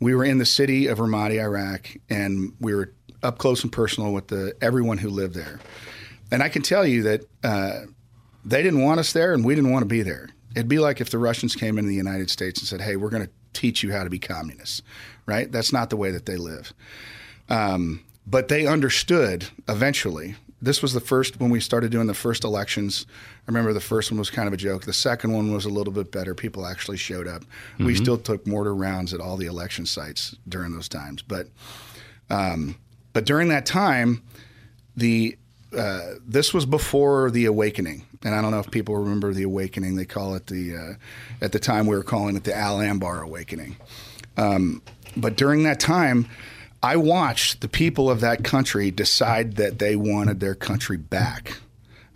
We 0.00 0.14
were 0.14 0.24
in 0.24 0.38
the 0.38 0.46
city 0.46 0.88
of 0.88 0.98
Ramadi, 0.98 1.40
Iraq, 1.40 1.90
and 2.10 2.54
we 2.60 2.74
were 2.74 2.92
up 3.22 3.38
close 3.38 3.62
and 3.62 3.72
personal 3.72 4.12
with 4.12 4.28
the 4.28 4.54
everyone 4.60 4.98
who 4.98 5.08
lived 5.10 5.34
there. 5.34 5.60
And 6.32 6.42
I 6.42 6.48
can 6.48 6.62
tell 6.62 6.84
you 6.86 7.02
that 7.04 7.20
uh, 7.44 7.80
they 8.44 8.62
didn't 8.62 8.82
want 8.82 8.98
us 9.00 9.12
there, 9.12 9.32
and 9.32 9.44
we 9.44 9.54
didn't 9.54 9.70
want 9.70 9.82
to 9.82 9.88
be 9.88 10.02
there. 10.02 10.30
It'd 10.56 10.68
be 10.68 10.80
like 10.80 11.00
if 11.00 11.10
the 11.10 11.18
Russians 11.18 11.54
came 11.54 11.78
into 11.78 11.88
the 11.88 11.94
United 11.94 12.30
States 12.30 12.60
and 12.60 12.68
said, 12.68 12.80
"Hey, 12.80 12.96
we're 12.96 13.10
going 13.10 13.24
to 13.24 13.30
teach 13.52 13.82
you 13.82 13.92
how 13.92 14.02
to 14.04 14.10
be 14.10 14.18
communists." 14.18 14.82
Right? 15.26 15.50
That's 15.50 15.72
not 15.72 15.90
the 15.90 15.96
way 15.96 16.10
that 16.10 16.26
they 16.26 16.36
live. 16.36 16.72
Um, 17.48 18.02
but 18.26 18.48
they 18.48 18.66
understood 18.66 19.48
eventually. 19.68 20.36
This 20.62 20.80
was 20.80 20.92
the 20.92 21.00
first 21.00 21.40
when 21.40 21.50
we 21.50 21.58
started 21.58 21.90
doing 21.90 22.06
the 22.06 22.14
first 22.14 22.44
elections. 22.44 23.04
I 23.10 23.42
remember 23.48 23.72
the 23.72 23.80
first 23.80 24.12
one 24.12 24.18
was 24.18 24.30
kind 24.30 24.46
of 24.46 24.54
a 24.54 24.56
joke. 24.56 24.84
The 24.84 24.92
second 24.92 25.32
one 25.32 25.52
was 25.52 25.64
a 25.64 25.68
little 25.68 25.92
bit 25.92 26.12
better. 26.12 26.36
People 26.36 26.64
actually 26.64 26.98
showed 26.98 27.26
up. 27.26 27.44
We 27.80 27.96
still 27.96 28.16
took 28.16 28.46
mortar 28.46 28.74
rounds 28.74 29.12
at 29.12 29.20
all 29.20 29.36
the 29.36 29.46
election 29.46 29.86
sites 29.86 30.36
during 30.48 30.72
those 30.72 30.88
times. 30.88 31.20
But 31.20 31.48
um, 32.30 32.76
but 33.12 33.26
during 33.26 33.48
that 33.48 33.66
time, 33.66 34.22
the 34.96 35.36
uh, 35.76 36.14
this 36.24 36.54
was 36.54 36.64
before 36.64 37.30
the 37.30 37.46
awakening, 37.46 38.04
and 38.22 38.34
I 38.34 38.40
don't 38.40 38.52
know 38.52 38.60
if 38.60 38.70
people 38.70 38.96
remember 38.96 39.32
the 39.32 39.42
awakening. 39.42 39.96
They 39.96 40.04
call 40.04 40.34
it 40.36 40.46
the 40.46 40.76
uh, 40.76 41.44
at 41.44 41.52
the 41.52 41.58
time 41.58 41.86
we 41.86 41.96
were 41.96 42.04
calling 42.04 42.36
it 42.36 42.44
the 42.44 42.56
Al 42.56 42.78
Anbar 42.78 43.22
awakening. 43.22 43.76
Um, 44.36 44.80
but 45.16 45.36
during 45.36 45.64
that 45.64 45.80
time, 45.80 46.28
I 46.82 46.96
watched 46.96 47.60
the 47.60 47.68
people 47.68 48.10
of 48.10 48.20
that 48.20 48.42
country 48.42 48.90
decide 48.90 49.56
that 49.56 49.78
they 49.78 49.94
wanted 49.96 50.40
their 50.40 50.54
country 50.54 50.96
back. 50.96 51.58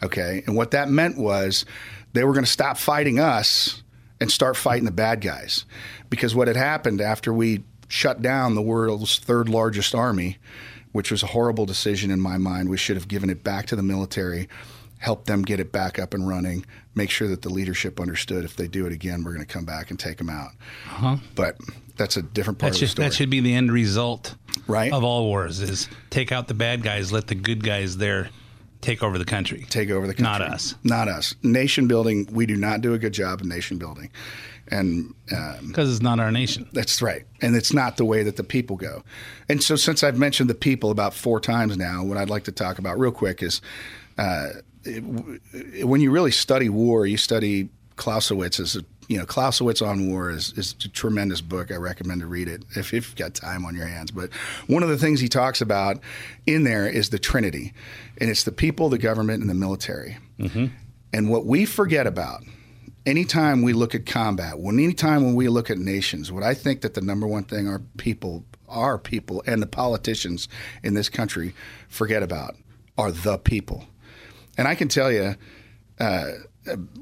Okay, 0.03 0.43
and 0.47 0.57
what 0.57 0.73
that 0.73 0.91
meant 0.91 1.17
was 1.17 1.65
they 2.13 2.25
were 2.25 2.33
going 2.33 2.45
to 2.45 2.51
stop 2.51 2.77
fighting 2.77 3.19
us 3.19 3.83
and 4.21 4.31
start 4.31 4.57
fighting 4.57 4.85
the 4.85 4.91
bad 4.91 5.21
guys, 5.21 5.65
because 6.11 6.35
what 6.35 6.49
had 6.49 6.57
happened 6.57 7.01
after 7.01 7.33
we 7.33 7.63
shut 7.89 8.21
down 8.21 8.55
the 8.55 8.63
world's 8.63 9.19
third 9.19 9.49
largest 9.49 9.95
army 9.95 10.39
which 10.97 11.11
was 11.11 11.23
a 11.23 11.27
horrible 11.27 11.67
decision 11.67 12.11
in 12.11 12.19
my 12.19 12.39
mind. 12.39 12.71
We 12.71 12.79
should 12.79 12.97
have 12.97 13.07
given 13.07 13.29
it 13.29 13.45
back 13.45 13.67
to 13.67 13.77
the 13.77 13.83
military, 13.83 14.49
helped 14.97 15.27
them 15.27 15.43
get 15.43 15.61
it 15.61 15.71
back 15.71 15.99
up 15.99 16.15
and 16.15 16.27
running, 16.27 16.65
make 16.95 17.11
sure 17.11 17.29
that 17.29 17.43
the 17.43 17.51
leadership 17.51 18.01
understood 18.01 18.47
if 18.47 18.57
they 18.57 18.67
do 18.67 18.87
it 18.87 18.95
again, 18.95 19.23
we're 19.23 19.35
going 19.35 19.45
to 19.45 19.53
come 19.53 19.67
back 19.67 19.91
and 19.91 20.01
take 20.01 20.17
them 20.17 20.31
out. 20.31 20.53
Uh-huh. 20.87 21.17
But 21.35 21.59
that's 21.99 22.17
a 22.17 22.23
different 22.23 22.59
part 22.59 22.73
That 22.73 22.77
of 22.77 22.81
the 22.81 22.87
should, 22.87 22.91
story. 22.93 23.09
that 23.09 23.15
should 23.15 23.29
be 23.29 23.41
the 23.41 23.53
end 23.53 23.71
result 23.71 24.37
Right. 24.67 24.93
of 24.93 25.05
all 25.05 25.25
wars 25.27 25.61
is 25.61 25.89
take 26.11 26.33
out 26.33 26.49
the 26.49 26.55
bad 26.55 26.83
guys, 26.83 27.13
let 27.13 27.27
the 27.29 27.35
good 27.35 27.63
guys 27.63 27.97
there 27.97 28.31
take 28.81 29.03
over 29.03 29.19
the 29.19 29.25
country. 29.25 29.65
take 29.71 29.91
over 29.91 30.07
the 30.07 30.15
country. 30.15 30.25
Not 30.25 30.43
us. 30.43 30.75
Not 30.85 31.09
us. 31.09 31.35
Nation 31.43 31.89
building, 31.89 32.29
we 32.33 32.47
do 32.47 32.57
not 32.57 32.81
do 32.81 32.93
a 32.95 32.99
good 32.99 33.13
job 33.13 33.41
of 33.41 33.47
nation 33.47 33.79
building. 33.79 34.11
And 34.69 35.15
um, 35.33 35.69
Because 35.69 35.93
it's 35.93 36.03
not 36.03 36.19
our 36.19 36.33
nation. 36.33 36.69
That's 36.73 37.01
right. 37.01 37.25
And 37.41 37.55
it's 37.55 37.73
not 37.73 37.97
the 37.97 38.05
way 38.05 38.25
that 38.25 38.35
the 38.37 38.43
people 38.45 38.77
go. 38.77 39.05
And 39.49 39.63
so, 39.63 39.77
since 39.77 40.03
I've 40.03 40.19
mentioned 40.19 40.51
the 40.51 40.55
people 40.57 40.91
about 40.91 41.15
four 41.15 41.39
times 41.39 41.77
now, 41.77 42.03
what 42.03 42.17
I'd 42.17 42.31
like 42.31 42.45
to 42.45 42.53
talk 42.53 42.81
about 42.81 42.99
real 42.99 43.13
quick 43.13 43.43
is 43.45 43.61
uh, 44.19 44.49
it, 44.85 45.01
w- 45.07 45.87
when 45.87 46.01
you 46.01 46.11
really 46.11 46.33
study 46.33 46.69
war, 46.69 47.07
you 47.07 47.17
study 47.17 47.69
Clausewitz. 47.95 48.77
You 49.09 49.19
know, 49.19 49.27
Clausewitz 49.27 49.83
on 49.83 50.09
War 50.09 50.31
is, 50.31 50.53
is 50.57 50.75
a 50.85 50.89
tremendous 50.89 51.41
book. 51.41 51.71
I 51.71 51.77
recommend 51.77 52.21
to 52.23 52.27
read 52.27 52.49
it 52.49 52.65
if, 52.71 52.93
if 52.93 52.93
you've 52.93 53.17
got 53.17 53.35
time 53.35 53.65
on 53.65 53.77
your 53.77 53.87
hands. 53.87 54.11
But 54.11 54.33
one 54.67 54.83
of 54.83 54.89
the 54.89 54.99
things 54.99 55.21
he 55.21 55.29
talks 55.29 55.61
about 55.61 56.01
in 56.47 56.65
there 56.65 56.89
is 56.89 57.11
the 57.11 57.19
Trinity, 57.19 57.73
and 58.19 58.29
it's 58.29 58.43
the 58.45 58.53
people, 58.53 58.89
the 58.89 58.99
government, 58.99 59.41
and 59.41 59.49
the 59.49 59.55
military. 59.55 60.19
And 61.13 61.31
what 61.31 61.47
we 61.47 61.65
forget 61.65 62.07
about 62.07 62.43
anytime 63.07 63.63
we 63.63 63.73
look 63.73 63.95
at 63.95 64.05
combat, 64.05 64.59
when 64.59 64.79
anytime 64.79 65.25
when 65.25 65.35
we 65.35 65.49
look 65.49 65.71
at 65.71 65.79
nations, 65.79 66.33
what 66.33 66.43
I 66.43 66.53
think 66.53 66.81
that 66.81 66.95
the 66.95 67.01
number 67.01 67.27
one 67.27 67.45
thing 67.45 67.69
our 67.69 67.81
people, 67.97 68.45
our 68.69 68.99
people, 68.99 69.43
and 69.47 69.63
the 69.63 69.67
politicians 69.67 70.49
in 70.83 70.95
this 70.95 71.09
country 71.09 71.55
forget 71.89 72.23
about 72.23 72.57
are 72.99 73.13
the 73.13 73.39
people. 73.39 73.85
And 74.59 74.67
I 74.67 74.75
can 74.75 74.89
tell 74.89 75.13
you, 75.13 75.37
uh, 76.01 76.31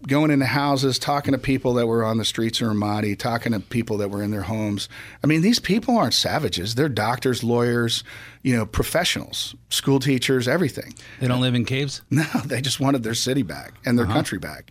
going 0.07 0.31
into 0.31 0.47
houses, 0.47 0.99
talking 0.99 1.33
to 1.33 1.39
people 1.39 1.75
that 1.75 1.87
were 1.87 2.05
on 2.05 2.19
the 2.19 2.25
streets 2.25 2.61
of 2.61 2.69
Ramadi, 2.69 3.19
talking 3.19 3.53
to 3.53 3.61
people 3.61 3.99
that 3.99 4.11
were 4.11 4.23
in 4.23 4.31
their 4.31 4.43
homes. 4.43 4.89
I 5.23 5.27
mean, 5.27 5.43
these 5.43 5.59
people 5.59 5.97
aren't 5.97 6.15
savages. 6.15 6.75
They're 6.75 6.89
doctors, 6.89 7.43
lawyers, 7.43 8.05
you 8.43 8.57
know, 8.57 8.67
professionals, 8.67 9.55
school 9.71 10.01
teachers, 10.01 10.47
everything. 10.47 10.95
They 11.21 11.29
don't 11.29 11.41
live 11.41 11.55
in 11.55 11.65
caves? 11.65 12.03
No, 12.11 12.25
they 12.45 12.61
just 12.61 12.79
wanted 12.79 13.03
their 13.03 13.15
city 13.15 13.43
back 13.43 13.75
and 13.85 13.99
their 13.99 14.07
uh-huh. 14.07 14.15
country 14.15 14.39
back. 14.39 14.71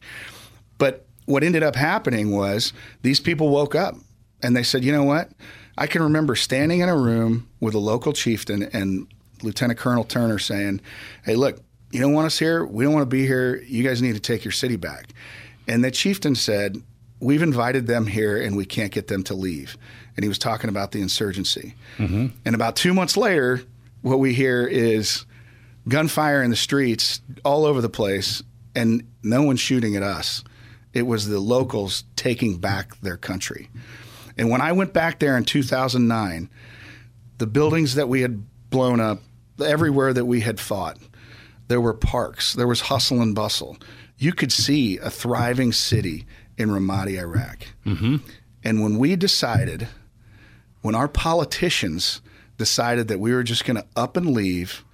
But 0.77 1.05
what 1.25 1.43
ended 1.43 1.63
up 1.63 1.75
happening 1.75 2.31
was 2.31 2.73
these 3.01 3.19
people 3.19 3.49
woke 3.49 3.75
up 3.75 3.95
and 4.41 4.55
they 4.55 4.63
said, 4.63 4.83
you 4.83 4.91
know 4.91 5.03
what? 5.03 5.29
I 5.77 5.87
can 5.87 6.03
remember 6.03 6.35
standing 6.35 6.79
in 6.79 6.89
a 6.89 6.97
room 6.97 7.49
with 7.59 7.73
a 7.73 7.79
local 7.79 8.13
chieftain 8.13 8.63
and 8.73 9.07
Lieutenant 9.41 9.79
Colonel 9.79 10.03
Turner 10.03 10.39
saying, 10.39 10.81
hey, 11.25 11.35
look, 11.35 11.59
you 11.93 11.99
don't 11.99 12.13
want 12.13 12.25
us 12.25 12.39
here. 12.39 12.65
We 12.65 12.83
don't 12.83 12.93
want 12.93 13.03
to 13.03 13.15
be 13.15 13.27
here. 13.27 13.61
You 13.67 13.83
guys 13.83 14.01
need 14.01 14.15
to 14.15 14.19
take 14.19 14.43
your 14.43 14.51
city 14.51 14.77
back. 14.77 15.09
And 15.67 15.83
the 15.83 15.91
chieftain 15.91 16.33
said, 16.33 16.81
we've 17.19 17.43
invited 17.43 17.85
them 17.85 18.07
here 18.07 18.41
and 18.41 18.57
we 18.57 18.65
can't 18.65 18.91
get 18.91 19.07
them 19.07 19.23
to 19.25 19.35
leave. 19.35 19.77
And 20.15 20.23
he 20.23 20.27
was 20.27 20.39
talking 20.39 20.69
about 20.69 20.91
the 20.91 21.01
insurgency. 21.01 21.75
Mm-hmm. 21.97 22.27
And 22.45 22.55
about 22.55 22.75
two 22.75 22.95
months 22.95 23.15
later, 23.15 23.61
what 24.01 24.19
we 24.19 24.33
hear 24.33 24.65
is 24.65 25.25
gunfire 25.87 26.41
in 26.41 26.49
the 26.49 26.55
streets 26.55 27.21
all 27.45 27.63
over 27.63 27.79
the 27.79 27.89
place, 27.89 28.41
and 28.75 29.07
no 29.21 29.43
one's 29.43 29.59
shooting 29.59 29.95
at 29.95 30.03
us. 30.03 30.43
It 30.93 31.03
was 31.03 31.27
the 31.27 31.39
locals 31.39 32.03
taking 32.15 32.57
back 32.57 32.99
their 33.01 33.17
country. 33.17 33.69
And 34.37 34.49
when 34.49 34.61
I 34.61 34.71
went 34.71 34.93
back 34.93 35.19
there 35.19 35.37
in 35.37 35.45
2009, 35.45 36.49
the 37.37 37.47
buildings 37.47 37.95
that 37.95 38.09
we 38.09 38.21
had 38.21 38.43
blown 38.69 38.99
up, 38.99 39.21
everywhere 39.63 40.13
that 40.13 40.25
we 40.25 40.41
had 40.41 40.59
fought, 40.59 40.97
there 41.73 41.81
were 41.81 41.95
parks, 41.95 42.53
there 42.53 42.67
was 42.67 42.81
hustle 42.81 43.19
and 43.19 43.33
bustle. 43.33 43.77
You 44.19 44.31
could 44.31 44.51
see 44.51 44.99
a 44.99 45.09
thriving 45.09 45.71
city 45.71 46.27
in 46.55 46.69
Ramadi, 46.69 47.17
Iraq. 47.17 47.65
Mm-hmm. 47.83 48.17
And 48.63 48.83
when 48.83 48.99
we 48.99 49.15
decided, 49.15 49.87
when 50.83 50.93
our 50.93 51.07
politicians 51.07 52.21
decided 52.59 53.07
that 53.07 53.19
we 53.19 53.33
were 53.33 53.41
just 53.41 53.65
going 53.65 53.77
to 53.77 53.87
up 53.95 54.15
and 54.17 54.35
leave 54.35 54.85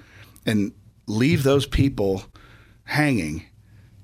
and 0.45 0.71
leave 1.05 1.43
those 1.43 1.65
people 1.65 2.23
hanging, 2.85 3.43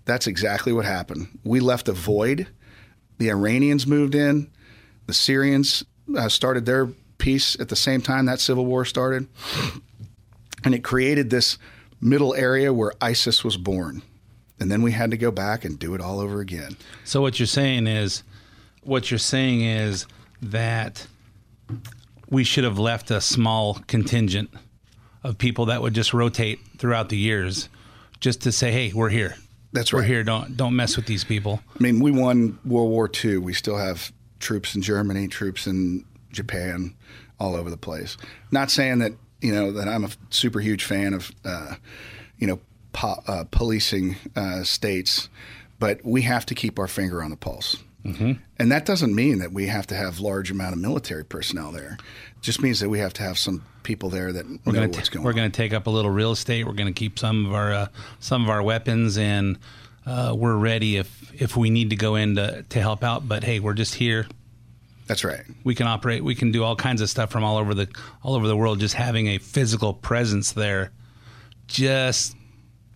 that's 0.03 0.27
exactly 0.27 0.73
what 0.73 0.83
happened. 0.83 1.39
We 1.45 1.61
left 1.61 1.87
a 1.87 1.93
void. 1.93 2.45
The 3.19 3.29
Iranians 3.29 3.87
moved 3.87 4.15
in. 4.15 4.51
The 5.05 5.13
Syrians 5.13 5.85
uh, 6.13 6.27
started 6.27 6.65
their 6.65 6.87
peace 7.19 7.57
at 7.57 7.69
the 7.69 7.77
same 7.77 8.01
time 8.01 8.25
that 8.25 8.41
civil 8.41 8.65
war 8.65 8.83
started. 8.83 9.29
And 10.65 10.75
it 10.75 10.83
created 10.83 11.29
this 11.29 11.57
middle 11.99 12.33
area 12.35 12.73
where 12.73 12.93
ISIS 13.01 13.43
was 13.43 13.57
born. 13.57 14.01
And 14.59 14.71
then 14.71 14.81
we 14.81 14.91
had 14.91 15.11
to 15.11 15.17
go 15.17 15.31
back 15.31 15.65
and 15.65 15.77
do 15.77 15.95
it 15.95 16.01
all 16.01 16.19
over 16.19 16.39
again. 16.39 16.77
So 17.03 17.21
what 17.21 17.39
you're 17.39 17.47
saying 17.47 17.87
is, 17.87 18.23
what 18.83 19.11
you're 19.11 19.17
saying 19.17 19.61
is 19.61 20.05
that 20.41 21.07
we 22.29 22.43
should 22.43 22.63
have 22.63 22.79
left 22.79 23.11
a 23.11 23.19
small 23.19 23.75
contingent 23.87 24.49
of 25.23 25.37
people 25.37 25.65
that 25.65 25.81
would 25.81 25.93
just 25.93 26.13
rotate 26.13 26.59
throughout 26.77 27.09
the 27.09 27.17
years, 27.17 27.67
just 28.19 28.41
to 28.41 28.51
say, 28.51 28.71
"Hey, 28.71 28.93
we're 28.93 29.09
here. 29.09 29.35
That's 29.73 29.91
right. 29.91 29.99
We're 29.99 30.05
here. 30.05 30.23
Don't 30.23 30.55
don't 30.55 30.75
mess 30.75 30.95
with 30.95 31.07
these 31.07 31.23
people." 31.23 31.61
I 31.77 31.83
mean, 31.83 31.99
we 31.99 32.11
won 32.11 32.59
World 32.63 32.91
War 32.91 33.09
II. 33.23 33.37
We 33.37 33.53
still 33.53 33.77
have 33.77 34.11
troops 34.39 34.75
in 34.75 34.81
Germany, 34.81 35.27
troops 35.27 35.67
in 35.67 36.05
Japan, 36.31 36.93
all 37.39 37.55
over 37.55 37.69
the 37.69 37.77
place. 37.77 38.17
Not 38.51 38.69
saying 38.69 38.99
that 38.99 39.13
you 39.45 39.53
know 39.53 39.71
that 39.71 39.87
I'm 39.87 40.03
a 40.03 40.09
super 40.29 40.59
huge 40.59 40.83
fan 40.83 41.13
of 41.13 41.31
uh, 41.43 41.75
you 42.37 42.47
know 42.47 42.59
po- 42.93 43.21
uh, 43.27 43.43
policing 43.51 44.15
uh, 44.35 44.63
states, 44.63 45.29
but 45.79 46.03
we 46.03 46.23
have 46.23 46.45
to 46.47 46.55
keep 46.55 46.79
our 46.79 46.87
finger 46.87 47.21
on 47.21 47.29
the 47.29 47.37
pulse. 47.37 47.77
Mm-hmm. 48.03 48.33
And 48.59 48.71
that 48.71 48.85
doesn't 48.85 49.15
mean 49.15 49.39
that 49.39 49.51
we 49.51 49.65
have 49.67 49.87
to 49.87 49.95
have 49.95 50.19
large 50.19 50.51
amount 50.51 50.73
of 50.73 50.79
military 50.79 51.25
personnel 51.25 51.71
there. 51.71 51.97
It 52.37 52.41
just 52.41 52.61
means 52.61 52.79
that 52.79 52.89
we 52.89 52.99
have 52.99 53.13
to 53.13 53.23
have 53.23 53.37
some 53.37 53.63
people 53.81 54.09
there 54.09 54.31
that 54.31 54.45
We're 54.45 54.73
know 54.73 54.73
gonna 54.73 54.87
what's 54.87 55.09
going 55.09 55.23
we're 55.23 55.33
going 55.33 55.51
to 55.51 55.55
take 55.55 55.73
up 55.73 55.87
a 55.87 55.89
little 55.89 56.11
real 56.11 56.31
estate. 56.31 56.65
We're 56.65 56.73
going 56.73 56.93
to 56.93 56.99
keep 56.99 57.19
some 57.19 57.45
of 57.45 57.53
our 57.53 57.73
uh, 57.73 57.87
some 58.19 58.43
of 58.43 58.49
our 58.49 58.63
weapons, 58.63 59.17
and 59.17 59.57
uh, 60.05 60.35
we're 60.37 60.57
ready 60.57 60.97
if 60.97 61.31
if 61.33 61.55
we 61.57 61.69
need 61.69 61.89
to 61.91 61.95
go 61.95 62.15
in 62.15 62.35
to, 62.35 62.63
to 62.69 62.79
help 62.79 63.03
out. 63.03 63.27
But 63.27 63.43
hey, 63.43 63.59
we're 63.59 63.73
just 63.73 63.95
here. 63.95 64.27
That's 65.07 65.23
right. 65.23 65.43
We 65.63 65.75
can 65.75 65.87
operate. 65.87 66.23
We 66.23 66.35
can 66.35 66.51
do 66.51 66.63
all 66.63 66.75
kinds 66.75 67.01
of 67.01 67.09
stuff 67.09 67.29
from 67.29 67.43
all 67.43 67.57
over 67.57 67.73
the 67.73 67.87
all 68.23 68.35
over 68.35 68.47
the 68.47 68.57
world. 68.57 68.79
Just 68.79 68.95
having 68.95 69.27
a 69.27 69.37
physical 69.37 69.93
presence 69.93 70.51
there 70.51 70.91
just 71.67 72.35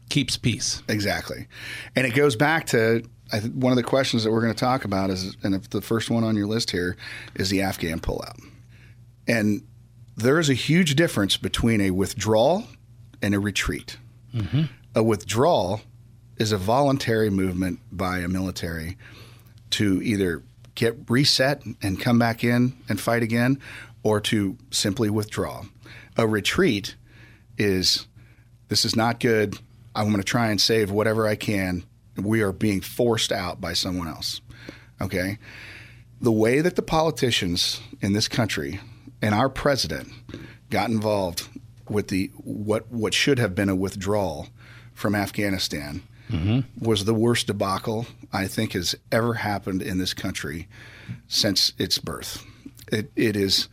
keeps 0.10 0.38
peace. 0.38 0.82
Exactly. 0.88 1.48
And 1.96 2.08
it 2.08 2.16
goes 2.16 2.36
back 2.36 2.66
to 2.68 3.04
I 3.32 3.40
th- 3.40 3.54
one 3.54 3.72
of 3.72 3.78
the 3.78 3.84
questions 3.84 4.24
that 4.24 4.32
we're 4.32 4.42
going 4.42 4.54
to 4.54 4.60
talk 4.60 4.86
about 4.86 5.10
is, 5.10 5.38
and 5.44 5.54
if 5.54 5.70
the 5.70 5.82
first 5.82 6.10
one 6.10 6.24
on 6.24 6.36
your 6.36 6.48
list 6.48 6.72
here 6.72 6.98
is 7.36 7.50
the 7.50 7.62
Afghan 7.62 8.00
pullout. 8.00 8.40
And 9.28 9.62
there 10.18 10.40
is 10.40 10.50
a 10.50 10.56
huge 10.56 10.96
difference 10.96 11.38
between 11.38 11.80
a 11.82 11.92
withdrawal 11.92 12.64
and 13.22 13.36
a 13.36 13.40
retreat. 13.40 13.98
Mm-hmm. 14.34 14.64
A 14.96 15.04
withdrawal 15.04 15.82
is 16.38 16.52
a 16.52 16.58
voluntary 16.58 17.30
movement 17.30 17.80
by 17.92 18.20
a 18.20 18.28
military 18.28 18.98
to 19.72 20.02
either 20.02 20.42
get 20.80 21.10
reset 21.10 21.62
and 21.82 22.00
come 22.00 22.18
back 22.18 22.42
in 22.42 22.74
and 22.88 23.02
fight 23.02 23.22
again 23.22 23.60
or 24.02 24.22
to 24.22 24.58
simply 24.72 25.10
withdraw. 25.10 25.62
A 26.16 26.26
retreat 26.26 26.96
is 27.58 28.08
this 28.70 28.86
is 28.86 28.96
not 28.96 29.20
good. 29.20 29.60
I'm 29.94 30.06
going 30.06 30.18
to 30.18 30.24
try 30.24 30.48
and 30.48 30.62
save 30.62 30.90
whatever 30.90 31.28
I 31.28 31.36
can. 31.36 31.84
We 32.16 32.42
are 32.42 32.54
being 32.54 32.80
forced 32.80 33.34
out 33.34 33.60
by 33.60 33.74
someone 33.74 34.08
else. 34.08 34.40
Okay? 35.02 35.38
The 36.22 36.32
way 36.32 36.62
that 36.62 36.78
the 36.78 36.82
politicians 36.82 37.82
in 38.00 38.14
this 38.14 38.30
country 38.30 38.80
and 39.22 39.36
our 39.36 39.50
president 39.50 40.08
got 40.70 40.90
involved 40.90 41.50
with 41.90 42.08
the 42.08 42.32
what 42.38 42.90
what 42.90 43.14
should 43.14 43.40
have 43.40 43.54
been 43.54 43.68
a 43.68 43.76
withdrawal 43.76 44.48
from 44.94 45.14
Afghanistan 45.14 46.04
was 46.80 47.06
the 47.06 47.14
worst 47.14 47.48
debacle 47.48 48.06
I 48.32 48.48
think 48.48 48.74
has 48.74 48.96
ever 49.12 49.36
happened 49.36 49.82
in 49.82 49.98
this 49.98 50.14
country 50.14 50.68
since 51.28 51.74
its 51.78 51.98
birth. 51.98 52.46
It 52.92 53.12
it 53.16 53.36
is 53.36 53.68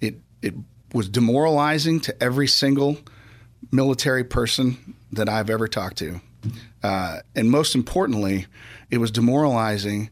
it 0.00 0.16
it 0.42 0.54
was 0.92 1.08
demoralizing 1.08 2.00
to 2.00 2.22
every 2.22 2.46
single 2.46 2.98
military 3.70 4.24
person 4.24 4.94
that 5.12 5.28
I've 5.28 5.50
ever 5.50 5.68
talked 5.68 5.98
to. 5.98 6.20
Uh, 6.82 7.20
and 7.36 7.50
most 7.50 7.74
importantly, 7.74 8.46
it 8.90 8.98
was 8.98 9.10
demoralizing 9.10 10.10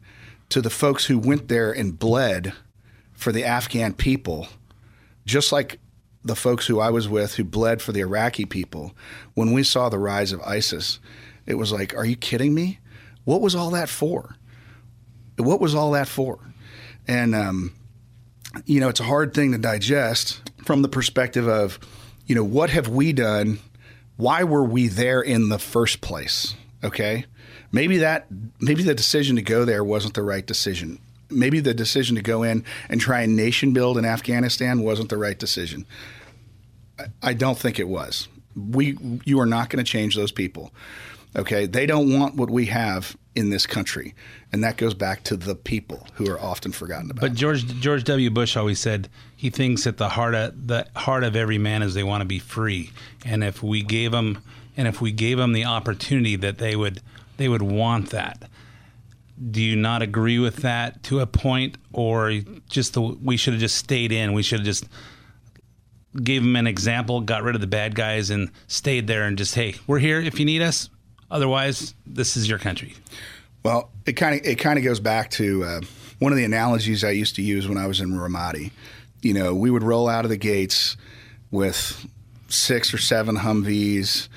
to 0.51 0.61
the 0.61 0.71
folks 0.71 1.07
who 1.07 1.19
went 1.19 1.49
there 1.49 1.73
and 1.73 1.99
bled 1.99 2.53
for 3.13 3.33
the 3.33 3.45
Afghan 3.45 3.95
people, 3.95 4.49
just 5.27 5.53
like 5.53 5.79
the 6.25 6.37
folks 6.37 6.67
who 6.67 6.81
I 6.81 6.91
was 6.91 7.09
with 7.09 7.37
who 7.37 7.45
bled 7.45 7.81
for 7.81 7.93
the 7.93 8.01
Iraqi 8.01 8.45
people. 8.45 8.95
When 9.35 9.53
we 9.53 9.63
saw 9.63 9.89
the 9.89 9.99
rise 9.99 10.33
of 10.33 10.41
ISIS, 10.43 10.99
it 11.49 11.55
was 11.55 11.73
like, 11.73 11.97
are 11.97 12.05
you 12.05 12.15
kidding 12.15 12.55
me? 12.55 12.79
What 13.25 13.41
was 13.41 13.57
all 13.57 13.71
that 13.71 13.89
for? 13.89 14.37
What 15.39 15.61
was 15.61 15.75
all 15.75 15.93
that 15.93 16.07
for? 16.07 16.39
And, 17.09 17.35
um, 17.35 17.73
you 18.67 18.81
know, 18.81 18.89
it's 18.89 19.01
a 19.01 19.05
hard 19.05 19.33
thing 19.33 19.53
to 19.53 19.59
digest 19.59 20.43
from 20.65 20.83
the 20.83 20.89
perspective 20.89 21.49
of, 21.49 21.79
you 22.27 22.35
know, 22.35 22.45
what 22.45 22.69
have 22.71 22.89
we 22.89 23.15
done? 23.15 23.59
Why 24.17 24.45
were 24.45 24.65
we 24.65 24.89
there 24.89 25.23
in 25.23 25.49
the 25.49 25.59
first 25.59 26.03
place? 26.03 26.55
Okay. 26.85 27.25
Maybe 27.73 27.99
that, 27.99 28.27
maybe 28.61 28.83
the 28.83 28.95
decision 28.95 29.37
to 29.37 29.43
go 29.43 29.65
there 29.65 29.83
wasn't 29.83 30.15
the 30.15 30.23
right 30.23 30.47
decision. 30.47 30.99
Maybe 31.31 31.61
the 31.61 31.75
decision 31.75 32.17
to 32.17 32.23
go 32.23 32.43
in 32.43 32.65
and 32.91 33.01
try 33.01 33.23
and 33.23 33.37
nation 33.37 33.73
build 33.73 33.97
in 33.97 34.05
Afghanistan 34.05 34.83
wasn't 34.83 35.09
the 35.09 35.19
right 35.19 35.39
decision. 35.39 35.87
I- 37.23 37.35
don't 37.35 37.59
think 37.59 37.79
it 37.79 37.89
was. 37.89 38.29
We, 38.57 38.99
you 39.25 39.39
are 39.41 39.47
not 39.47 39.71
going 39.71 39.85
to 39.85 39.91
change 39.91 40.17
those 40.17 40.33
people. 40.33 40.73
Okay. 41.39 41.67
They 41.67 41.87
don't 41.87 42.13
want 42.19 42.35
what 42.35 42.51
we 42.51 42.67
have 42.67 43.17
in 43.39 43.51
this 43.51 43.67
country. 43.67 44.15
And 44.53 44.65
that 44.65 44.77
goes 44.77 44.95
back 44.95 45.23
to 45.25 45.37
the 45.37 45.55
people 45.55 46.07
who 46.15 46.29
are 46.29 46.41
often 46.41 46.73
forgotten 46.73 47.11
about. 47.11 47.21
But 47.21 47.35
George 47.35 47.65
George 47.81 48.03
W. 48.05 48.31
Bush 48.31 48.57
always 48.57 48.81
said 48.81 49.09
he 49.37 49.49
thinks 49.49 49.85
that 49.85 49.97
the 49.97 50.09
heart 50.09 50.35
of 50.35 50.67
the 50.67 50.87
heart 50.97 51.23
of 51.23 51.37
every 51.37 51.59
man 51.59 51.83
is 51.83 51.95
they 51.95 52.03
want 52.03 52.23
to 52.23 52.27
be 52.27 52.41
free, 52.41 52.91
and 53.25 53.45
if 53.45 53.63
we 53.63 53.83
gave 53.83 54.11
them 54.11 54.43
and 54.77 54.89
if 54.89 55.01
we 55.01 55.13
gave 55.13 55.39
them 55.39 55.53
the 55.53 55.65
opportunity 55.65 56.35
that 56.37 56.59
they 56.59 56.75
would 56.75 57.01
they 57.37 57.49
would 57.49 57.63
want 57.63 58.11
that. 58.11 58.49
Do 59.51 59.63
you 59.63 59.77
not 59.77 60.03
agree 60.03 60.41
with 60.41 60.57
that 60.57 61.05
to 61.05 61.21
a 61.21 61.27
point, 61.27 61.79
or 61.93 62.41
just 62.69 62.95
the 62.95 63.03
we 63.03 63.37
should 63.37 63.53
have 63.53 63.61
just 63.61 63.77
stayed 63.77 64.11
in? 64.11 64.33
We 64.33 64.43
should 64.43 64.61
have 64.61 64.67
just 64.67 64.89
gave 66.25 66.43
them 66.43 66.57
an 66.57 66.67
example, 66.67 67.21
got 67.21 67.45
rid 67.45 67.55
of 67.55 67.61
the 67.61 67.69
bad 67.69 67.95
guys, 67.95 68.31
and 68.31 68.51
stayed 68.67 69.07
there 69.07 69.23
and 69.25 69.39
just 69.39 69.55
hey, 69.55 69.77
we're 69.87 70.01
here 70.01 70.21
if 70.21 70.41
you 70.41 70.45
need 70.45 70.63
us. 70.63 70.91
Otherwise, 71.31 71.95
this 72.07 72.37
is 72.37 72.49
your 72.49 72.59
country. 72.59 72.95
Well, 73.63 73.91
it 74.07 74.15
kind 74.15 74.41
of 74.41 74.47
it 74.47 74.57
kind 74.57 74.79
of 74.79 74.85
goes 74.85 75.01
back 75.01 75.31
to 75.33 75.65
uh, 75.65 75.81
one 76.19 76.33
of 76.33 76.39
the 76.39 76.45
analogies 76.45 77.05
I 77.05 77.11
used 77.11 77.37
to 77.37 77.43
use 77.43 77.69
when 77.69 77.79
I 77.79 77.87
was 77.87 78.01
in 78.01 78.11
Ramadi. 78.11 78.71
You 79.21 79.35
know, 79.35 79.55
we 79.55 79.71
would 79.71 79.83
roll 79.83 80.09
out 80.09 80.25
of 80.25 80.31
the 80.31 80.37
gates 80.37 80.97
with 81.51 82.07
six 82.49 82.95
or 82.95 82.99
seven 82.99 83.37
Humvees, 83.37 84.29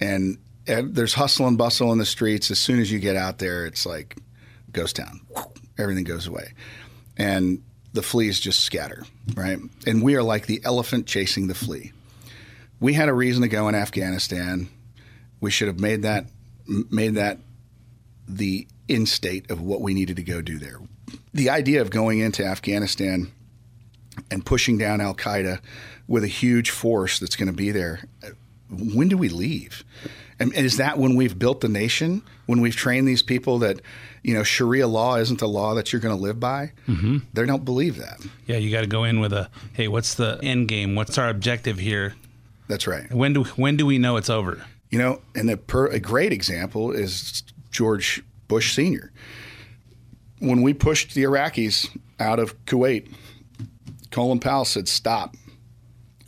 and 0.00 0.38
uh, 0.68 0.82
there's 0.84 1.14
hustle 1.14 1.46
and 1.46 1.58
bustle 1.58 1.92
in 1.92 1.98
the 1.98 2.06
streets. 2.06 2.50
As 2.50 2.58
soon 2.58 2.80
as 2.80 2.90
you 2.90 2.98
get 2.98 3.16
out 3.16 3.38
there, 3.38 3.66
it's 3.66 3.84
like 3.84 4.16
ghost 4.72 4.96
town. 4.96 5.20
Everything 5.76 6.04
goes 6.04 6.26
away, 6.26 6.54
and 7.16 7.62
the 7.92 8.02
fleas 8.02 8.40
just 8.40 8.60
scatter, 8.60 9.04
right? 9.34 9.58
And 9.86 10.02
we 10.02 10.16
are 10.16 10.22
like 10.22 10.46
the 10.46 10.60
elephant 10.64 11.06
chasing 11.06 11.48
the 11.48 11.54
flea. 11.54 11.92
We 12.80 12.94
had 12.94 13.08
a 13.08 13.14
reason 13.14 13.42
to 13.42 13.48
go 13.48 13.68
in 13.68 13.74
Afghanistan. 13.74 14.68
We 15.44 15.50
should 15.50 15.68
have 15.68 15.78
made 15.78 16.00
that 16.02 16.24
made 16.66 17.16
that 17.16 17.38
the 18.26 18.66
in 18.88 19.04
state 19.04 19.50
of 19.50 19.60
what 19.60 19.82
we 19.82 19.92
needed 19.92 20.16
to 20.16 20.22
go 20.22 20.40
do 20.40 20.58
there. 20.58 20.78
The 21.34 21.50
idea 21.50 21.82
of 21.82 21.90
going 21.90 22.20
into 22.20 22.42
Afghanistan 22.42 23.30
and 24.30 24.46
pushing 24.46 24.78
down 24.78 25.02
Al 25.02 25.14
Qaeda 25.14 25.60
with 26.08 26.24
a 26.24 26.28
huge 26.28 26.70
force 26.70 27.18
that's 27.18 27.36
going 27.36 27.48
to 27.48 27.54
be 27.54 27.70
there. 27.70 28.08
When 28.70 29.08
do 29.08 29.18
we 29.18 29.28
leave? 29.28 29.84
And 30.40 30.54
is 30.54 30.78
that 30.78 30.98
when 30.98 31.14
we've 31.14 31.38
built 31.38 31.60
the 31.60 31.68
nation? 31.68 32.22
When 32.46 32.62
we've 32.62 32.74
trained 32.74 33.06
these 33.06 33.22
people 33.22 33.58
that, 33.58 33.82
you 34.22 34.32
know, 34.32 34.44
Sharia 34.44 34.88
law 34.88 35.16
isn't 35.16 35.40
the 35.40 35.46
law 35.46 35.74
that 35.74 35.92
you're 35.92 36.00
going 36.00 36.16
to 36.16 36.20
live 36.20 36.40
by? 36.40 36.72
Mm-hmm. 36.88 37.18
They 37.34 37.44
don't 37.44 37.66
believe 37.66 37.98
that. 37.98 38.24
Yeah, 38.46 38.56
you 38.56 38.70
got 38.70 38.80
to 38.80 38.86
go 38.86 39.04
in 39.04 39.20
with 39.20 39.34
a 39.34 39.50
hey, 39.74 39.88
what's 39.88 40.14
the 40.14 40.40
end 40.42 40.68
game? 40.68 40.94
What's 40.94 41.18
our 41.18 41.28
objective 41.28 41.78
here? 41.78 42.14
That's 42.66 42.86
right. 42.86 43.12
When 43.12 43.34
do 43.34 43.44
when 43.44 43.76
do 43.76 43.84
we 43.84 43.98
know 43.98 44.16
it's 44.16 44.30
over? 44.30 44.64
You 44.94 45.00
know, 45.00 45.20
and 45.34 45.48
the 45.48 45.56
per, 45.56 45.88
a 45.88 45.98
great 45.98 46.32
example 46.32 46.92
is 46.92 47.42
George 47.72 48.22
Bush 48.46 48.76
Sr. 48.76 49.10
When 50.38 50.62
we 50.62 50.72
pushed 50.72 51.14
the 51.14 51.24
Iraqis 51.24 51.88
out 52.20 52.38
of 52.38 52.64
Kuwait, 52.66 53.12
Colin 54.12 54.38
Powell 54.38 54.64
said, 54.64 54.86
Stop. 54.86 55.34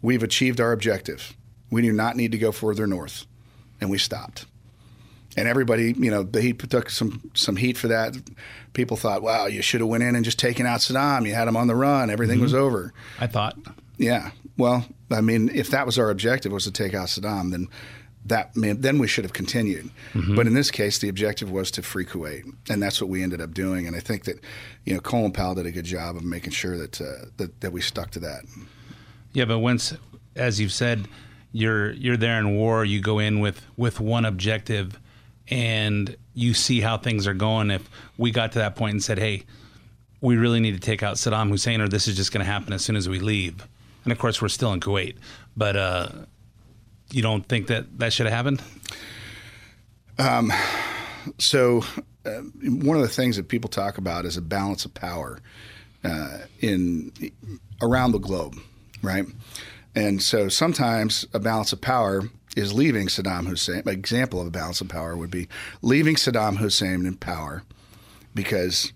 We've 0.03 0.25
achieved 0.25 0.61
our 0.61 0.73
objective. 0.73 1.37
We 1.71 1.81
do 1.81 1.93
not 1.93 2.17
need 2.17 2.33
to 2.33 2.39
go 2.39 2.51
further 2.51 2.89
north. 2.89 3.25
And 3.81 3.89
we 3.89 3.99
stopped. 3.99 4.47
And 5.37 5.47
everybody, 5.47 5.95
you 5.97 6.11
know, 6.11 6.25
they 6.25 6.51
took 6.51 6.91
some, 6.91 7.31
some 7.35 7.55
heat 7.55 7.79
for 7.79 7.87
that. 7.87 8.17
People 8.73 8.97
thought, 8.97 9.23
wow, 9.23 9.47
you 9.47 9.63
should 9.63 9.81
have 9.81 9.89
went 9.89 10.03
in 10.03 10.17
and 10.17 10.25
just 10.25 10.41
taken 10.41 10.67
out 10.67 10.81
Saddam. 10.81 11.25
You 11.25 11.35
had 11.35 11.47
him 11.47 11.57
on 11.57 11.69
the 11.69 11.77
run. 11.77 12.11
Everything 12.11 12.41
was 12.41 12.53
mm-hmm. 12.53 12.63
over. 12.63 12.93
I 13.21 13.29
thought. 13.29 13.57
Yeah. 13.97 14.33
Well, 14.59 14.87
I 15.09 15.21
mean, 15.21 15.51
if 15.55 15.71
that 15.71 15.87
was 15.87 16.01
our 16.01 16.11
objective 16.11 16.51
was 16.51 16.65
to 16.65 16.73
take 16.73 16.95
out 16.95 17.07
Saddam, 17.07 17.53
then 17.53 17.69
that 18.29 18.57
meant, 18.57 18.83
then 18.83 18.99
we 18.99 19.07
should 19.07 19.25
have 19.25 19.33
continued. 19.33 19.91
But 20.35 20.47
in 20.47 20.55
this 20.55 20.71
case, 20.71 20.99
the 20.99 21.09
objective 21.09 21.51
was 21.51 21.71
to 21.73 21.83
free 21.83 22.05
Kuwait, 22.05 22.45
and 22.69 22.83
that's 22.83 23.01
what 23.01 23.09
we 23.09 23.23
ended 23.23 23.41
up 23.41 23.55
doing. 23.55 23.87
And 23.87 23.97
I 23.97 24.01
think 24.01 24.25
that 24.25 24.41
you 24.85 24.95
know 24.95 25.01
Colin 25.01 25.33
Powell 25.33 25.55
did 25.55 25.67
a 25.67 25.73
good 25.73 25.85
job 25.85 26.17
of 26.17 26.25
making 26.25 26.53
sure 26.53 26.77
that 26.79 27.01
uh, 27.01 27.27
that, 27.37 27.61
that 27.61 27.73
we 27.73 27.81
stuck 27.81 28.11
to 28.13 28.21
that. 28.21 28.43
Yeah, 29.33 29.45
but 29.45 29.59
once, 29.59 29.95
as 30.35 30.61
you've 30.61 30.73
said, 30.73 31.09
you're 31.53 31.93
you're 31.93 32.17
there 32.17 32.39
in 32.39 32.57
war. 32.57 32.85
You 32.85 33.01
go 33.01 33.19
in 33.19 33.41
with 33.41 33.61
with 33.77 34.01
one 34.01 34.25
objective, 34.25 34.99
and 35.49 36.17
you 36.35 36.55
see 36.55 36.81
how 36.81 36.99
things 36.99 37.27
are 37.27 37.35
going. 37.35 37.71
If 37.71 37.89
we 38.17 38.31
got 38.31 38.53
to 38.53 38.59
that 38.61 38.77
point 38.77 38.93
and 38.93 39.03
said, 39.03 39.19
"Hey, 39.19 39.45
we 40.21 40.37
really 40.37 40.61
need 40.61 40.75
to 40.75 40.81
take 40.81 41.03
out 41.03 41.17
Saddam 41.17 41.49
Hussein, 41.49 41.81
or 41.81 41.89
this 41.89 42.09
is 42.09 42.17
just 42.17 42.33
going 42.33 42.45
to 42.45 42.51
happen 42.51 42.73
as 42.73 42.85
soon 42.85 42.97
as 42.97 43.09
we 43.09 43.21
leave," 43.21 43.67
and 44.05 44.13
of 44.13 44.19
course 44.19 44.41
we're 44.43 44.49
still 44.49 44.73
in 44.73 44.81
Kuwait, 44.81 45.17
but 45.57 45.77
uh, 45.77 46.09
you 47.11 47.23
don't 47.23 47.47
think 47.49 47.69
that 47.69 47.99
that 47.99 48.13
should 48.13 48.27
have 48.27 48.35
happened? 48.35 48.63
So, 51.39 51.83
uh, 52.25 52.41
one 52.63 52.97
of 52.97 53.03
the 53.03 53.09
things 53.09 53.37
that 53.37 53.49
people 53.49 53.69
talk 53.69 53.99
about 53.99 54.25
is 54.25 54.37
a 54.37 54.43
balance 54.43 54.85
of 54.85 54.95
power 54.95 55.41
uh, 56.05 56.39
in 56.61 57.13
around 57.83 58.13
the 58.13 58.19
globe, 58.19 58.57
right? 59.03 59.27
And 59.95 60.23
so 60.23 60.49
sometimes 60.49 61.27
a 61.33 61.39
balance 61.41 61.73
of 61.73 61.81
power 61.81 62.23
is 62.57 62.73
leaving 62.73 63.07
Saddam 63.09 63.47
Hussein. 63.47 63.83
An 63.85 63.89
example 63.89 64.41
of 64.41 64.47
a 64.47 64.51
balance 64.51 64.81
of 64.81 64.89
power 64.89 65.17
would 65.17 65.31
be 65.31 65.49
leaving 65.83 66.17
Saddam 66.17 66.57
Hussein 66.59 67.07
in 67.07 67.17
power, 67.17 67.63
because 68.35 68.93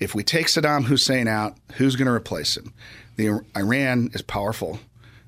if 0.00 0.14
we 0.14 0.22
take 0.22 0.46
Saddam 0.46 0.84
Hussein 0.84 1.28
out, 1.28 1.56
who's 1.74 1.96
going 1.96 2.06
to 2.06 2.12
replace 2.12 2.56
him? 2.56 2.72
The 3.16 3.40
Iran 3.56 4.10
is 4.12 4.22
powerful, 4.22 4.78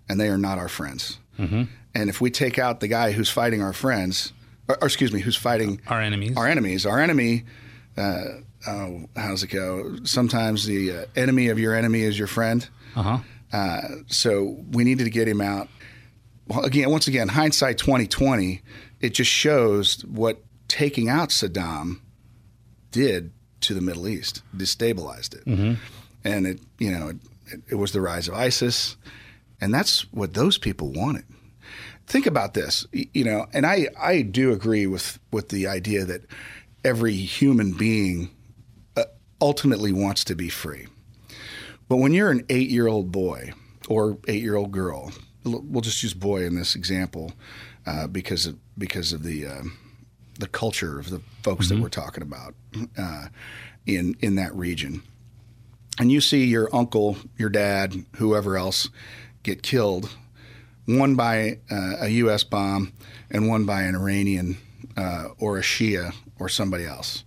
and 0.08 0.20
they 0.20 0.28
are 0.28 0.38
not 0.38 0.58
our 0.58 0.68
friends. 0.68 1.18
And 1.96 2.10
if 2.10 2.20
we 2.20 2.30
take 2.30 2.58
out 2.58 2.80
the 2.80 2.88
guy 2.88 3.12
who's 3.12 3.30
fighting 3.30 3.62
our 3.62 3.72
friends, 3.72 4.32
or, 4.68 4.76
or 4.82 4.86
excuse 4.86 5.12
me, 5.12 5.20
who's 5.20 5.36
fighting 5.36 5.80
Our 5.86 6.00
enemies. 6.02 6.36
our 6.36 6.46
enemies, 6.46 6.84
our 6.84 7.00
enemy. 7.00 7.44
Uh, 7.96 8.24
oh, 8.66 9.08
how 9.16 9.28
does 9.28 9.42
it 9.42 9.48
go? 9.48 9.96
Sometimes 10.04 10.66
the 10.66 10.92
uh, 10.92 11.04
enemy 11.16 11.48
of 11.48 11.58
your 11.58 11.74
enemy 11.74 12.02
is 12.02 12.18
your 12.18 12.28
friend. 12.28 12.68
Uh-huh. 12.94 13.18
Uh, 13.50 13.80
so 14.08 14.58
we 14.72 14.84
needed 14.84 15.04
to 15.04 15.10
get 15.10 15.26
him 15.26 15.40
out. 15.40 15.68
Well, 16.48 16.64
again, 16.64 16.90
once 16.90 17.06
again, 17.08 17.28
hindsight 17.28 17.78
twenty 17.78 18.06
twenty, 18.06 18.60
it 19.00 19.14
just 19.14 19.30
shows 19.30 20.04
what 20.04 20.42
taking 20.68 21.08
out 21.08 21.30
Saddam 21.30 22.00
did 22.90 23.32
to 23.62 23.72
the 23.72 23.80
Middle 23.80 24.06
East, 24.06 24.42
destabilized 24.54 25.34
it, 25.34 25.78
and 26.24 26.46
it 26.46 26.60
you 26.78 26.90
know 26.90 27.08
it, 27.46 27.60
it 27.70 27.74
was 27.76 27.92
the 27.92 28.00
rise 28.02 28.28
of 28.28 28.34
ISIS, 28.34 28.96
and 29.60 29.72
that's 29.72 30.02
what 30.12 30.34
those 30.34 30.58
people 30.58 30.92
wanted. 30.92 31.24
Think 32.06 32.26
about 32.26 32.54
this, 32.54 32.86
you 32.92 33.24
know, 33.24 33.46
and 33.52 33.66
I 33.66 33.88
I 34.00 34.22
do 34.22 34.52
agree 34.52 34.86
with 34.86 35.18
with 35.30 35.48
the 35.48 35.66
idea 35.66 36.04
that 36.04 36.22
every 36.84 37.14
human 37.14 37.72
being 37.72 38.30
uh, 38.96 39.04
ultimately 39.40 39.92
wants 39.92 40.24
to 40.24 40.34
be 40.34 40.48
free. 40.48 40.86
But 41.88 41.96
when 41.96 42.12
you're 42.12 42.30
an 42.30 42.44
eight 42.48 42.70
year 42.70 42.86
old 42.86 43.12
boy 43.12 43.52
or 43.88 44.18
eight 44.28 44.42
year 44.42 44.56
old 44.56 44.72
girl, 44.72 45.12
we'll 45.44 45.80
just 45.80 46.02
use 46.02 46.14
boy 46.14 46.44
in 46.44 46.54
this 46.54 46.74
example 46.74 47.32
uh, 47.86 48.06
because 48.06 48.46
of 48.46 48.56
because 48.78 49.12
of 49.12 49.22
the 49.22 49.46
um 49.46 49.76
the 50.38 50.48
culture 50.48 50.98
of 50.98 51.10
the 51.10 51.20
folks 51.42 51.70
that 51.70 51.78
we're 51.78 51.88
talking 51.88 52.22
about 52.22 52.54
uh, 52.98 53.26
in 53.86 54.16
in 54.20 54.36
that 54.36 54.54
region, 54.54 55.02
and 55.98 56.12
you 56.12 56.20
see 56.20 56.44
your 56.44 56.68
uncle, 56.74 57.16
your 57.36 57.48
dad, 57.48 58.04
whoever 58.16 58.56
else 58.56 58.90
get 59.42 59.62
killed, 59.62 60.10
one 60.86 61.14
by 61.14 61.58
uh, 61.70 61.96
a 62.00 62.08
U.S. 62.08 62.44
bomb 62.44 62.92
and 63.30 63.48
one 63.48 63.64
by 63.66 63.82
an 63.82 63.94
Iranian 63.94 64.56
uh, 64.96 65.28
or 65.38 65.58
a 65.58 65.62
Shia 65.62 66.14
or 66.38 66.48
somebody 66.48 66.84
else, 66.84 67.24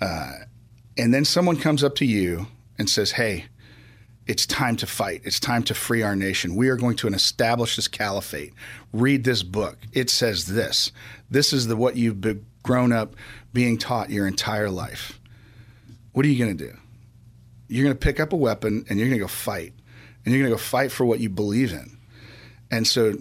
uh, 0.00 0.32
and 0.96 1.12
then 1.12 1.24
someone 1.24 1.56
comes 1.56 1.82
up 1.82 1.94
to 1.96 2.06
you 2.06 2.46
and 2.78 2.88
says, 2.88 3.12
"Hey." 3.12 3.46
It's 4.24 4.46
time 4.46 4.76
to 4.76 4.86
fight. 4.86 5.22
It's 5.24 5.40
time 5.40 5.64
to 5.64 5.74
free 5.74 6.02
our 6.04 6.14
nation. 6.14 6.54
We 6.54 6.68
are 6.68 6.76
going 6.76 6.94
to 6.98 7.08
establish 7.08 7.74
this 7.74 7.88
caliphate. 7.88 8.52
Read 8.92 9.24
this 9.24 9.42
book. 9.42 9.78
It 9.92 10.10
says 10.10 10.46
this. 10.46 10.92
This 11.28 11.52
is 11.52 11.66
the 11.66 11.74
what 11.74 11.96
you've 11.96 12.20
been 12.20 12.46
grown 12.62 12.92
up 12.92 13.16
being 13.52 13.78
taught 13.78 14.10
your 14.10 14.28
entire 14.28 14.70
life. 14.70 15.18
What 16.12 16.24
are 16.24 16.28
you 16.28 16.38
going 16.44 16.56
to 16.56 16.68
do? 16.68 16.76
You're 17.66 17.84
going 17.84 17.96
to 17.96 17.98
pick 17.98 18.20
up 18.20 18.32
a 18.32 18.36
weapon 18.36 18.84
and 18.88 18.98
you're 18.98 19.08
going 19.08 19.18
to 19.18 19.24
go 19.24 19.28
fight. 19.28 19.72
And 20.24 20.32
you're 20.32 20.42
going 20.42 20.52
to 20.52 20.56
go 20.56 20.62
fight 20.62 20.92
for 20.92 21.04
what 21.04 21.18
you 21.18 21.28
believe 21.28 21.72
in. 21.72 21.98
And 22.72 22.86
so 22.86 23.14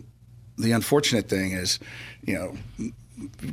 the 0.58 0.72
unfortunate 0.72 1.30
thing 1.30 1.52
is, 1.52 1.78
you 2.24 2.34
know, 2.34 2.90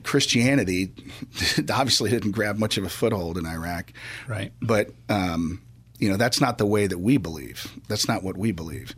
Christianity 0.05 0.93
obviously 1.71 2.11
didn't 2.11 2.31
grab 2.31 2.57
much 2.57 2.79
of 2.79 2.85
a 2.85 2.89
foothold 2.89 3.37
in 3.37 3.45
Iraq. 3.45 3.93
Right. 4.27 4.53
But 4.63 4.91
um, 5.11 5.61
you 5.99 6.09
know, 6.09 6.17
that's 6.17 6.41
not 6.41 6.59
the 6.59 6.67
way 6.67 6.87
that 6.87 6.99
we 6.99 7.17
believe. 7.17 7.71
That's 7.89 8.09
not 8.09 8.23
what 8.23 8.37
we 8.39 8.53
believe. 8.53 8.95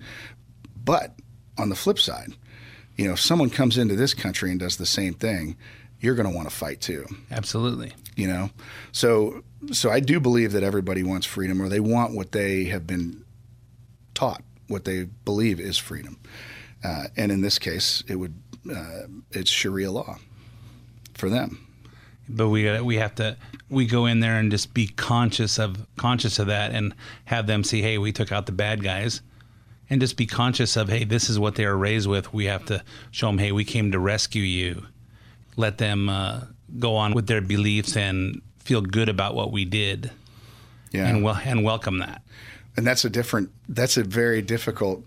But 0.84 1.14
on 1.58 1.70
the 1.70 1.74
flip 1.74 1.98
side, 1.98 2.34
you 2.96 3.06
know, 3.06 3.14
if 3.14 3.20
someone 3.20 3.50
comes 3.50 3.78
into 3.78 3.96
this 3.96 4.14
country 4.14 4.50
and 4.50 4.60
does 4.60 4.76
the 4.76 4.86
same 4.86 5.14
thing, 5.14 5.56
you're 6.00 6.14
going 6.14 6.28
to 6.28 6.34
want 6.34 6.48
to 6.48 6.54
fight 6.54 6.80
too. 6.80 7.06
Absolutely. 7.30 7.92
You 8.16 8.28
know, 8.28 8.50
so 8.92 9.42
so 9.72 9.90
I 9.90 10.00
do 10.00 10.20
believe 10.20 10.52
that 10.52 10.62
everybody 10.62 11.02
wants 11.02 11.26
freedom, 11.26 11.60
or 11.60 11.68
they 11.68 11.80
want 11.80 12.14
what 12.14 12.32
they 12.32 12.64
have 12.64 12.86
been 12.86 13.24
taught, 14.14 14.42
what 14.68 14.84
they 14.84 15.04
believe 15.24 15.60
is 15.60 15.78
freedom. 15.78 16.18
Uh, 16.82 17.04
and 17.16 17.30
in 17.30 17.40
this 17.42 17.58
case, 17.58 18.02
it 18.08 18.16
would 18.16 18.34
uh, 18.70 19.02
it's 19.32 19.50
Sharia 19.50 19.90
law 19.90 20.18
for 21.14 21.28
them. 21.28 21.66
but 22.28 22.48
we 22.48 22.64
got 22.64 22.84
we 22.84 22.96
have 22.96 23.14
to 23.16 23.36
we 23.68 23.86
go 23.86 24.06
in 24.06 24.20
there 24.20 24.38
and 24.38 24.50
just 24.50 24.72
be 24.74 24.86
conscious 24.86 25.58
of 25.58 25.86
conscious 25.96 26.38
of 26.38 26.46
that 26.48 26.72
and 26.72 26.94
have 27.24 27.46
them 27.46 27.64
see 27.64 27.82
hey 27.82 27.98
we 27.98 28.12
took 28.12 28.32
out 28.32 28.46
the 28.46 28.52
bad 28.52 28.82
guys. 28.82 29.22
And 29.92 30.00
just 30.00 30.16
be 30.16 30.26
conscious 30.26 30.76
of 30.76 30.88
hey 30.88 31.04
this 31.04 31.28
is 31.28 31.38
what 31.38 31.56
they 31.56 31.66
were 31.66 31.76
raised 31.76 32.06
with. 32.08 32.32
We 32.32 32.44
have 32.46 32.64
to 32.66 32.82
show 33.10 33.26
them 33.26 33.38
hey 33.38 33.52
we 33.52 33.64
came 33.64 33.90
to 33.92 33.98
rescue 33.98 34.42
you. 34.42 34.86
Let 35.56 35.78
them 35.78 36.08
uh, 36.08 36.42
go 36.78 36.94
on 36.96 37.12
with 37.12 37.26
their 37.26 37.40
beliefs 37.40 37.96
and 37.96 38.40
feel 38.60 38.82
good 38.82 39.08
about 39.08 39.34
what 39.34 39.50
we 39.50 39.64
did. 39.64 40.10
Yeah, 40.92 41.08
and 41.08 41.24
well 41.24 41.40
and 41.44 41.64
welcome 41.64 41.98
that. 41.98 42.22
And 42.76 42.86
that's 42.86 43.04
a 43.04 43.10
different 43.10 43.50
that's 43.68 43.96
a 43.96 44.04
very 44.04 44.42
difficult 44.42 45.04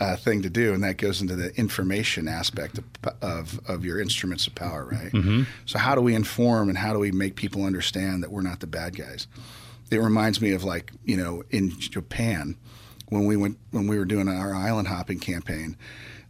uh, 0.00 0.16
thing 0.16 0.42
to 0.42 0.50
do 0.50 0.72
and 0.72 0.82
that 0.82 0.96
goes 0.96 1.20
into 1.20 1.36
the 1.36 1.54
information 1.56 2.26
aspect 2.26 2.78
of, 2.78 2.84
of, 3.20 3.60
of 3.68 3.84
your 3.84 4.00
instruments 4.00 4.46
of 4.46 4.54
power 4.54 4.84
right 4.84 5.12
mm-hmm. 5.12 5.42
so 5.66 5.78
how 5.78 5.94
do 5.94 6.00
we 6.00 6.14
inform 6.14 6.68
and 6.68 6.78
how 6.78 6.92
do 6.92 6.98
we 6.98 7.12
make 7.12 7.36
people 7.36 7.64
understand 7.64 8.22
that 8.22 8.30
we're 8.30 8.40
not 8.40 8.60
the 8.60 8.66
bad 8.66 8.96
guys 8.96 9.26
it 9.90 9.98
reminds 9.98 10.40
me 10.40 10.52
of 10.52 10.64
like 10.64 10.90
you 11.04 11.16
know 11.16 11.42
in 11.50 11.70
japan 11.78 12.56
when 13.10 13.26
we 13.26 13.36
went 13.36 13.58
when 13.72 13.86
we 13.86 13.98
were 13.98 14.06
doing 14.06 14.26
our 14.28 14.54
island 14.54 14.88
hopping 14.88 15.18
campaign 15.18 15.76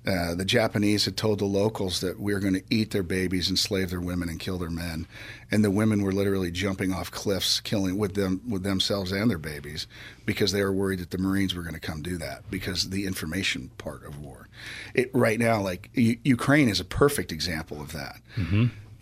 uh, 0.07 0.35
the 0.35 0.47
Japanese 0.47 1.05
had 1.05 1.17
told 1.17 1.39
the 1.39 1.45
locals 1.45 2.01
that 2.01 2.19
we 2.19 2.33
are 2.33 2.41
going 2.41 2.55
to 2.55 2.63
eat 2.71 2.91
their 2.91 3.03
babies, 3.03 3.51
enslave 3.51 3.91
their 3.91 4.01
women, 4.01 4.31
and 4.31 4.41
kill 4.41 4.57
their 4.57 4.71
men, 4.71 5.07
and 5.51 5.63
the 5.63 5.71
women 5.71 6.03
were 6.03 6.13
literally 6.13 6.51
jumping 6.51 6.91
off 6.91 7.11
cliffs, 7.11 7.61
killing 7.61 7.99
with 7.99 8.15
them 8.15 8.41
with 8.49 8.63
themselves 8.63 9.13
and 9.13 9.31
their 9.31 9.37
babies, 9.37 9.87
because 10.25 10.53
they 10.53 10.63
were 10.63 10.73
worried 10.73 11.01
that 11.01 11.11
the 11.11 11.19
Marines 11.19 11.55
were 11.55 11.63
going 11.63 11.75
to 11.75 11.81
come 11.81 12.01
do 12.01 12.17
that 12.17 12.51
because 12.51 12.89
the 12.89 13.07
information 13.07 13.71
part 13.77 14.03
of 14.07 14.19
war. 14.19 14.49
It 14.95 15.11
right 15.13 15.39
now, 15.39 15.61
like 15.61 15.91
U- 15.93 16.19
Ukraine, 16.25 16.71
is 16.71 16.81
a 16.81 16.85
perfect 16.85 17.31
example 17.31 17.79
of 17.81 17.93
that. 17.93 18.21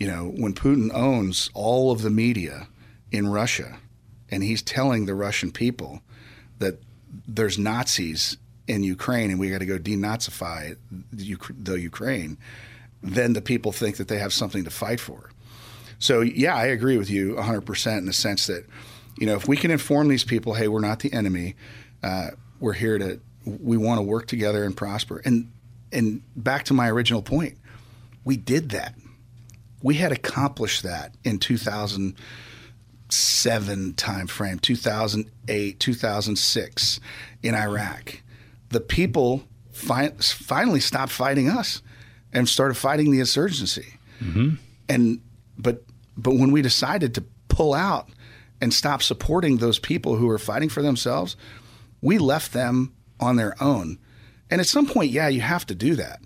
You 0.00 0.06
know, 0.08 0.32
when 0.36 0.52
Putin 0.52 0.92
owns 0.92 1.48
all 1.54 1.92
of 1.92 2.02
the 2.02 2.10
media 2.10 2.66
in 3.12 3.28
Russia, 3.28 3.78
and 4.30 4.42
he's 4.42 4.62
telling 4.62 5.06
the 5.06 5.14
Russian 5.14 5.52
people 5.52 6.02
that 6.58 6.80
there's 7.26 7.56
Nazis 7.56 8.36
in 8.68 8.82
Ukraine 8.82 9.30
and 9.30 9.40
we 9.40 9.50
got 9.50 9.58
to 9.58 9.66
go 9.66 9.78
denazify 9.78 10.76
the, 11.12 11.80
Ukraine, 11.80 12.38
then 13.02 13.32
the 13.32 13.42
people 13.42 13.72
think 13.72 13.96
that 13.96 14.08
they 14.08 14.18
have 14.18 14.32
something 14.32 14.64
to 14.64 14.70
fight 14.70 15.00
for. 15.00 15.30
So 15.98 16.20
yeah, 16.20 16.54
I 16.54 16.66
agree 16.66 16.96
with 16.96 17.10
you 17.10 17.34
100% 17.34 17.98
in 17.98 18.06
the 18.06 18.12
sense 18.12 18.46
that, 18.46 18.64
you 19.18 19.26
know, 19.26 19.34
if 19.34 19.48
we 19.48 19.56
can 19.56 19.70
inform 19.70 20.08
these 20.08 20.24
people, 20.24 20.54
hey, 20.54 20.68
we're 20.68 20.80
not 20.80 21.00
the 21.00 21.12
enemy, 21.12 21.56
uh, 22.02 22.30
we're 22.60 22.74
here 22.74 22.98
to, 22.98 23.20
we 23.44 23.76
want 23.76 23.98
to 23.98 24.02
work 24.02 24.26
together 24.26 24.64
and 24.64 24.76
prosper. 24.76 25.20
And 25.24 25.50
and 25.92 26.22
back 26.36 26.64
to 26.66 26.74
my 26.74 26.90
original 26.90 27.22
point, 27.22 27.56
we 28.24 28.36
did 28.36 28.70
that. 28.70 28.94
We 29.82 29.94
had 29.94 30.12
accomplished 30.12 30.82
that 30.82 31.14
in 31.24 31.38
2007 31.38 33.94
timeframe, 33.94 34.60
2008, 34.60 35.80
2006 35.80 37.00
in 37.42 37.54
Iraq. 37.54 38.20
The 38.70 38.80
people 38.80 39.44
fi- 39.72 40.10
finally 40.18 40.80
stopped 40.80 41.12
fighting 41.12 41.48
us 41.48 41.82
and 42.32 42.48
started 42.48 42.74
fighting 42.74 43.10
the 43.10 43.20
insurgency. 43.20 43.94
And 44.88 45.20
but 45.56 45.82
but 46.16 46.32
when 46.34 46.50
we 46.50 46.62
decided 46.62 47.14
to 47.14 47.24
pull 47.48 47.72
out 47.74 48.08
and 48.60 48.74
stop 48.74 49.02
supporting 49.02 49.58
those 49.58 49.78
people 49.78 50.16
who 50.16 50.26
were 50.26 50.38
fighting 50.38 50.68
for 50.68 50.82
themselves, 50.82 51.36
we 52.02 52.18
left 52.18 52.52
them 52.52 52.92
on 53.20 53.36
their 53.36 53.54
own. 53.62 53.98
And 54.50 54.60
at 54.60 54.66
some 54.66 54.86
point, 54.86 55.10
yeah, 55.12 55.28
you 55.28 55.40
have 55.40 55.66
to 55.66 55.74
do 55.74 55.94
that. 55.96 56.20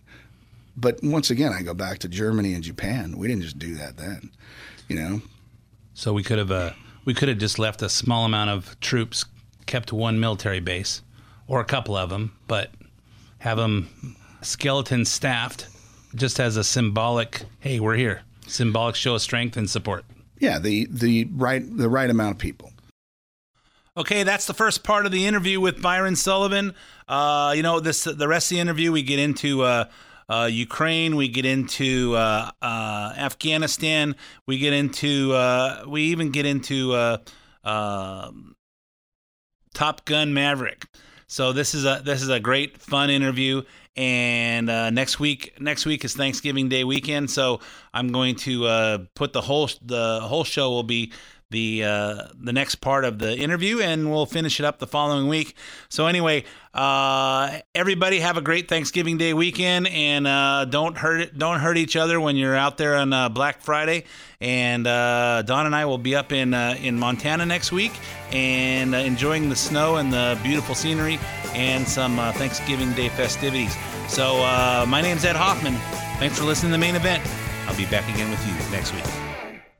But 0.76 1.00
once 1.02 1.28
again, 1.30 1.52
I 1.52 1.62
go 1.62 1.74
back 1.74 1.98
to 1.98 2.08
Germany 2.08 2.54
and 2.54 2.64
Japan. 2.64 3.18
We 3.18 3.28
didn't 3.28 3.42
just 3.42 3.58
do 3.58 3.74
that 3.74 3.98
then, 3.98 4.30
you 4.88 4.96
know. 4.96 5.20
so 5.92 6.12
we 6.14 6.22
could 6.22 6.38
have 6.38 6.50
uh, 6.50 6.72
we 7.04 7.12
could 7.14 7.28
have 7.28 7.38
just 7.38 7.58
left 7.58 7.82
a 7.82 7.88
small 7.88 8.24
amount 8.24 8.50
of 8.50 8.78
troops 8.80 9.26
kept 9.66 9.92
one 9.92 10.18
military 10.18 10.60
base 10.60 11.02
or 11.52 11.60
a 11.60 11.64
couple 11.64 11.96
of 11.96 12.10
them 12.10 12.32
but 12.48 12.70
have 13.38 13.58
them 13.58 14.16
skeleton 14.40 15.04
staffed 15.04 15.68
just 16.14 16.40
as 16.40 16.56
a 16.56 16.64
symbolic 16.64 17.42
hey 17.60 17.78
we're 17.78 17.96
here 17.96 18.22
symbolic 18.46 18.94
show 18.94 19.14
of 19.14 19.22
strength 19.22 19.56
and 19.56 19.68
support 19.68 20.04
Yeah, 20.42 20.58
the 20.58 20.88
the 20.90 21.28
right 21.36 21.62
the 21.64 21.88
right 21.88 22.10
amount 22.10 22.32
of 22.34 22.38
people. 22.38 22.72
Okay, 23.96 24.24
that's 24.24 24.46
the 24.46 24.54
first 24.54 24.82
part 24.82 25.06
of 25.06 25.12
the 25.12 25.24
interview 25.24 25.60
with 25.60 25.80
Byron 25.80 26.16
Sullivan. 26.16 26.74
Uh, 27.06 27.52
you 27.54 27.62
know, 27.62 27.78
this 27.78 28.02
the 28.02 28.26
rest 28.26 28.50
of 28.50 28.56
the 28.56 28.60
interview 28.60 28.90
we 28.90 29.04
get 29.04 29.20
into 29.20 29.62
uh, 29.62 29.84
uh, 30.28 30.48
Ukraine, 30.50 31.14
we 31.14 31.28
get 31.28 31.46
into 31.46 32.16
uh, 32.16 32.50
uh, 32.60 33.14
Afghanistan, 33.16 34.16
we 34.48 34.58
get 34.58 34.72
into 34.72 35.32
uh, 35.32 35.84
we 35.86 36.02
even 36.10 36.32
get 36.32 36.44
into 36.44 36.92
uh, 36.92 37.18
um 37.62 38.56
Top 39.74 40.04
Gun 40.04 40.34
Maverick. 40.34 40.86
So 41.32 41.54
this 41.54 41.74
is 41.74 41.86
a 41.86 42.02
this 42.04 42.20
is 42.20 42.28
a 42.28 42.38
great 42.38 42.76
fun 42.76 43.08
interview. 43.08 43.62
And 43.96 44.68
uh, 44.68 44.90
next 44.90 45.18
week 45.18 45.54
next 45.58 45.86
week 45.86 46.04
is 46.04 46.12
Thanksgiving 46.12 46.68
Day 46.68 46.84
weekend, 46.84 47.30
so 47.30 47.60
I'm 47.94 48.12
going 48.12 48.36
to 48.44 48.66
uh, 48.66 48.98
put 49.14 49.32
the 49.32 49.40
whole 49.40 49.70
the 49.80 50.20
whole 50.20 50.44
show 50.44 50.68
will 50.68 50.82
be 50.82 51.10
the 51.52 51.84
uh, 51.84 52.14
the 52.40 52.52
next 52.52 52.76
part 52.76 53.04
of 53.04 53.18
the 53.18 53.36
interview, 53.36 53.80
and 53.80 54.10
we'll 54.10 54.26
finish 54.26 54.58
it 54.58 54.66
up 54.66 54.80
the 54.80 54.86
following 54.86 55.28
week. 55.28 55.54
So 55.88 56.06
anyway, 56.06 56.44
uh, 56.74 57.60
everybody 57.74 58.18
have 58.18 58.36
a 58.36 58.40
great 58.40 58.68
Thanksgiving 58.68 59.18
Day 59.18 59.34
weekend, 59.34 59.86
and 59.86 60.26
uh, 60.26 60.64
don't 60.64 60.98
hurt 60.98 61.38
don't 61.38 61.60
hurt 61.60 61.76
each 61.76 61.94
other 61.94 62.20
when 62.20 62.34
you're 62.36 62.56
out 62.56 62.78
there 62.78 62.96
on 62.96 63.12
uh, 63.12 63.28
Black 63.28 63.60
Friday. 63.62 64.04
And 64.40 64.88
uh, 64.88 65.42
Don 65.42 65.66
and 65.66 65.76
I 65.76 65.84
will 65.84 65.98
be 65.98 66.16
up 66.16 66.32
in 66.32 66.52
uh, 66.54 66.76
in 66.82 66.98
Montana 66.98 67.46
next 67.46 67.70
week, 67.70 67.92
and 68.32 68.94
enjoying 68.94 69.48
the 69.48 69.56
snow 69.56 69.96
and 69.96 70.12
the 70.12 70.36
beautiful 70.42 70.74
scenery, 70.74 71.20
and 71.54 71.86
some 71.86 72.16
Thanksgiving 72.16 72.92
Day 72.94 73.08
festivities. 73.10 73.76
So 74.08 74.38
my 74.88 75.00
name's 75.00 75.24
Ed 75.24 75.36
Hoffman. 75.36 75.74
Thanks 76.18 76.38
for 76.38 76.44
listening 76.44 76.72
to 76.72 76.78
the 76.78 76.80
main 76.80 76.96
event. 76.96 77.22
I'll 77.66 77.76
be 77.76 77.86
back 77.86 78.08
again 78.12 78.30
with 78.30 78.44
you 78.46 78.70
next 78.72 78.92
week. 78.92 79.31